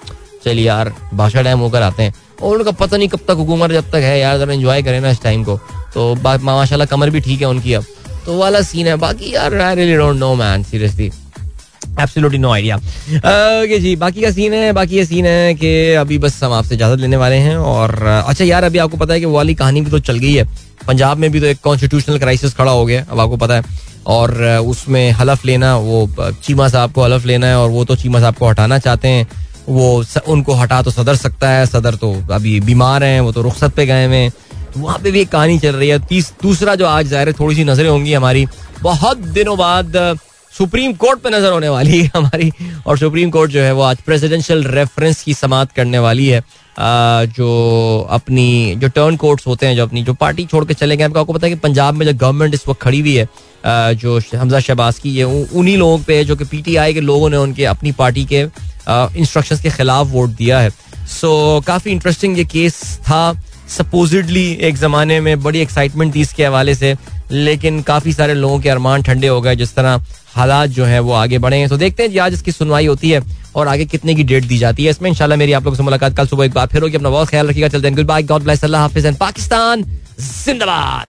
चलिए 0.45 0.67
यार, 0.67 0.93
भाषा 1.15 1.43
टाइम 1.43 1.59
होकर 1.59 1.83
आते 1.83 2.03
हैं। 2.03 2.15
और 2.43 2.57
उनका 2.57 2.71
पता 2.73 2.97
नहीं 2.97 3.09
कब 3.09 3.21
तक 3.29 3.37
हुकूमत 3.37 3.71
जब 3.71 3.91
तक 3.91 4.03
है 4.03 4.19
यार, 4.21 4.39
जरा 4.39 4.53
एंजॉय 4.53 4.83
करें 4.83 5.01
ना 5.01 5.11
इस 5.11 5.23
टाइम 5.23 5.45
को। 5.45 5.57
तो 5.95 6.15
माशाल्लाह 6.15 6.87
कमर 6.87 7.11
भी 7.11 7.21
ठीक 7.21 7.41
है 7.41 7.49
उनकी 7.49 7.73
अब। 7.75 7.85
तो 8.27 8.39
वाला 8.39 8.61
सीन 8.63 8.87
है, 8.87 8.97
बाकी 8.97 9.35
यार 9.35 9.55
I 9.57 9.75
really 9.75 9.97
don't 9.97 10.17
know 10.17 10.35
man 10.35 10.63
seriously 10.65 11.11
absolutely 12.01 12.39
no 12.39 12.51
idea 12.53 12.77
okay 12.77 13.79
जी 13.81 13.95
बाकी 13.97 14.23
का 14.23 14.31
सीन 14.31 14.53
है 14.55 14.73
बाकी 14.73 14.97
ये 14.97 15.05
सीन 15.05 15.27
है 15.27 15.55
कि 15.55 15.71
अभी 15.95 16.19
बस 16.19 16.43
हम 16.43 16.53
आपसे 16.53 16.75
इजाज़त 16.75 17.01
लेने 17.01 17.17
वाले 17.17 17.37
हैं 17.39 17.57
और 17.57 18.03
अच्छा 18.07 18.45
यार 18.45 18.65
अभी 18.65 18.79
आपको 18.79 18.97
पता 18.97 19.15
है 19.15 19.21
कि 19.21 19.27
वो 19.27 19.35
वाली 19.35 19.55
कहानी 19.55 19.81
भी 19.81 19.91
तो 19.91 19.99
चल 20.01 20.19
गई 20.19 20.33
है। 20.35 20.45
पंजाब 20.87 21.19
में 21.19 21.31
भी 21.31 21.41
तो 21.41 21.47
एक 21.47 21.61
कॉन्स्टिट्यूशनल 21.63 22.19
क्राइसिस 22.19 22.55
खड़ा 22.55 22.73
हो 22.73 22.85
गया 22.87 23.05
अब 23.11 23.21
आपको 23.21 23.37
पता 23.37 23.55
है। 23.55 23.87
और 24.07 24.43
उसमें 24.67 25.11
हलफ 25.13 25.45
लेना 25.45 25.77
वो 25.79 26.09
चीमा 26.43 26.69
साहब 26.69 26.93
को 26.93 27.03
हलफ 27.05 27.25
लेना 27.27 27.47
है 27.47 27.59
और 27.59 27.71
वो 27.71 27.85
तो 27.85 27.97
चीमा 27.97 28.21
साहब 28.21 28.35
को 28.35 28.49
हटाना 28.49 28.79
चाहते 28.79 29.09
हैं। 29.09 29.27
वो 29.69 30.03
स, 30.03 30.19
उनको 30.19 30.55
हटा 30.55 30.81
तो 30.83 30.91
सदर 30.91 31.17
सकता 31.17 31.49
है 31.51 31.67
सदर 31.67 31.95
तो 31.95 32.13
अभी 32.33 32.61
बीमार 32.61 33.05
हैं 33.05 33.21
वो 33.21 33.33
तो 33.33 33.43
रुखसत 33.43 33.75
पे 33.77 33.87
गए 33.87 34.07
हुए 34.07 34.29
तो 34.75 34.81
वहाँ 34.81 34.99
पे 34.99 35.11
भी 35.11 35.21
एक 35.21 35.29
कहानी 35.29 35.59
चल 35.59 35.77
रही 35.77 35.89
है। 35.89 35.99
तीस 36.07 36.33
दूसरा 36.43 36.75
जो 36.75 36.87
आज 36.87 37.07
ज़ाहिर 37.09 37.29
है 37.29 37.35
थोड़ी 37.41 37.57
सी 37.57 37.65
नज़रें 37.65 37.89
होंगी 37.89 38.13
हमारी। 38.13 38.47
बहुत 38.83 39.19
दिनों 39.37 39.57
बाद 39.59 39.97
सुप्रीम 40.59 40.93
कोर्ट 40.95 41.21
पे 41.21 41.31
नज़र 41.31 41.53
होने 41.53 41.69
वाली 41.69 41.99
है 41.99 42.11
हमारी। 42.15 42.51
और 42.87 42.99
सुप्रीम 42.99 43.31
कोर्ट 43.31 43.51
जो 43.51 43.61
है 43.63 43.73
वो 43.73 43.83
आज 43.83 44.01
प्रेसिडेंशियल 44.07 44.65
रेफरेंस 44.67 45.23
की 45.23 45.35
समात 45.35 45.73
करने 45.73 45.99
वाली 45.99 46.27
है। 46.29 46.41
जो 47.29 48.07
अपनी, 48.11 48.75
जो 48.77 48.89
टर्न 48.89 49.17
कोर्ट्स 49.17 49.47
होते 49.47 49.67
हैं, 49.67 49.77
जो 49.77 49.83
अपनी, 49.83 50.03
जो 50.03 50.15
पार्टी 50.15 50.45
छोड़ 50.47 50.65
के 50.65 50.75
चले 50.75 50.97
गए, 50.97 51.05
आपको 51.05 51.33
पता 51.33 51.47
है 51.47 51.53
कि 51.53 51.59
पंजाब 51.61 51.95
में 51.95 52.05
जो 52.07 52.15
गवर्नमेंट 52.17 52.55
इस 52.55 52.67
वक्त 52.69 52.81
खड़ी 52.83 53.01
हुई 53.01 53.15
है 53.17 53.95
जो 53.95 54.19
हमजा 54.35 54.61
शहबाज 54.61 54.99
की, 54.99 55.11
ये 55.11 55.25
उन्हीं 55.25 55.77
लोगों 55.79 55.99
पे 55.99 56.23
जो 56.25 56.37
कि 56.37 56.45
पीटीआई 56.47 56.95
के 56.95 57.01
लोगों 57.03 57.31
ने 57.31 57.37
उनके 57.37 57.65
अपनी 57.67 57.93
पार्टी 57.93 58.25
के 58.25 58.41
इंस्ट्रक्शंस 58.89 59.61
के 59.63 59.71
खिलाफ 59.71 60.07
वोट 60.09 60.31
दिया 60.33 60.61
है। 60.61 60.71
सो 61.11 61.63
काफ़ी 61.67 61.93
इंटरेस्टिंग 61.93 62.39
ये 62.39 62.45
केस 62.47 62.83
था। 63.03 63.33
सपोजिडली 63.69 64.47
एक 64.63 64.77
जमाने 64.77 65.21
में 65.21 65.43
बड़ी 65.43 65.61
एक्साइटमेंट 65.61 66.15
थी 66.15 66.21
इसके 66.21 66.45
हवाले 66.45 66.75
से, 66.75 66.95
लेकिन 67.31 67.83
काफ़ी 67.83 68.13
सारे 68.13 68.35
लोगों 68.35 68.59
के 68.61 68.69
अरमान 68.69 69.03
ठंडे 69.03 69.29
हो 69.29 69.41
गए, 69.41 69.57
जिस 69.57 69.75
तरह 69.75 70.01
हालात 70.35 70.71
जो 70.71 70.85
है 70.85 71.01
वो 71.01 71.13
आगे 71.15 71.39
बढ़े 71.39 71.57
हैं। 71.57 71.69
तो 71.69 71.77
देखते 71.77 72.03
हैं 72.03 72.11
जी, 72.11 72.19
आज 72.19 72.33
इसकी 72.33 72.53
सुनवाई 72.53 72.87
होती 72.87 73.11
है 73.11 73.23
और 73.57 73.69
आगे 73.69 73.85
कितने 73.87 74.15
की 74.15 74.25
डेट 74.25 74.45
दी 74.45 74.59
जाती 74.59 74.85
है। 74.85 74.91
इसमें 74.91 75.11
इंशाल्लाह 75.11 75.39
मेरी 75.39 75.53
आप 75.53 75.65
लोगों 75.65 75.77
से 75.77 75.83
मुलाकात 75.83 76.17
कल 76.17 76.27
सुबह 76.27 76.45
एक 76.45 76.53
बार 76.53 76.67
फिर 76.67 76.83
होगी। 76.83 76.97
अपना 76.97 77.11
बहुत 77.11 77.29
ख्याल 77.29 77.49
रखिएगा। 77.49 77.69
चलते 77.69 77.89
हैं 77.89 77.97
गुड 77.97 78.07
बाय 78.07 78.23
गॉड 78.23 78.43
ब्लेस 78.43 78.65
अल्लाह 78.65 78.81
हाफिज। 78.83 79.07
एंड 79.07 79.17
पाकिस्तान, 79.17 79.85
जिंदाबाद। 80.21 81.07